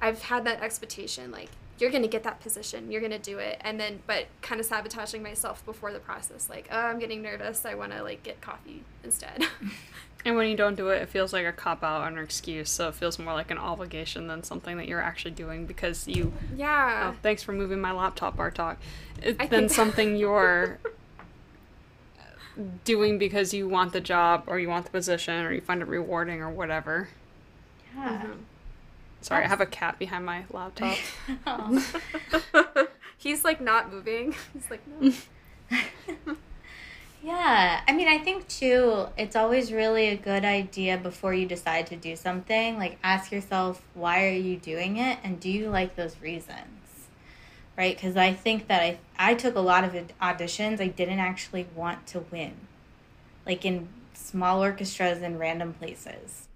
I've 0.00 0.22
had 0.22 0.46
that 0.46 0.62
expectation 0.62 1.30
like 1.30 1.50
you're 1.78 1.90
gonna 1.90 2.08
get 2.08 2.22
that 2.22 2.40
position, 2.40 2.90
you're 2.90 3.02
gonna 3.02 3.18
do 3.18 3.38
it, 3.38 3.60
and 3.60 3.78
then 3.78 4.00
but 4.06 4.26
kind 4.40 4.58
of 4.58 4.66
sabotaging 4.66 5.22
myself 5.22 5.64
before 5.66 5.92
the 5.92 5.98
process, 5.98 6.48
like 6.48 6.66
oh 6.72 6.78
I'm 6.78 6.98
getting 6.98 7.20
nervous, 7.20 7.66
I 7.66 7.74
want 7.74 7.92
to 7.92 8.02
like 8.02 8.22
get 8.22 8.40
coffee 8.40 8.84
instead. 9.04 9.44
and 10.24 10.34
when 10.34 10.48
you 10.48 10.56
don't 10.56 10.76
do 10.76 10.88
it, 10.88 11.02
it 11.02 11.10
feels 11.10 11.34
like 11.34 11.44
a 11.44 11.52
cop 11.52 11.84
out 11.84 12.02
or 12.02 12.06
an 12.06 12.24
excuse, 12.24 12.70
so 12.70 12.88
it 12.88 12.94
feels 12.94 13.18
more 13.18 13.34
like 13.34 13.50
an 13.50 13.58
obligation 13.58 14.28
than 14.28 14.42
something 14.42 14.78
that 14.78 14.88
you're 14.88 15.02
actually 15.02 15.32
doing 15.32 15.66
because 15.66 16.08
you. 16.08 16.32
Yeah. 16.56 17.12
Oh, 17.12 17.18
thanks 17.22 17.42
for 17.42 17.52
moving 17.52 17.82
my 17.82 17.92
laptop, 17.92 18.38
Bartok. 18.38 18.76
It's 19.20 19.50
then 19.50 19.68
something 19.68 20.16
you're 20.16 20.78
doing 22.84 23.18
because 23.18 23.54
you 23.54 23.68
want 23.68 23.92
the 23.92 24.00
job 24.00 24.44
or 24.46 24.58
you 24.58 24.68
want 24.68 24.84
the 24.84 24.90
position 24.90 25.44
or 25.44 25.52
you 25.52 25.60
find 25.60 25.82
it 25.82 25.88
rewarding 25.88 26.40
or 26.40 26.50
whatever. 26.50 27.08
Yeah. 27.94 28.08
Mm-hmm. 28.08 28.32
Sorry, 29.20 29.42
That's... 29.42 29.46
I 29.46 29.48
have 29.48 29.60
a 29.60 29.66
cat 29.66 29.98
behind 29.98 30.26
my 30.26 30.44
laptop. 30.50 30.96
He's 33.16 33.44
like 33.44 33.60
not 33.60 33.92
moving. 33.92 34.34
He's 34.52 34.70
like, 34.70 34.80
no. 35.00 35.12
yeah. 37.22 37.80
I 37.86 37.92
mean, 37.92 38.08
I 38.08 38.18
think 38.18 38.48
too, 38.48 39.06
it's 39.16 39.36
always 39.36 39.72
really 39.72 40.08
a 40.08 40.16
good 40.16 40.44
idea 40.44 40.98
before 40.98 41.32
you 41.32 41.46
decide 41.46 41.86
to 41.88 41.96
do 41.96 42.16
something. 42.16 42.78
Like, 42.78 42.98
ask 43.04 43.30
yourself, 43.30 43.80
why 43.94 44.26
are 44.26 44.32
you 44.32 44.56
doing 44.56 44.96
it? 44.96 45.18
And 45.22 45.38
do 45.38 45.50
you 45.50 45.70
like 45.70 45.94
those 45.94 46.20
reasons? 46.20 46.81
Right? 47.76 47.94
Because 47.94 48.16
I 48.16 48.32
think 48.32 48.68
that 48.68 48.80
I 48.80 48.98
I 49.18 49.34
took 49.34 49.56
a 49.56 49.60
lot 49.60 49.84
of 49.84 49.92
auditions. 50.20 50.80
I 50.80 50.88
didn't 50.88 51.18
actually 51.18 51.66
want 51.74 52.06
to 52.08 52.20
win, 52.30 52.52
like 53.46 53.64
in 53.64 53.88
small 54.14 54.62
orchestras 54.62 55.22
in 55.22 55.38
random 55.38 55.74
places. 55.74 56.48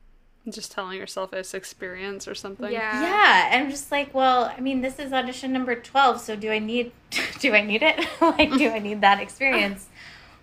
Just 0.48 0.70
telling 0.70 0.96
yourself 0.96 1.32
it's 1.32 1.54
experience 1.54 2.28
or 2.28 2.34
something. 2.34 2.70
Yeah. 2.70 3.02
Yeah, 3.02 3.58
I'm 3.58 3.68
just 3.68 3.90
like, 3.90 4.14
well, 4.14 4.44
I 4.56 4.60
mean, 4.60 4.80
this 4.80 4.98
is 5.00 5.12
audition 5.12 5.52
number 5.52 5.74
twelve, 5.74 6.20
so 6.20 6.36
do 6.36 6.50
I 6.50 6.58
need 6.60 6.92
do 7.40 7.52
I 7.52 7.62
need 7.62 7.82
it? 7.82 8.06
like, 8.20 8.52
do 8.52 8.70
I 8.70 8.78
need 8.78 9.00
that 9.00 9.20
experience? 9.20 9.88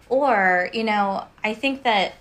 or 0.10 0.70
you 0.74 0.84
know, 0.84 1.26
I 1.44 1.54
think 1.54 1.84
that 1.84 2.16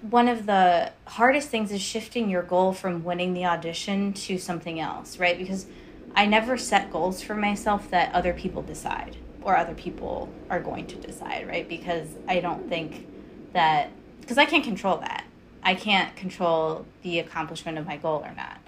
one 0.00 0.26
of 0.26 0.46
the 0.46 0.90
hardest 1.06 1.48
things 1.48 1.70
is 1.70 1.80
shifting 1.80 2.28
your 2.28 2.42
goal 2.42 2.72
from 2.72 3.04
winning 3.04 3.34
the 3.34 3.44
audition 3.44 4.12
to 4.12 4.38
something 4.38 4.80
else, 4.80 5.18
right? 5.18 5.38
Because 5.38 5.66
I 6.14 6.26
never 6.26 6.56
set 6.56 6.92
goals 6.92 7.22
for 7.22 7.34
myself 7.34 7.90
that 7.90 8.14
other 8.14 8.32
people 8.32 8.62
decide 8.62 9.16
or 9.42 9.56
other 9.56 9.74
people 9.74 10.28
are 10.50 10.60
going 10.60 10.86
to 10.86 10.96
decide, 10.96 11.48
right? 11.48 11.68
Because 11.68 12.08
I 12.28 12.40
don't 12.40 12.68
think 12.68 13.06
that, 13.52 13.90
because 14.20 14.38
I 14.38 14.44
can't 14.44 14.64
control 14.64 14.98
that. 14.98 15.24
I 15.62 15.74
can't 15.74 16.14
control 16.16 16.86
the 17.02 17.18
accomplishment 17.18 17.78
of 17.78 17.86
my 17.86 17.96
goal 17.96 18.22
or 18.24 18.34
not. 18.34 18.58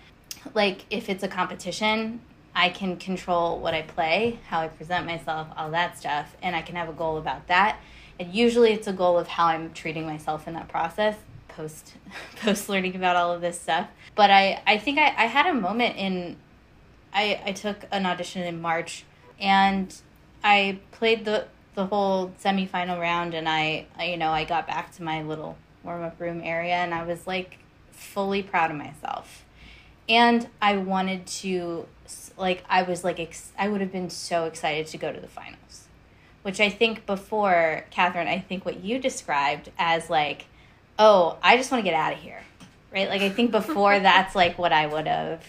Like, 0.52 0.84
if 0.90 1.08
it's 1.08 1.22
a 1.22 1.28
competition, 1.28 2.20
I 2.54 2.68
can 2.68 2.96
control 2.96 3.58
what 3.58 3.74
I 3.74 3.82
play, 3.82 4.38
how 4.48 4.60
I 4.60 4.68
present 4.68 5.06
myself, 5.06 5.48
all 5.56 5.70
that 5.72 5.98
stuff, 5.98 6.36
and 6.42 6.54
I 6.54 6.62
can 6.62 6.76
have 6.76 6.88
a 6.88 6.92
goal 6.92 7.18
about 7.18 7.48
that. 7.48 7.78
And 8.18 8.32
usually 8.32 8.72
it's 8.72 8.86
a 8.86 8.92
goal 8.92 9.18
of 9.18 9.26
how 9.26 9.46
I'm 9.46 9.72
treating 9.72 10.06
myself 10.06 10.46
in 10.46 10.54
that 10.54 10.68
process 10.68 11.16
post 11.48 11.94
post 12.36 12.68
learning 12.68 12.96
about 12.96 13.16
all 13.16 13.32
of 13.32 13.40
this 13.40 13.60
stuff. 13.60 13.88
But 14.14 14.30
I, 14.30 14.62
I 14.66 14.78
think 14.78 14.98
I, 14.98 15.14
I 15.16 15.26
had 15.26 15.46
a 15.46 15.54
moment 15.54 15.96
in 15.96 16.36
I, 17.14 17.40
I 17.46 17.52
took 17.52 17.84
an 17.90 18.06
audition 18.06 18.42
in 18.42 18.60
March 18.60 19.04
and 19.40 19.94
I 20.42 20.80
played 20.90 21.24
the 21.24 21.46
the 21.74 21.86
whole 21.86 22.32
semifinal 22.40 23.00
round 23.00 23.34
and 23.34 23.48
I, 23.48 23.86
I 23.98 24.06
you 24.06 24.16
know 24.16 24.30
I 24.30 24.44
got 24.44 24.66
back 24.66 24.94
to 24.96 25.02
my 25.02 25.22
little 25.22 25.56
warm 25.82 26.02
up 26.02 26.20
room 26.20 26.40
area 26.42 26.74
and 26.74 26.94
I 26.94 27.04
was 27.04 27.26
like 27.26 27.58
fully 27.90 28.42
proud 28.42 28.70
of 28.70 28.76
myself. 28.76 29.44
And 30.08 30.48
I 30.60 30.76
wanted 30.76 31.26
to 31.26 31.86
like 32.36 32.64
I 32.68 32.82
was 32.82 33.04
like 33.04 33.18
ex- 33.18 33.52
I 33.58 33.68
would 33.68 33.80
have 33.80 33.92
been 33.92 34.10
so 34.10 34.44
excited 34.44 34.86
to 34.88 34.98
go 34.98 35.12
to 35.12 35.20
the 35.20 35.28
finals 35.28 35.88
which 36.42 36.60
I 36.60 36.68
think 36.68 37.06
before 37.06 37.86
Catherine 37.90 38.28
I 38.28 38.38
think 38.38 38.64
what 38.64 38.84
you 38.84 38.98
described 38.98 39.70
as 39.78 40.10
like 40.10 40.46
oh 40.98 41.38
I 41.42 41.56
just 41.56 41.70
want 41.70 41.84
to 41.84 41.90
get 41.90 41.98
out 41.98 42.12
of 42.12 42.18
here 42.18 42.42
right? 42.92 43.08
Like 43.08 43.22
I 43.22 43.30
think 43.30 43.50
before 43.50 43.98
that's 44.00 44.34
like 44.34 44.58
what 44.58 44.72
I 44.72 44.86
would 44.86 45.06
have 45.06 45.42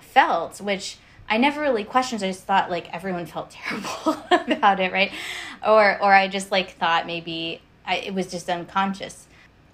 felt, 0.00 0.60
which 0.60 0.98
I 1.28 1.36
never 1.36 1.60
really 1.60 1.84
questioned. 1.84 2.22
I 2.22 2.28
just 2.28 2.44
thought 2.44 2.70
like 2.70 2.92
everyone 2.94 3.26
felt 3.26 3.50
terrible 3.52 4.16
about 4.30 4.80
it, 4.80 4.92
right? 4.92 5.12
Or 5.66 5.98
or 6.02 6.12
I 6.12 6.28
just 6.28 6.50
like 6.50 6.72
thought 6.76 7.06
maybe 7.06 7.60
I, 7.86 7.96
it 7.96 8.14
was 8.14 8.30
just 8.30 8.48
unconscious. 8.48 9.26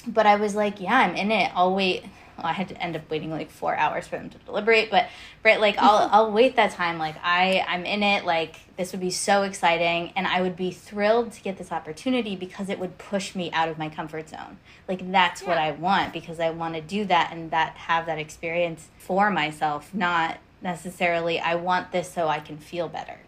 But 0.07 0.27
I 0.27 0.37
was 0.37 0.55
like, 0.55 0.81
yeah, 0.81 0.99
I'm 0.99 1.17
in 1.17 1.31
it. 1.31 1.51
I'll 1.55 1.75
wait. 1.75 2.05
well, 2.37 2.47
I 2.47 2.53
had 2.53 2.69
to 2.69 2.83
end 2.83 2.95
up 2.95 3.11
waiting 3.11 3.31
like 3.31 3.51
four 3.51 3.75
hours 3.75 4.07
for 4.07 4.17
them 4.17 4.29
to 4.31 4.39
deliberate. 4.39 4.91
But 4.91 5.09
right, 5.43 5.61
like 5.61 5.77
I'll 5.79 6.09
I'll 6.13 6.33
wait 6.33 6.57
that 6.57 6.73
time. 6.73 6.99
Like 6.99 7.17
I 7.23 7.65
I'm 7.67 7.87
in 7.87 8.03
it. 8.03 8.25
Like 8.25 8.57
this 8.77 8.93
would 8.93 9.01
be 9.01 9.11
so 9.11 9.43
exciting, 9.43 10.13
and 10.17 10.27
I 10.27 10.41
would 10.41 10.57
be 10.57 10.71
thrilled 10.71 11.33
to 11.33 11.43
get 11.43 11.59
this 11.59 11.71
opportunity 11.71 12.35
because 12.35 12.69
it 12.69 12.79
would 12.79 12.99
push 12.99 13.35
me 13.35 13.51
out 13.53 13.69
of 13.69 13.79
my 13.79 13.89
comfort 13.89 14.29
zone. 14.29 14.59
Like 14.89 15.13
that's 15.13 15.43
what 15.43 15.59
I 15.59 15.71
want 15.71 16.13
because 16.13 16.41
I 16.41 16.51
want 16.51 16.75
to 16.75 16.81
do 16.81 17.05
that 17.05 17.33
and 17.33 17.51
that 17.51 17.77
have 17.77 18.07
that 18.07 18.19
experience 18.19 18.89
for 18.99 19.31
myself, 19.31 19.95
not 19.95 20.39
necessarily 20.61 21.39
I 21.39 21.55
want 21.55 21.93
this 21.93 22.11
so 22.11 22.27
I 22.27 22.41
can 22.41 22.59
feel 22.59 22.89
better. 22.89 23.19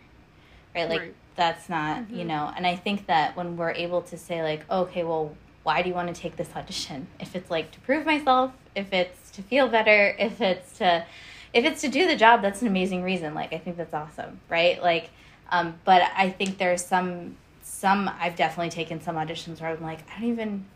Right? 0.74 0.88
Like 0.88 1.00
Right. 1.00 1.14
that's 1.36 1.68
not, 1.68 2.10
you 2.10 2.18
mm-hmm. 2.18 2.28
know, 2.28 2.52
and 2.56 2.66
I 2.66 2.74
think 2.76 3.06
that 3.06 3.36
when 3.36 3.56
we're 3.56 3.70
able 3.70 4.02
to 4.02 4.18
say 4.18 4.42
like, 4.42 4.68
okay, 4.70 5.04
well, 5.04 5.36
why 5.62 5.82
do 5.82 5.88
you 5.88 5.94
want 5.94 6.14
to 6.14 6.20
take 6.20 6.36
this 6.36 6.48
audition? 6.56 7.06
If 7.20 7.36
it's 7.36 7.50
like 7.50 7.70
to 7.72 7.80
prove 7.80 8.04
myself, 8.04 8.52
if 8.74 8.92
it's 8.92 9.30
to 9.32 9.42
feel 9.42 9.68
better, 9.68 10.14
if 10.18 10.40
it's 10.40 10.78
to 10.78 11.04
if 11.52 11.64
it's 11.64 11.80
to 11.80 11.88
do 11.88 12.06
the 12.06 12.16
job, 12.16 12.42
that's 12.42 12.60
an 12.60 12.68
amazing 12.68 13.02
reason. 13.02 13.34
Like 13.34 13.52
I 13.52 13.58
think 13.58 13.76
that's 13.76 13.94
awesome, 13.94 14.40
right? 14.48 14.82
Like 14.82 15.10
um 15.50 15.74
but 15.84 16.02
I 16.16 16.30
think 16.30 16.58
there's 16.58 16.84
some 16.84 17.36
some 17.62 18.10
I've 18.20 18.36
definitely 18.36 18.70
taken 18.70 19.00
some 19.00 19.16
auditions 19.16 19.60
where 19.60 19.70
I'm 19.70 19.82
like, 19.82 20.00
I 20.10 20.20
don't 20.20 20.30
even 20.30 20.66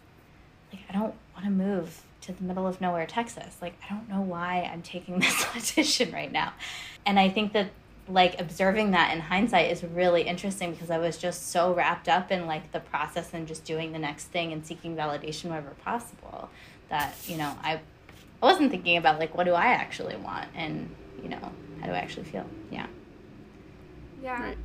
like 0.73 0.83
I 0.89 0.93
don't 0.93 1.15
want 1.35 1.45
to 1.45 1.51
move 1.51 2.03
to 2.23 2.33
the 2.33 2.43
middle 2.43 2.67
of 2.67 2.81
nowhere, 2.81 3.07
Texas. 3.07 3.57
Like 3.63 3.75
I 3.85 3.93
don't 3.95 4.09
know 4.09 4.21
why 4.21 4.69
I'm 4.73 4.83
taking 4.83 5.19
this 5.21 5.47
audition 5.57 6.13
right 6.13 6.31
now. 6.31 6.53
And 7.07 7.19
I 7.19 7.29
think 7.29 7.53
that 7.53 7.71
like 8.09 8.41
observing 8.41 8.91
that 8.91 9.15
in 9.15 9.21
hindsight 9.21 9.71
is 9.71 9.85
really 9.85 10.23
interesting 10.23 10.73
because 10.73 10.91
I 10.91 10.99
was 10.99 11.17
just 11.17 11.51
so 11.51 11.73
wrapped 11.73 12.09
up 12.09 12.33
in 12.33 12.47
like 12.47 12.73
the 12.73 12.81
process 12.81 13.33
and 13.33 13.47
just 13.47 13.65
doing 13.65 13.93
the 13.93 13.99
next 13.99 14.25
thing 14.27 14.53
and 14.53 14.67
seeking 14.67 14.97
validation 14.97 15.45
wherever 15.45 15.71
possible 15.85 16.51
that, 16.89 17.15
you 17.27 17.37
know, 17.37 17.57
I 17.63 17.81
I 18.43 18.47
wasn't 18.47 18.71
thinking 18.71 18.97
about 18.97 19.19
like 19.19 19.37
what 19.37 19.45
do 19.45 19.53
I 19.53 19.67
actually 19.67 20.17
want 20.17 20.49
and, 20.55 20.95
you 21.23 21.29
know, 21.29 21.53
how 21.81 21.87
do 21.87 21.93
I 21.93 21.99
actually 21.99 22.25
feel? 22.25 22.47
Yeah. 22.71 22.87
Yeah. 24.23 24.43
Right. 24.43 24.59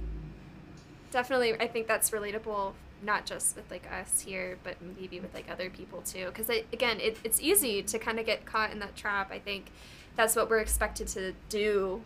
Definitely, 1.11 1.53
I 1.59 1.67
think 1.67 1.87
that's 1.87 2.09
relatable, 2.11 2.73
not 3.01 3.25
just 3.25 3.55
with 3.55 3.69
like 3.71 3.89
us 3.91 4.21
here, 4.21 4.57
but 4.63 4.75
maybe 4.99 5.19
with 5.19 5.33
like 5.33 5.49
other 5.49 5.69
people 5.69 6.01
too. 6.01 6.25
Because 6.27 6.49
again, 6.49 6.99
it, 6.99 7.17
it's 7.23 7.39
easy 7.39 7.81
to 7.83 7.99
kind 7.99 8.19
of 8.19 8.25
get 8.25 8.45
caught 8.45 8.71
in 8.71 8.79
that 8.79 8.95
trap. 8.95 9.31
I 9.31 9.39
think 9.39 9.71
that's 10.15 10.35
what 10.35 10.49
we're 10.49 10.59
expected 10.59 11.07
to 11.09 11.33
do 11.49 12.01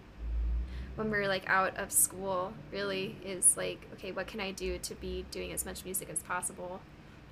when 0.96 1.10
we're 1.10 1.28
like 1.28 1.50
out 1.50 1.76
of 1.78 1.92
school. 1.92 2.54
Really, 2.72 3.16
is 3.26 3.58
like, 3.58 3.88
okay, 3.94 4.12
what 4.12 4.28
can 4.28 4.40
I 4.40 4.52
do 4.52 4.78
to 4.78 4.96
be 4.96 5.26
doing 5.32 5.52
as 5.54 5.66
much 5.66 5.84
music 5.86 6.10
as 6.12 6.20
possible, 6.20 6.80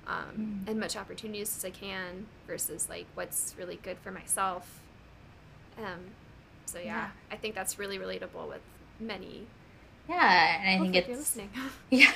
um, 0.08 0.64
and 0.66 0.80
much 0.80 0.96
opportunities 0.96 1.56
as 1.56 1.64
I 1.64 1.70
can, 1.70 2.26
versus 2.46 2.88
like 2.88 3.06
what's 3.14 3.54
really 3.56 3.78
good 3.82 3.98
for 3.98 4.10
myself. 4.10 4.80
Um, 5.76 6.06
so 6.66 6.78
yeah, 6.78 6.84
Yeah. 6.86 7.08
I 7.30 7.36
think 7.36 7.54
that's 7.54 7.78
really 7.78 7.98
relatable 7.98 8.48
with 8.48 8.62
many 8.98 9.46
Yeah, 10.08 10.60
and 10.60 10.68
I 10.68 10.78
think 10.82 10.96
it's 10.96 11.08
listening. 11.08 11.50
Yeah. 11.90 12.10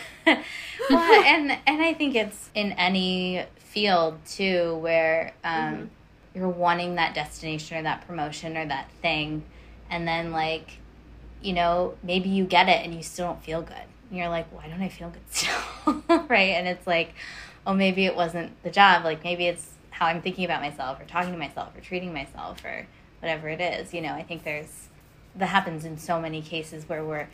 well, 0.91 1.23
and 1.25 1.51
and 1.67 1.83
I 1.83 1.95
think 1.95 2.15
it's 2.15 2.51
in 2.55 2.73
any 2.73 3.45
field 3.59 4.19
too 4.27 4.77
where 4.77 5.33
um, 5.45 5.53
Mhm. 5.75 5.89
you're 6.35 6.49
wanting 6.49 6.95
that 6.97 7.15
destination 7.15 7.77
or 7.79 7.83
that 7.83 8.07
promotion 8.07 8.57
or 8.57 8.67
that 8.67 8.91
thing, 9.03 9.43
and 9.91 10.07
then 10.07 10.31
like, 10.33 10.79
you 11.43 11.53
know, 11.53 11.95
maybe 12.03 12.29
you 12.29 12.45
get 12.45 12.69
it 12.69 12.85
and 12.85 12.95
you 12.95 13.03
still 13.03 13.27
don't 13.27 13.43
feel 13.43 13.63
good. 13.63 13.77
And 14.11 14.19
you're 14.19 14.29
like, 14.29 14.47
why 14.53 14.69
don't 14.69 14.83
I 14.83 14.89
feel 14.89 15.11
good 15.11 15.23
still? 15.31 16.03
right? 16.29 16.51
And 16.51 16.69
it's 16.69 16.87
like, 16.87 17.15
oh, 17.67 17.75
maybe 17.75 18.05
it 18.07 18.15
wasn't 18.17 18.63
the 18.63 18.71
job. 18.71 19.05
Like 19.05 19.25
maybe 19.25 19.47
it's 19.47 19.71
how 19.91 20.07
I'm 20.07 20.23
thinking 20.23 20.45
about 20.45 20.61
myself 20.63 21.01
or 21.01 21.05
talking 21.05 21.33
to 21.33 21.39
myself 21.39 21.77
or 21.77 21.81
treating 21.81 22.13
myself 22.13 22.65
or 22.65 22.87
whatever 23.21 23.49
it 23.49 23.61
is. 23.61 23.93
You 23.93 24.01
know, 24.03 24.13
I 24.13 24.23
think 24.23 24.45
there's 24.45 24.89
that 25.35 25.47
happens 25.47 25.85
in 25.85 25.97
so 25.99 26.21
many 26.21 26.43
cases 26.43 26.89
where 26.89 27.05
we're 27.05 27.29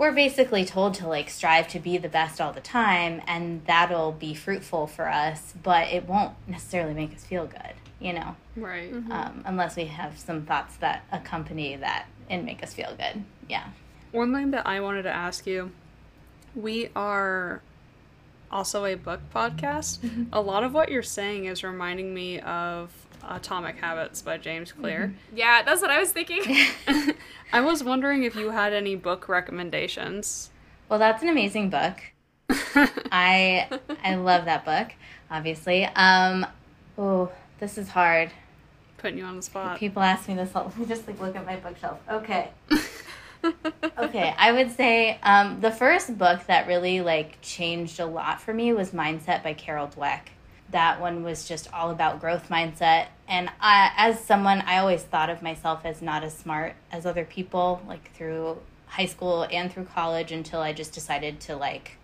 we're 0.00 0.12
basically 0.12 0.64
told 0.64 0.94
to 0.94 1.06
like 1.06 1.28
strive 1.28 1.68
to 1.68 1.78
be 1.78 1.98
the 1.98 2.08
best 2.08 2.40
all 2.40 2.54
the 2.54 2.60
time 2.60 3.20
and 3.26 3.62
that'll 3.66 4.12
be 4.12 4.32
fruitful 4.32 4.86
for 4.86 5.08
us 5.08 5.52
but 5.62 5.88
it 5.88 6.08
won't 6.08 6.32
necessarily 6.48 6.94
make 6.94 7.12
us 7.14 7.22
feel 7.24 7.46
good 7.46 7.74
you 8.00 8.12
know 8.14 8.34
Right. 8.56 8.92
um, 8.92 9.42
unless 9.44 9.76
we 9.76 9.84
have 9.84 10.18
some 10.18 10.46
thoughts 10.46 10.76
that 10.78 11.04
accompany 11.12 11.76
that 11.76 12.06
and 12.30 12.46
make 12.46 12.62
us 12.62 12.72
feel 12.72 12.94
good 12.96 13.22
yeah 13.48 13.68
One 14.10 14.32
thing 14.34 14.52
that 14.52 14.66
I 14.66 14.80
wanted 14.80 15.02
to 15.02 15.10
ask 15.10 15.46
you 15.46 15.70
we 16.54 16.88
are 16.96 17.60
also 18.50 18.84
a 18.84 18.96
book 18.96 19.20
podcast. 19.32 19.98
A 20.32 20.40
lot 20.40 20.64
of 20.64 20.74
what 20.74 20.90
you're 20.90 21.04
saying 21.04 21.44
is 21.44 21.62
reminding 21.62 22.12
me 22.12 22.40
of 22.40 22.90
Atomic 23.28 23.76
Habits 23.76 24.22
by 24.22 24.38
James 24.38 24.72
Clear. 24.72 25.14
yeah, 25.34 25.62
that's 25.62 25.80
what 25.82 25.90
I 25.90 26.00
was 26.00 26.12
thinking. 26.12 26.42
I 27.52 27.60
was 27.60 27.82
wondering 27.82 28.24
if 28.24 28.36
you 28.36 28.50
had 28.50 28.72
any 28.72 28.96
book 28.96 29.28
recommendations. 29.28 30.50
well 30.88 30.98
that's 30.98 31.22
an 31.22 31.28
amazing 31.28 31.70
book 31.70 32.00
i 33.12 33.68
i 34.04 34.14
love 34.16 34.44
that 34.44 34.64
book 34.64 34.88
obviously 35.30 35.84
um 35.84 36.44
oh 36.98 37.30
this 37.60 37.78
is 37.78 37.88
hard 37.88 38.32
Putting 39.00 39.16
you 39.18 39.24
on 39.24 39.36
the 39.36 39.42
spot. 39.42 39.78
People 39.78 40.02
ask 40.02 40.28
me 40.28 40.34
this 40.34 40.54
all. 40.54 40.64
Let 40.64 40.76
me 40.76 40.84
just 40.84 41.06
like 41.06 41.18
look 41.18 41.34
at 41.34 41.46
my 41.46 41.56
bookshelf. 41.56 41.98
Okay. 42.10 42.50
okay, 43.98 44.34
I 44.36 44.52
would 44.52 44.70
say 44.72 45.18
um, 45.22 45.58
the 45.62 45.70
first 45.70 46.18
book 46.18 46.44
that 46.48 46.66
really 46.66 47.00
like 47.00 47.40
changed 47.40 47.98
a 47.98 48.04
lot 48.04 48.42
for 48.42 48.52
me 48.52 48.74
was 48.74 48.90
Mindset 48.90 49.42
by 49.42 49.54
Carol 49.54 49.88
Dweck. 49.88 50.20
That 50.70 51.00
one 51.00 51.22
was 51.22 51.48
just 51.48 51.72
all 51.72 51.90
about 51.90 52.20
growth 52.20 52.48
mindset, 52.48 53.06
and 53.26 53.50
I, 53.60 53.92
as 53.96 54.22
someone, 54.22 54.60
I 54.60 54.78
always 54.78 55.02
thought 55.02 55.30
of 55.30 55.42
myself 55.42 55.80
as 55.84 56.00
not 56.00 56.22
as 56.22 56.36
smart 56.36 56.74
as 56.92 57.06
other 57.06 57.24
people, 57.24 57.82
like 57.88 58.12
through 58.14 58.58
high 58.86 59.06
school 59.06 59.46
and 59.50 59.72
through 59.72 59.84
college, 59.86 60.30
until 60.32 60.60
I 60.60 60.72
just 60.72 60.92
decided 60.92 61.40
to 61.40 61.56
like 61.56 61.96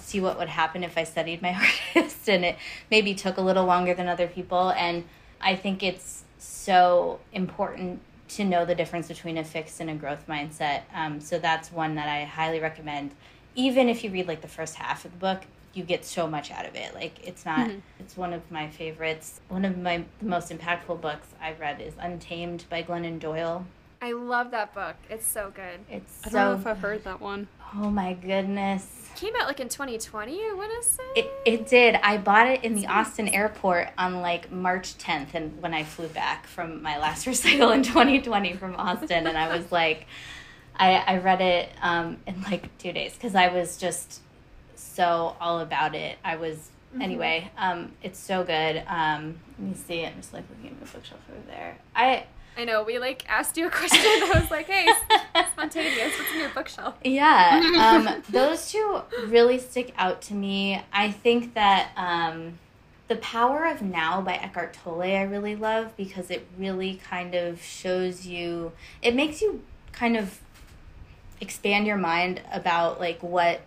see 0.00 0.20
what 0.20 0.38
would 0.38 0.48
happen 0.48 0.82
if 0.82 0.96
I 0.96 1.04
studied 1.04 1.42
my 1.42 1.52
hardest, 1.94 2.28
and 2.28 2.44
it 2.44 2.56
maybe 2.90 3.14
took 3.14 3.36
a 3.36 3.42
little 3.42 3.64
longer 3.64 3.92
than 3.94 4.08
other 4.08 4.26
people, 4.26 4.70
and 4.70 5.04
I 5.40 5.56
think 5.56 5.82
it's 5.82 6.24
so 6.38 7.20
important 7.32 8.00
to 8.28 8.44
know 8.44 8.64
the 8.64 8.74
difference 8.74 9.08
between 9.08 9.36
a 9.38 9.44
fixed 9.44 9.80
and 9.80 9.90
a 9.90 9.94
growth 9.94 10.26
mindset. 10.28 10.82
Um, 10.94 11.20
so 11.20 11.38
that's 11.38 11.72
one 11.72 11.96
that 11.96 12.08
I 12.08 12.24
highly 12.24 12.60
recommend. 12.60 13.10
Even 13.54 13.88
if 13.88 14.04
you 14.04 14.10
read 14.10 14.28
like 14.28 14.40
the 14.40 14.48
first 14.48 14.76
half 14.76 15.04
of 15.04 15.10
the 15.10 15.18
book, 15.18 15.42
you 15.72 15.84
get 15.84 16.04
so 16.04 16.26
much 16.26 16.50
out 16.50 16.66
of 16.66 16.74
it. 16.74 16.94
Like 16.94 17.26
it's 17.26 17.44
not. 17.44 17.70
It's 17.98 18.16
one 18.16 18.32
of 18.32 18.48
my 18.50 18.68
favorites. 18.68 19.40
One 19.48 19.64
of 19.64 19.78
my 19.78 20.04
the 20.18 20.26
most 20.26 20.50
impactful 20.50 21.00
books 21.00 21.28
I've 21.40 21.60
read 21.60 21.80
is 21.80 21.94
Untamed 21.98 22.64
by 22.68 22.82
Glennon 22.82 23.18
Doyle. 23.18 23.66
I 24.02 24.12
love 24.12 24.50
that 24.52 24.74
book. 24.74 24.96
It's 25.10 25.26
so 25.26 25.52
good. 25.54 25.80
It's 25.90 26.20
I 26.24 26.30
so. 26.30 26.38
don't 26.38 26.54
know 26.54 26.60
if 26.60 26.66
I've 26.66 26.78
heard 26.82 27.04
that 27.04 27.20
one. 27.20 27.48
oh 27.74 27.90
my 27.90 28.14
goodness. 28.14 28.96
Came 29.16 29.34
out 29.36 29.46
like 29.46 29.60
in 29.60 29.68
2020, 29.68 30.32
I 30.40 30.54
want 30.54 30.82
to 30.82 30.88
say. 30.88 31.02
It, 31.16 31.30
it 31.44 31.66
did. 31.66 31.96
I 31.96 32.16
bought 32.16 32.46
it 32.46 32.64
in 32.64 32.74
the 32.74 32.86
Austin 32.86 33.28
airport 33.28 33.88
on 33.98 34.22
like 34.22 34.50
March 34.50 34.96
10th, 34.96 35.34
and 35.34 35.60
when 35.60 35.74
I 35.74 35.84
flew 35.84 36.06
back 36.08 36.46
from 36.46 36.80
my 36.82 36.98
last 36.98 37.26
recital 37.26 37.72
in 37.72 37.82
2020 37.82 38.54
from 38.54 38.74
Austin, 38.76 39.26
and 39.26 39.36
I 39.36 39.54
was 39.54 39.70
like, 39.70 40.06
I 40.76 40.94
I 40.94 41.18
read 41.18 41.40
it 41.42 41.68
um, 41.82 42.16
in 42.26 42.40
like 42.42 42.76
two 42.78 42.92
days 42.92 43.12
because 43.12 43.34
I 43.34 43.48
was 43.48 43.76
just 43.76 44.22
so 44.90 45.36
all 45.40 45.60
about 45.60 45.94
it. 45.94 46.18
I 46.24 46.36
was 46.36 46.70
anyway. 47.00 47.50
Um, 47.56 47.92
it's 48.02 48.18
so 48.18 48.44
good. 48.44 48.82
Um, 48.86 49.38
let 49.58 49.68
me 49.68 49.74
see. 49.74 50.04
I'm 50.04 50.16
just 50.16 50.32
like 50.32 50.44
looking 50.50 50.70
at 50.70 50.80
the 50.80 50.86
bookshelf 50.86 51.20
over 51.30 51.40
there. 51.46 51.78
I 51.94 52.24
I 52.56 52.64
know, 52.64 52.82
we 52.82 52.98
like 52.98 53.24
asked 53.28 53.56
you 53.56 53.68
a 53.68 53.70
question. 53.70 54.00
I 54.00 54.40
was 54.40 54.50
like, 54.50 54.66
hey, 54.66 54.86
spontaneous, 55.52 56.18
what's 56.18 56.32
in 56.32 56.40
your 56.40 56.50
bookshelf? 56.50 56.94
Yeah, 57.04 57.62
um, 58.14 58.22
those 58.28 58.70
two 58.70 59.02
really 59.26 59.58
stick 59.58 59.94
out 59.96 60.20
to 60.22 60.34
me. 60.34 60.82
I 60.92 61.10
think 61.10 61.54
that 61.54 61.90
um, 61.96 62.58
The 63.08 63.16
Power 63.16 63.66
of 63.66 63.82
Now 63.82 64.20
by 64.20 64.34
Eckhart 64.34 64.74
Tolle 64.74 65.02
I 65.02 65.22
really 65.22 65.56
love 65.56 65.96
because 65.96 66.30
it 66.30 66.46
really 66.58 67.00
kind 67.08 67.34
of 67.34 67.62
shows 67.62 68.26
you, 68.26 68.72
it 69.00 69.14
makes 69.14 69.40
you 69.40 69.62
kind 69.92 70.16
of 70.16 70.40
expand 71.40 71.86
your 71.86 71.96
mind 71.96 72.42
about 72.52 73.00
like 73.00 73.22
what 73.22 73.60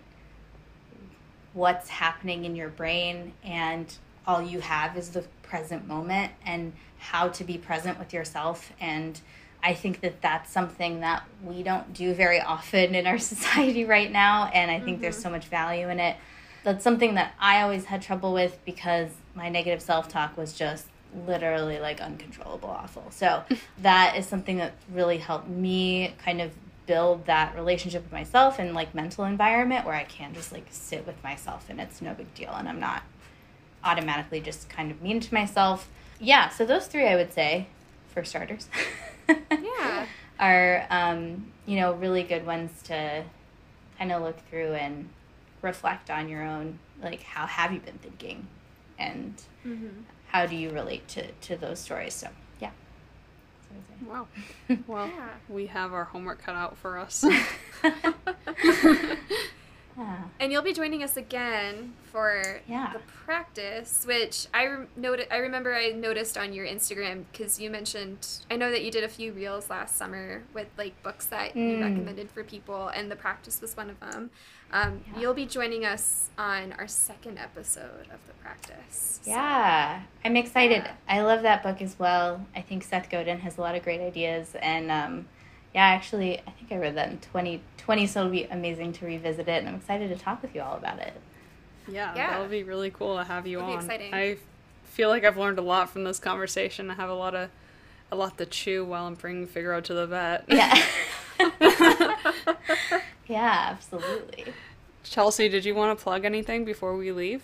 what's 1.54 1.90
happening 1.90 2.46
in 2.46 2.56
your 2.56 2.70
brain 2.70 3.34
and 3.44 3.96
all 4.26 4.42
you 4.42 4.60
have 4.60 4.98
is 4.98 5.10
the 5.10 5.24
present 5.42 5.88
moment 5.88 6.32
and 6.46 6.74
how 6.98 7.28
to 7.30 7.44
be 7.44 7.58
present 7.58 8.00
with 8.00 8.14
yourself. 8.14 8.72
And 8.80 9.20
i 9.66 9.74
think 9.74 10.02
that 10.02 10.22
that's 10.22 10.52
something 10.52 11.00
that 11.00 11.24
we 11.42 11.64
don't 11.64 11.94
do 11.94 12.14
very 12.14 12.42
often 12.42 12.94
in 12.96 13.08
our 13.08 13.18
society 13.34 13.86
right 13.86 14.12
now 14.12 14.52
and 14.54 14.70
i 14.70 14.78
think 14.78 15.00
there's 15.00 15.16
mm-hmm. 15.16 15.24
so 15.24 15.30
much 15.30 15.46
value 15.46 15.88
in 15.88 16.00
it. 16.00 16.18
That's 16.64 16.84
something 16.84 17.16
that 17.16 17.34
i 17.40 17.62
always 17.62 17.86
had 17.86 18.02
trouble 18.02 18.34
with 18.34 18.60
because 18.66 19.10
my 19.36 19.50
negative 19.50 19.82
self-talk 19.82 20.38
was 20.38 20.54
just 20.54 20.88
literally 21.28 21.80
like 21.80 22.02
uncontrollable 22.02 22.70
awful. 22.70 23.06
So 23.12 23.44
that 23.82 24.18
is 24.18 24.26
something 24.26 24.58
that 24.58 24.74
really 24.92 25.18
helped 25.18 25.48
me 25.48 26.16
kind 26.24 26.42
of 26.42 26.52
build 26.86 27.26
that 27.26 27.56
relationship 27.56 28.04
with 28.04 28.12
myself 28.12 28.60
and 28.60 28.74
like 28.74 28.94
mental 28.94 29.24
environment 29.26 29.86
where 29.86 29.96
I 29.96 30.04
can 30.04 30.34
just 30.34 30.52
like 30.52 30.66
sit 30.70 31.06
with 31.08 31.22
myself 31.24 31.66
and 31.70 31.80
it's 31.80 32.02
no 32.02 32.14
big 32.14 32.34
deal 32.34 32.52
and 32.52 32.68
I'm 32.68 32.80
not 32.80 33.04
automatically 33.84 34.40
just 34.42 34.70
kind 34.70 34.92
of 34.92 35.02
mean 35.02 35.20
to 35.20 35.34
myself. 35.34 35.90
Yeah, 36.20 36.50
so 36.50 36.66
those 36.66 36.88
three 36.88 37.08
I 37.08 37.16
would 37.16 37.34
say, 37.34 37.68
for 38.08 38.24
starters, 38.24 38.68
Yeah. 39.52 40.06
are 40.40 40.86
um, 40.90 41.52
you 41.66 41.78
know 41.78 41.94
really 41.94 42.24
good 42.24 42.46
ones 42.46 42.82
to 42.84 43.24
kind 43.98 44.12
of 44.12 44.22
look 44.22 44.38
through 44.50 44.74
and 44.74 45.10
reflect 45.62 46.10
on 46.10 46.30
your 46.30 46.44
own. 46.44 46.80
Like, 47.02 47.24
how 47.24 47.46
have 47.46 47.72
you 47.74 47.80
been 47.80 47.98
thinking, 48.00 48.48
and 48.98 49.42
Mm-hmm. 49.66 50.02
how 50.28 50.46
do 50.46 50.56
you 50.56 50.70
relate 50.72 51.08
to 51.10 51.32
to 51.32 51.56
those 51.58 51.80
stories? 51.80 52.14
So 52.14 52.28
yeah. 53.74 53.80
That's 53.90 54.02
what 54.08 54.16
Wow. 54.16 54.28
Well, 54.88 55.08
Yeah. 55.08 55.30
we 55.50 55.66
have 55.68 55.94
our 55.94 56.04
homework 56.06 56.42
cut 56.42 56.56
out 56.56 56.78
for 56.78 56.98
us. 56.98 57.24
I 57.24 57.44
would 57.84 58.76
say. 58.76 59.18
Yeah. 59.96 60.24
And 60.40 60.52
you'll 60.52 60.64
be 60.64 60.74
joining 60.74 61.04
us 61.04 61.18
again 61.18 61.94
for 62.12 62.62
Yeah. 62.68 62.94
the 62.94 63.00
practice, 63.26 64.06
which 64.08 64.48
I 64.52 64.66
rem- 64.66 64.88
noti- 64.96 65.30
I 65.30 65.38
remember 65.38 65.72
I 65.76 65.92
noticed 65.92 66.36
on 66.36 66.52
your 66.52 66.66
Instagram 66.66 67.26
because 67.32 67.60
you 67.60 67.70
mentioned. 67.70 68.28
I 68.50 68.56
know 68.56 68.72
that 68.72 68.84
you 68.84 68.90
did 68.90 69.04
a 69.04 69.08
few 69.08 69.34
reels 69.34 69.70
last 69.70 69.96
summer 69.96 70.42
with 70.52 70.68
like 70.80 71.02
books 71.04 71.28
that 71.28 71.56
you 71.56 71.78
Mm. 71.78 71.82
recommended 71.84 72.32
for 72.32 72.44
people, 72.44 72.88
and 72.88 73.12
the 73.12 73.16
practice 73.16 73.62
was 73.62 73.78
one 73.78 73.92
of 73.92 74.00
them. 74.00 74.32
Um, 74.74 75.02
Yeah. 75.14 75.22
You'll 75.22 75.34
be 75.36 75.46
joining 75.46 75.86
us 75.86 76.30
on 76.38 76.74
our 76.74 76.88
second 76.88 77.38
episode 77.38 78.08
of 78.12 78.20
the 78.28 78.34
practice. 78.42 79.20
So- 79.24 79.32
Yeah, 79.32 80.02
I'm 80.26 80.36
excited. 80.36 80.84
Yeah. 80.84 80.94
I 81.08 81.22
love 81.22 81.44
that 81.44 81.62
book 81.64 81.82
as 81.82 81.98
well. 82.00 82.46
I 82.56 82.62
think 82.62 82.84
Seth 82.84 83.10
Godin 83.10 83.40
has 83.42 83.58
a 83.58 83.62
lot 83.62 83.76
of 83.76 83.84
great 83.84 84.02
ideas, 84.02 84.56
and 84.62 84.90
um, 84.92 85.28
yeah, 85.76 85.84
actually, 85.86 86.40
I 86.40 86.52
think 86.52 86.72
I 86.72 86.78
read 86.78 86.96
that 86.96 87.10
in 87.10 87.20
2020, 87.20 88.08
so 88.08 88.22
it'll 88.22 88.32
be 88.32 88.44
amazing 88.46 88.94
to 88.94 89.06
revisit 89.06 89.48
it, 89.48 89.60
and 89.60 89.70
I'm 89.70 89.76
excited 89.76 90.10
to 90.10 90.16
talk 90.22 90.42
with 90.42 90.54
you 90.56 90.62
all 90.62 90.76
about 90.76 90.98
it. 91.00 91.14
yeah, 91.88 92.14
Yeah. 92.16 92.32
that'll 92.32 92.48
be 92.48 92.64
really 92.64 92.90
cool 92.92 93.18
to 93.18 93.24
have 93.24 93.46
you 93.46 93.60
It'll 93.60 93.70
be 93.70 93.74
on. 93.78 93.84
exciting. 93.84 94.14
I 94.14 94.38
feel 94.86 95.10
like 95.10 95.24
I've 95.24 95.38
learned 95.38 95.60
a 95.60 95.64
lot 95.64 95.90
from 95.92 96.04
this 96.04 96.18
conversation. 96.20 96.90
I 96.90 96.96
have 96.96 97.10
a 97.10 97.14
lot 97.16 97.36
of 97.36 97.50
a 98.12 98.16
lot 98.16 98.38
to 98.38 98.46
chew 98.46 98.86
while 98.86 99.08
I'm 99.08 99.16
bringing 99.16 99.48
Figaro 99.48 99.82
to 99.82 99.94
the 99.94 100.06
vet. 100.08 100.46
Yeah. 100.48 100.76
yeah, 103.28 103.70
absolutely. 103.72 104.54
Chelsea, 105.04 105.50
did 105.50 105.66
you 105.66 105.76
want 105.76 105.98
to 105.98 106.02
plug 106.02 106.26
anything 106.26 106.66
before 106.66 106.96
we 106.96 107.12
leave? 107.12 107.44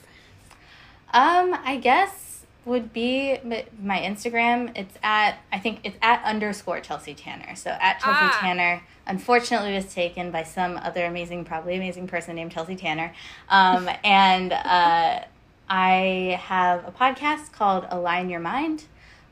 Um, 1.14 1.58
I 1.64 1.78
guess 1.82 2.30
would 2.66 2.94
be 2.94 3.38
my 3.82 4.00
Instagram. 4.00 4.72
It's 4.76 4.96
at 5.02 5.40
I 5.52 5.60
think 5.60 5.80
it's 5.84 5.98
at 6.02 6.24
underscore 6.24 6.80
Chelsea 6.82 7.14
Tanner. 7.14 7.56
So 7.56 7.72
at 7.72 8.00
Chelsea 8.00 8.20
Ah. 8.22 8.38
Tanner. 8.40 8.82
Unfortunately, 9.08 9.74
was 9.74 9.92
taken 9.92 10.30
by 10.30 10.44
some 10.44 10.78
other 10.78 11.06
amazing, 11.06 11.44
probably 11.44 11.76
amazing 11.76 12.08
person 12.08 12.36
named 12.36 12.52
Chelsea 12.52 12.76
Tanner. 12.76 13.12
Um, 13.50 13.90
and 14.04 14.54
uh, 14.54 15.24
I 15.68 16.40
have 16.44 16.88
a 16.88 16.92
podcast 16.92 17.52
called 17.52 17.88
Align 17.90 18.30
Your 18.30 18.40
Mind. 18.40 18.84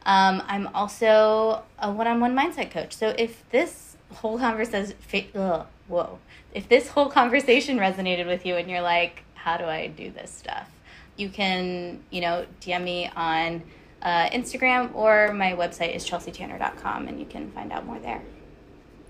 Um, 0.05 0.41
I'm 0.47 0.67
also 0.73 1.63
a 1.79 1.91
one-on-one 1.91 2.35
mindset 2.35 2.71
coach. 2.71 2.93
So 2.93 3.13
if 3.17 3.47
this 3.51 3.86
whole 4.11 4.37
conversation, 4.37 4.95
ugh, 5.35 5.67
whoa, 5.87 6.19
if 6.53 6.67
this 6.69 6.89
whole 6.89 7.09
conversation 7.09 7.77
resonated 7.77 8.25
with 8.25 8.45
you 8.45 8.55
and 8.55 8.69
you're 8.69 8.81
like, 8.81 9.23
how 9.35 9.57
do 9.57 9.65
I 9.65 9.87
do 9.87 10.11
this 10.11 10.31
stuff? 10.31 10.69
You 11.15 11.29
can, 11.29 12.01
you 12.09 12.21
know, 12.21 12.45
DM 12.61 12.83
me 12.83 13.09
on 13.15 13.63
uh, 14.01 14.29
Instagram 14.29 14.93
or 14.93 15.33
my 15.33 15.53
website 15.53 15.95
is 15.95 16.07
chelseatanner.com 16.07 17.07
and 17.07 17.19
you 17.19 17.25
can 17.25 17.51
find 17.51 17.71
out 17.71 17.85
more 17.85 17.99
there. 17.99 18.21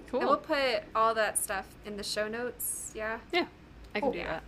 Cool. 0.10 0.22
And 0.22 0.30
we'll 0.30 0.38
put 0.38 0.84
all 0.96 1.14
that 1.16 1.38
stuff 1.38 1.66
in 1.86 1.98
the 1.98 2.04
show 2.04 2.28
notes. 2.28 2.92
Yeah. 2.96 3.20
yeah, 3.34 3.46
I 3.94 4.00
can 4.00 4.02
Cool. 4.02 4.12
do 4.14 4.24
that. 4.24 4.44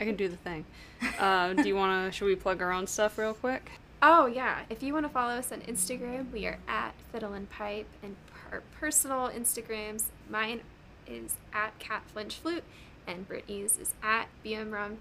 I 0.00 0.04
can 0.04 0.14
do 0.14 0.28
the 0.28 0.36
thing. 0.36 0.64
Uh, 1.18 1.52
do 1.54 1.66
you 1.66 1.74
want 1.74 2.12
to? 2.12 2.16
Should 2.16 2.26
we 2.26 2.36
plug 2.36 2.60
our 2.62 2.70
own 2.70 2.86
stuff 2.86 3.18
real 3.18 3.34
quick? 3.34 3.70
Oh 4.00 4.26
yeah, 4.26 4.60
if 4.70 4.82
you 4.82 4.92
want 4.92 5.06
to 5.06 5.10
follow 5.10 5.34
us 5.34 5.50
on 5.50 5.60
Instagram, 5.62 6.30
we 6.32 6.46
are 6.46 6.58
at 6.68 6.92
Fiddle 7.10 7.32
and 7.32 7.50
Pipe, 7.50 7.88
and 8.02 8.14
our 8.52 8.62
personal 8.80 9.28
Instagrams, 9.28 10.04
mine 10.30 10.60
is 11.06 11.36
at 11.52 11.78
Cat 11.78 12.02
Flinch 12.12 12.36
Flute, 12.36 12.64
and 13.06 13.26
Brittany's 13.26 13.78
is 13.78 13.94
at 14.02 14.28
BM 14.44 14.72
Rom, 14.72 14.98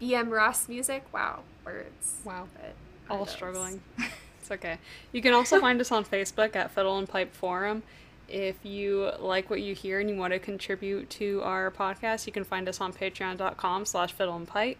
BM 0.00 0.30
Ross 0.30 0.68
Music. 0.68 1.04
Wow, 1.12 1.40
words. 1.64 2.16
Wow. 2.24 2.48
But 2.54 2.74
All 3.08 3.24
those. 3.24 3.34
struggling. 3.34 3.82
It's 4.42 4.50
okay. 4.50 4.78
You 5.12 5.20
can 5.20 5.34
also 5.34 5.60
find 5.60 5.78
us 5.82 5.92
on 5.92 6.02
Facebook 6.02 6.56
at 6.56 6.70
Fiddle 6.70 6.96
and 6.98 7.06
Pipe 7.06 7.34
Forum. 7.34 7.82
If 8.26 8.56
you 8.64 9.10
like 9.18 9.50
what 9.50 9.60
you 9.60 9.74
hear 9.74 10.00
and 10.00 10.08
you 10.08 10.16
want 10.16 10.32
to 10.32 10.38
contribute 10.38 11.10
to 11.10 11.42
our 11.44 11.70
podcast, 11.70 12.26
you 12.26 12.32
can 12.32 12.44
find 12.44 12.66
us 12.66 12.80
on 12.80 12.92
patreon.com 12.94 13.84
slash 13.84 14.12
fiddle 14.14 14.36
and 14.36 14.48
pipe. 14.48 14.78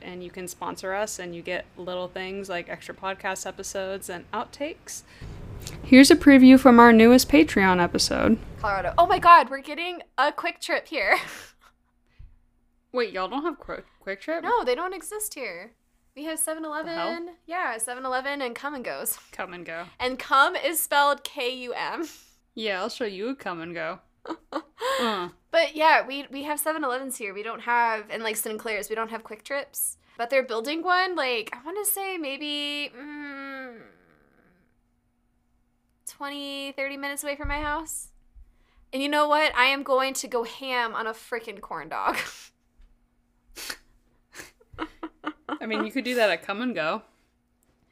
And 0.00 0.22
you 0.22 0.30
can 0.30 0.46
sponsor 0.46 0.94
us 0.94 1.18
and 1.18 1.34
you 1.34 1.42
get 1.42 1.64
little 1.76 2.06
things 2.06 2.48
like 2.48 2.68
extra 2.68 2.94
podcast 2.94 3.46
episodes 3.46 4.08
and 4.08 4.30
outtakes. 4.30 5.02
Here's 5.84 6.10
a 6.10 6.16
preview 6.16 6.58
from 6.58 6.78
our 6.78 6.92
newest 6.92 7.28
Patreon 7.28 7.82
episode. 7.82 8.38
Colorado. 8.60 8.94
Oh 8.98 9.06
my 9.06 9.18
God, 9.18 9.50
we're 9.50 9.60
getting 9.60 10.02
a 10.18 10.30
QuikTrip 10.32 10.86
here. 10.88 11.16
Wait, 12.92 13.12
y'all 13.12 13.28
don't 13.28 13.42
have 13.42 13.58
Quick, 13.58 13.84
QuikTrip? 14.04 14.42
no, 14.42 14.64
they 14.64 14.74
don't 14.74 14.94
exist 14.94 15.34
here. 15.34 15.72
We 16.16 16.24
have 16.24 16.38
7 16.38 16.62
hell? 16.64 16.72
Eleven. 16.72 17.30
Yeah, 17.46 17.78
7 17.78 18.04
Eleven 18.04 18.42
and 18.42 18.54
Come 18.54 18.74
and 18.74 18.84
Goes. 18.84 19.16
Come 19.32 19.54
and 19.54 19.64
go. 19.64 19.84
And 20.00 20.18
Come 20.18 20.56
is 20.56 20.80
spelled 20.80 21.22
K 21.24 21.54
U 21.62 21.72
M. 21.72 22.08
Yeah, 22.54 22.80
I'll 22.80 22.88
show 22.88 23.04
you 23.04 23.28
a 23.28 23.34
come 23.34 23.60
and 23.60 23.74
go. 23.74 24.00
Uh, 25.00 25.28
But 25.50 25.74
yeah, 25.76 26.06
we 26.06 26.26
we 26.30 26.42
have 26.42 26.60
7-Elevens 26.62 27.16
here. 27.16 27.32
We 27.32 27.42
don't 27.42 27.60
have 27.62 28.04
and 28.10 28.22
like 28.22 28.36
Sinclair's, 28.36 28.88
we 28.90 28.94
don't 28.96 29.10
have 29.10 29.22
QuikTrips. 29.24 29.96
But 30.18 30.28
they're 30.30 30.42
building 30.42 30.82
one 30.82 31.14
like 31.16 31.50
I 31.54 31.64
want 31.64 31.78
to 31.84 31.90
say 31.90 32.18
maybe 32.18 32.90
mm, 32.94 33.49
20 36.10 36.72
30 36.72 36.96
minutes 36.96 37.22
away 37.24 37.36
from 37.36 37.48
my 37.48 37.60
house. 37.60 38.08
And 38.92 39.02
you 39.02 39.08
know 39.08 39.28
what? 39.28 39.54
I 39.54 39.66
am 39.66 39.82
going 39.82 40.14
to 40.14 40.28
go 40.28 40.42
ham 40.44 40.94
on 40.94 41.06
a 41.06 41.12
freaking 41.12 41.60
corn 41.60 41.88
dog. 41.88 42.16
I 45.60 45.66
mean, 45.66 45.84
you 45.84 45.92
could 45.92 46.04
do 46.04 46.14
that 46.16 46.30
at 46.30 46.42
Come 46.42 46.62
and 46.62 46.74
Go. 46.74 47.02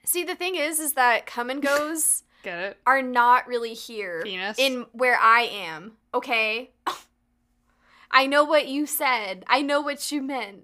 See, 0.05 0.25
the 0.25 0.35
thing 0.35 0.57
is 0.57 0.81
is 0.81 0.95
that 0.95 1.27
come 1.27 1.51
and 1.51 1.63
goes 1.63 2.25
Get 2.43 2.59
it? 2.59 2.79
are 2.87 3.03
not 3.03 3.47
really 3.47 3.75
here 3.75 4.23
Penis? 4.25 4.59
in 4.59 4.87
where 4.93 5.19
I 5.21 5.43
am, 5.43 5.93
okay? 6.15 6.71
I 8.11 8.27
know 8.27 8.43
what 8.45 8.69
you 8.69 8.87
said. 8.87 9.45
I 9.49 9.61
know 9.61 9.83
what 9.83 10.11
you 10.11 10.23
meant. 10.23 10.63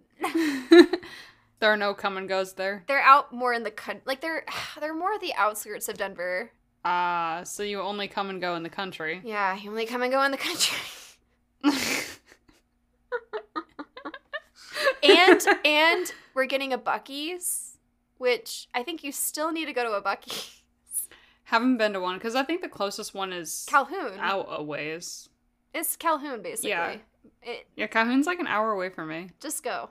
there 1.60 1.70
are 1.70 1.76
no 1.76 1.92
come 1.92 2.16
and 2.16 2.26
goes 2.28 2.54
there. 2.54 2.84
they're 2.88 3.02
out 3.02 3.34
more 3.34 3.52
in 3.52 3.64
the 3.64 3.70
country. 3.70 4.02
Like 4.06 4.20
they're 4.22 4.44
they're 4.80 4.94
more 4.94 5.18
the 5.18 5.34
outskirts 5.34 5.88
of 5.88 5.98
Denver. 5.98 6.52
Ah, 6.84 7.40
so 7.44 7.62
you 7.62 7.80
only 7.80 8.08
come 8.08 8.28
and 8.30 8.40
go 8.40 8.54
in 8.56 8.62
the 8.62 8.68
country. 8.68 9.20
Yeah, 9.24 9.56
you 9.56 9.70
only 9.70 9.86
come 9.86 10.02
and 10.02 10.12
go 10.12 10.22
in 10.22 10.30
the 10.32 10.36
country. 10.36 10.78
and 15.02 15.40
and 15.64 16.12
we're 16.34 16.46
getting 16.46 16.72
a 16.72 16.78
Buc-ee's, 16.78 17.78
which 18.18 18.68
I 18.74 18.82
think 18.82 19.02
you 19.04 19.12
still 19.12 19.52
need 19.52 19.66
to 19.66 19.72
go 19.72 19.84
to 19.84 19.92
a 19.92 20.02
Buc-ee's. 20.02 20.60
Haven't 21.44 21.76
been 21.76 21.92
to 21.92 22.00
one 22.00 22.16
because 22.16 22.34
I 22.34 22.42
think 22.42 22.62
the 22.62 22.68
closest 22.68 23.14
one 23.14 23.32
is 23.32 23.66
Calhoun. 23.68 24.18
out 24.18 24.46
a 24.50 24.62
ways. 24.62 25.28
It's 25.72 25.96
Calhoun 25.96 26.42
basically. 26.42 26.70
Yeah. 26.70 26.96
It, 27.42 27.66
Yeah, 27.76 27.86
Calhoun's 27.86 28.26
like 28.26 28.40
an 28.40 28.46
hour 28.46 28.72
away 28.72 28.88
from 28.90 29.08
me. 29.08 29.28
just 29.40 29.62
go. 29.62 29.90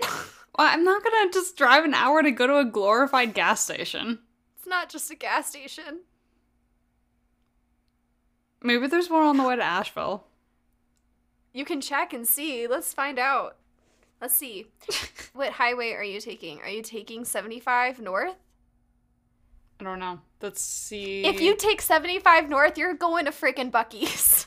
Well, 0.00 0.18
I'm 0.58 0.84
not 0.84 1.02
gonna 1.02 1.32
just 1.32 1.56
drive 1.56 1.84
an 1.84 1.94
hour 1.94 2.22
to 2.22 2.30
go 2.30 2.46
to 2.46 2.58
a 2.58 2.64
glorified 2.64 3.34
gas 3.34 3.62
station. 3.64 4.20
It's 4.64 4.70
not 4.70 4.88
just 4.88 5.10
a 5.10 5.14
gas 5.14 5.46
station. 5.50 6.00
Maybe 8.62 8.86
there's 8.86 9.10
one 9.10 9.26
on 9.26 9.36
the 9.36 9.44
way 9.46 9.56
to 9.56 9.62
Asheville. 9.62 10.24
You 11.52 11.66
can 11.66 11.82
check 11.82 12.14
and 12.14 12.26
see. 12.26 12.66
Let's 12.66 12.94
find 12.94 13.18
out. 13.18 13.56
Let's 14.22 14.32
see. 14.32 14.68
what 15.34 15.50
highway 15.52 15.92
are 15.92 16.02
you 16.02 16.18
taking? 16.18 16.62
Are 16.62 16.70
you 16.70 16.80
taking 16.80 17.26
75 17.26 18.00
north? 18.00 18.36
I 19.80 19.84
don't 19.84 19.98
know. 19.98 20.20
Let's 20.40 20.62
see. 20.62 21.26
If 21.26 21.42
you 21.42 21.56
take 21.56 21.82
75 21.82 22.48
north, 22.48 22.78
you're 22.78 22.94
going 22.94 23.26
to 23.26 23.32
freaking 23.32 23.70
Buc-ee's. 23.70 24.46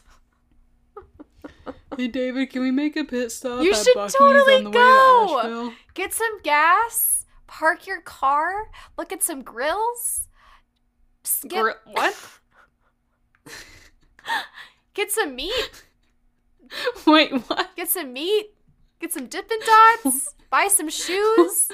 hey 1.95 2.07
David, 2.07 2.49
can 2.49 2.64
we 2.64 2.72
make 2.72 2.98
a 2.98 3.03
pit 3.03 3.31
stop? 3.31 3.61
You 3.61 3.72
at 3.72 3.85
should 3.85 3.95
Buc-ee's 3.95 4.15
totally 4.15 4.64
go! 4.72 5.73
Get 5.94 6.11
some 6.11 6.41
gas, 6.41 7.16
park 7.47 7.87
your 7.87 8.01
car, 8.01 8.69
look 8.97 9.11
at 9.11 9.23
some 9.23 9.41
grills. 9.41 10.27
s- 11.25 11.43
Get, 11.47 11.61
Gr- 11.63 11.71
what? 11.91 12.15
get 14.93 15.11
some 15.11 15.35
meat. 15.35 15.83
Wait, 17.07 17.31
what? 17.31 17.69
Get 17.75 17.89
some 17.89 18.13
meat. 18.13 18.51
Get 18.99 19.13
some 19.13 19.27
Dippin' 19.27 19.59
Dots. 20.03 20.33
buy 20.49 20.67
some 20.69 20.89
shoes. 20.89 21.69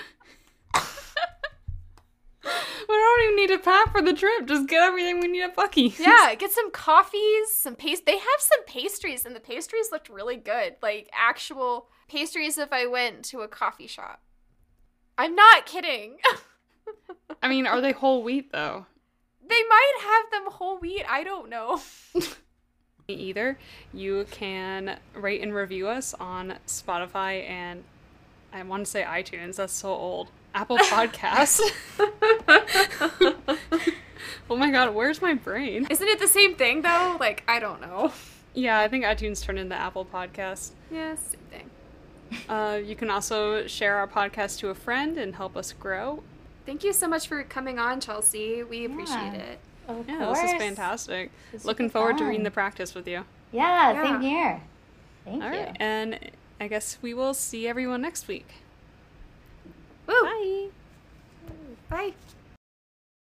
We 2.44 2.50
don't 2.90 3.24
even 3.24 3.36
need 3.38 3.48
to 3.48 3.60
pack 3.60 3.94
for 3.94 4.02
the 4.02 4.12
trip. 4.14 4.46
Just 4.46 4.68
get 4.68 4.82
everything 4.82 5.22
we 5.22 5.30
need 5.30 5.44
at 5.44 5.56
Buc-ee's. 5.56 5.98
Yeah, 5.98 6.36
get 6.36 6.52
some 6.52 6.70
coffees, 6.72 7.54
some 7.54 7.76
paste. 7.76 8.06
They 8.06 8.18
have 8.18 8.40
some 8.40 8.66
pastries, 8.66 9.26
and 9.26 9.34
the 9.34 9.40
pastries 9.40 9.92
looked 9.94 10.10
really 10.10 10.36
good. 10.36 10.76
Like 10.82 11.10
actual 11.14 11.88
pastries 12.10 12.58
if 12.58 12.74
I 12.74 12.86
went 12.86 13.24
to 13.26 13.40
a 13.42 13.48
coffee 13.48 13.88
shop. 13.88 14.22
I'm 15.18 15.36
not 15.36 15.66
kidding. 15.66 16.18
I 17.42 17.48
mean, 17.48 17.68
are 17.68 17.82
they 17.82 17.92
whole 17.92 18.24
wheat 18.24 18.52
though? 18.52 18.86
they 19.54 19.64
might 19.70 19.94
have 20.02 20.32
them 20.32 20.52
whole 20.52 20.78
wheat. 20.80 21.06
I 21.08 21.24
don't 21.24 21.50
know. 21.50 21.82
Me 23.08 23.16
either. 23.16 23.58
You 23.94 24.26
can 24.32 24.98
rate 25.14 25.42
and 25.42 25.54
review 25.54 25.88
us 25.88 26.14
on 26.16 26.56
Spotify 26.66 27.48
and 27.48 27.84
I 28.52 28.64
want 28.64 28.86
to 28.86 28.92
say 28.92 29.04
iTunes. 29.04 29.58
That's 29.58 29.74
so 29.74 29.90
old. 29.90 30.30
Apple 30.56 30.78
Podcasts. 30.90 31.60
oh 34.50 34.56
my 34.56 34.72
god, 34.72 34.94
where's 34.96 35.22
my 35.22 35.34
brain? 35.34 35.88
Isn't 35.90 36.08
it 36.08 36.20
the 36.20 36.28
same 36.28 36.56
thing 36.56 36.82
though? 36.82 37.18
Like 37.20 37.44
I 37.48 37.60
don't 37.60 37.82
know. 37.82 38.14
Yeah, 38.54 38.80
I 38.80 38.88
think 38.88 39.04
iTunes 39.04 39.44
turned 39.44 39.60
into 39.60 39.76
Apple 39.76 40.06
Podcasts. 40.06 40.72
Yeah, 40.92 41.16
same 41.16 41.42
thing. 41.50 41.70
Uh, 42.50 42.80
you 42.84 42.96
can 42.96 43.10
also 43.10 43.68
share 43.68 43.98
our 43.98 44.08
podcast 44.08 44.60
to 44.60 44.70
a 44.70 44.76
friend 44.76 45.18
and 45.18 45.36
help 45.36 45.56
us 45.56 45.72
grow. 45.74 46.24
Thank 46.66 46.84
you 46.84 46.94
so 46.94 47.08
much 47.08 47.28
for 47.28 47.44
coming 47.44 47.78
on, 47.80 48.00
Chelsea. 48.02 48.64
We 48.64 48.86
appreciate 48.86 49.34
Yeah. 49.34 49.34
it. 49.36 49.60
Of 49.88 50.08
Yeah, 50.08 50.18
course. 50.26 50.40
this 50.42 50.52
is 50.54 50.58
fantastic. 50.58 51.32
This 51.52 51.66
Looking 51.66 51.88
super 51.90 52.00
forward 52.00 52.18
to 52.20 52.26
reading 52.26 52.44
the 52.44 52.52
practice 52.52 52.96
with 52.96 53.08
you. 53.08 53.26
Yeah, 53.52 53.92
Yeah. 53.94 54.04
same 54.04 54.22
here. 54.22 54.62
Thank 55.26 55.44
All 55.44 55.52
you. 55.52 55.58
right, 55.60 55.78
and 55.80 56.20
I 56.60 56.68
guess 56.68 56.98
we 57.02 57.14
will 57.14 57.34
see 57.34 57.68
everyone 57.68 58.02
next 58.02 58.28
week. 58.28 58.48
Woo! 60.08 60.14
Bye. 60.22 60.68
Bye. 61.90 62.14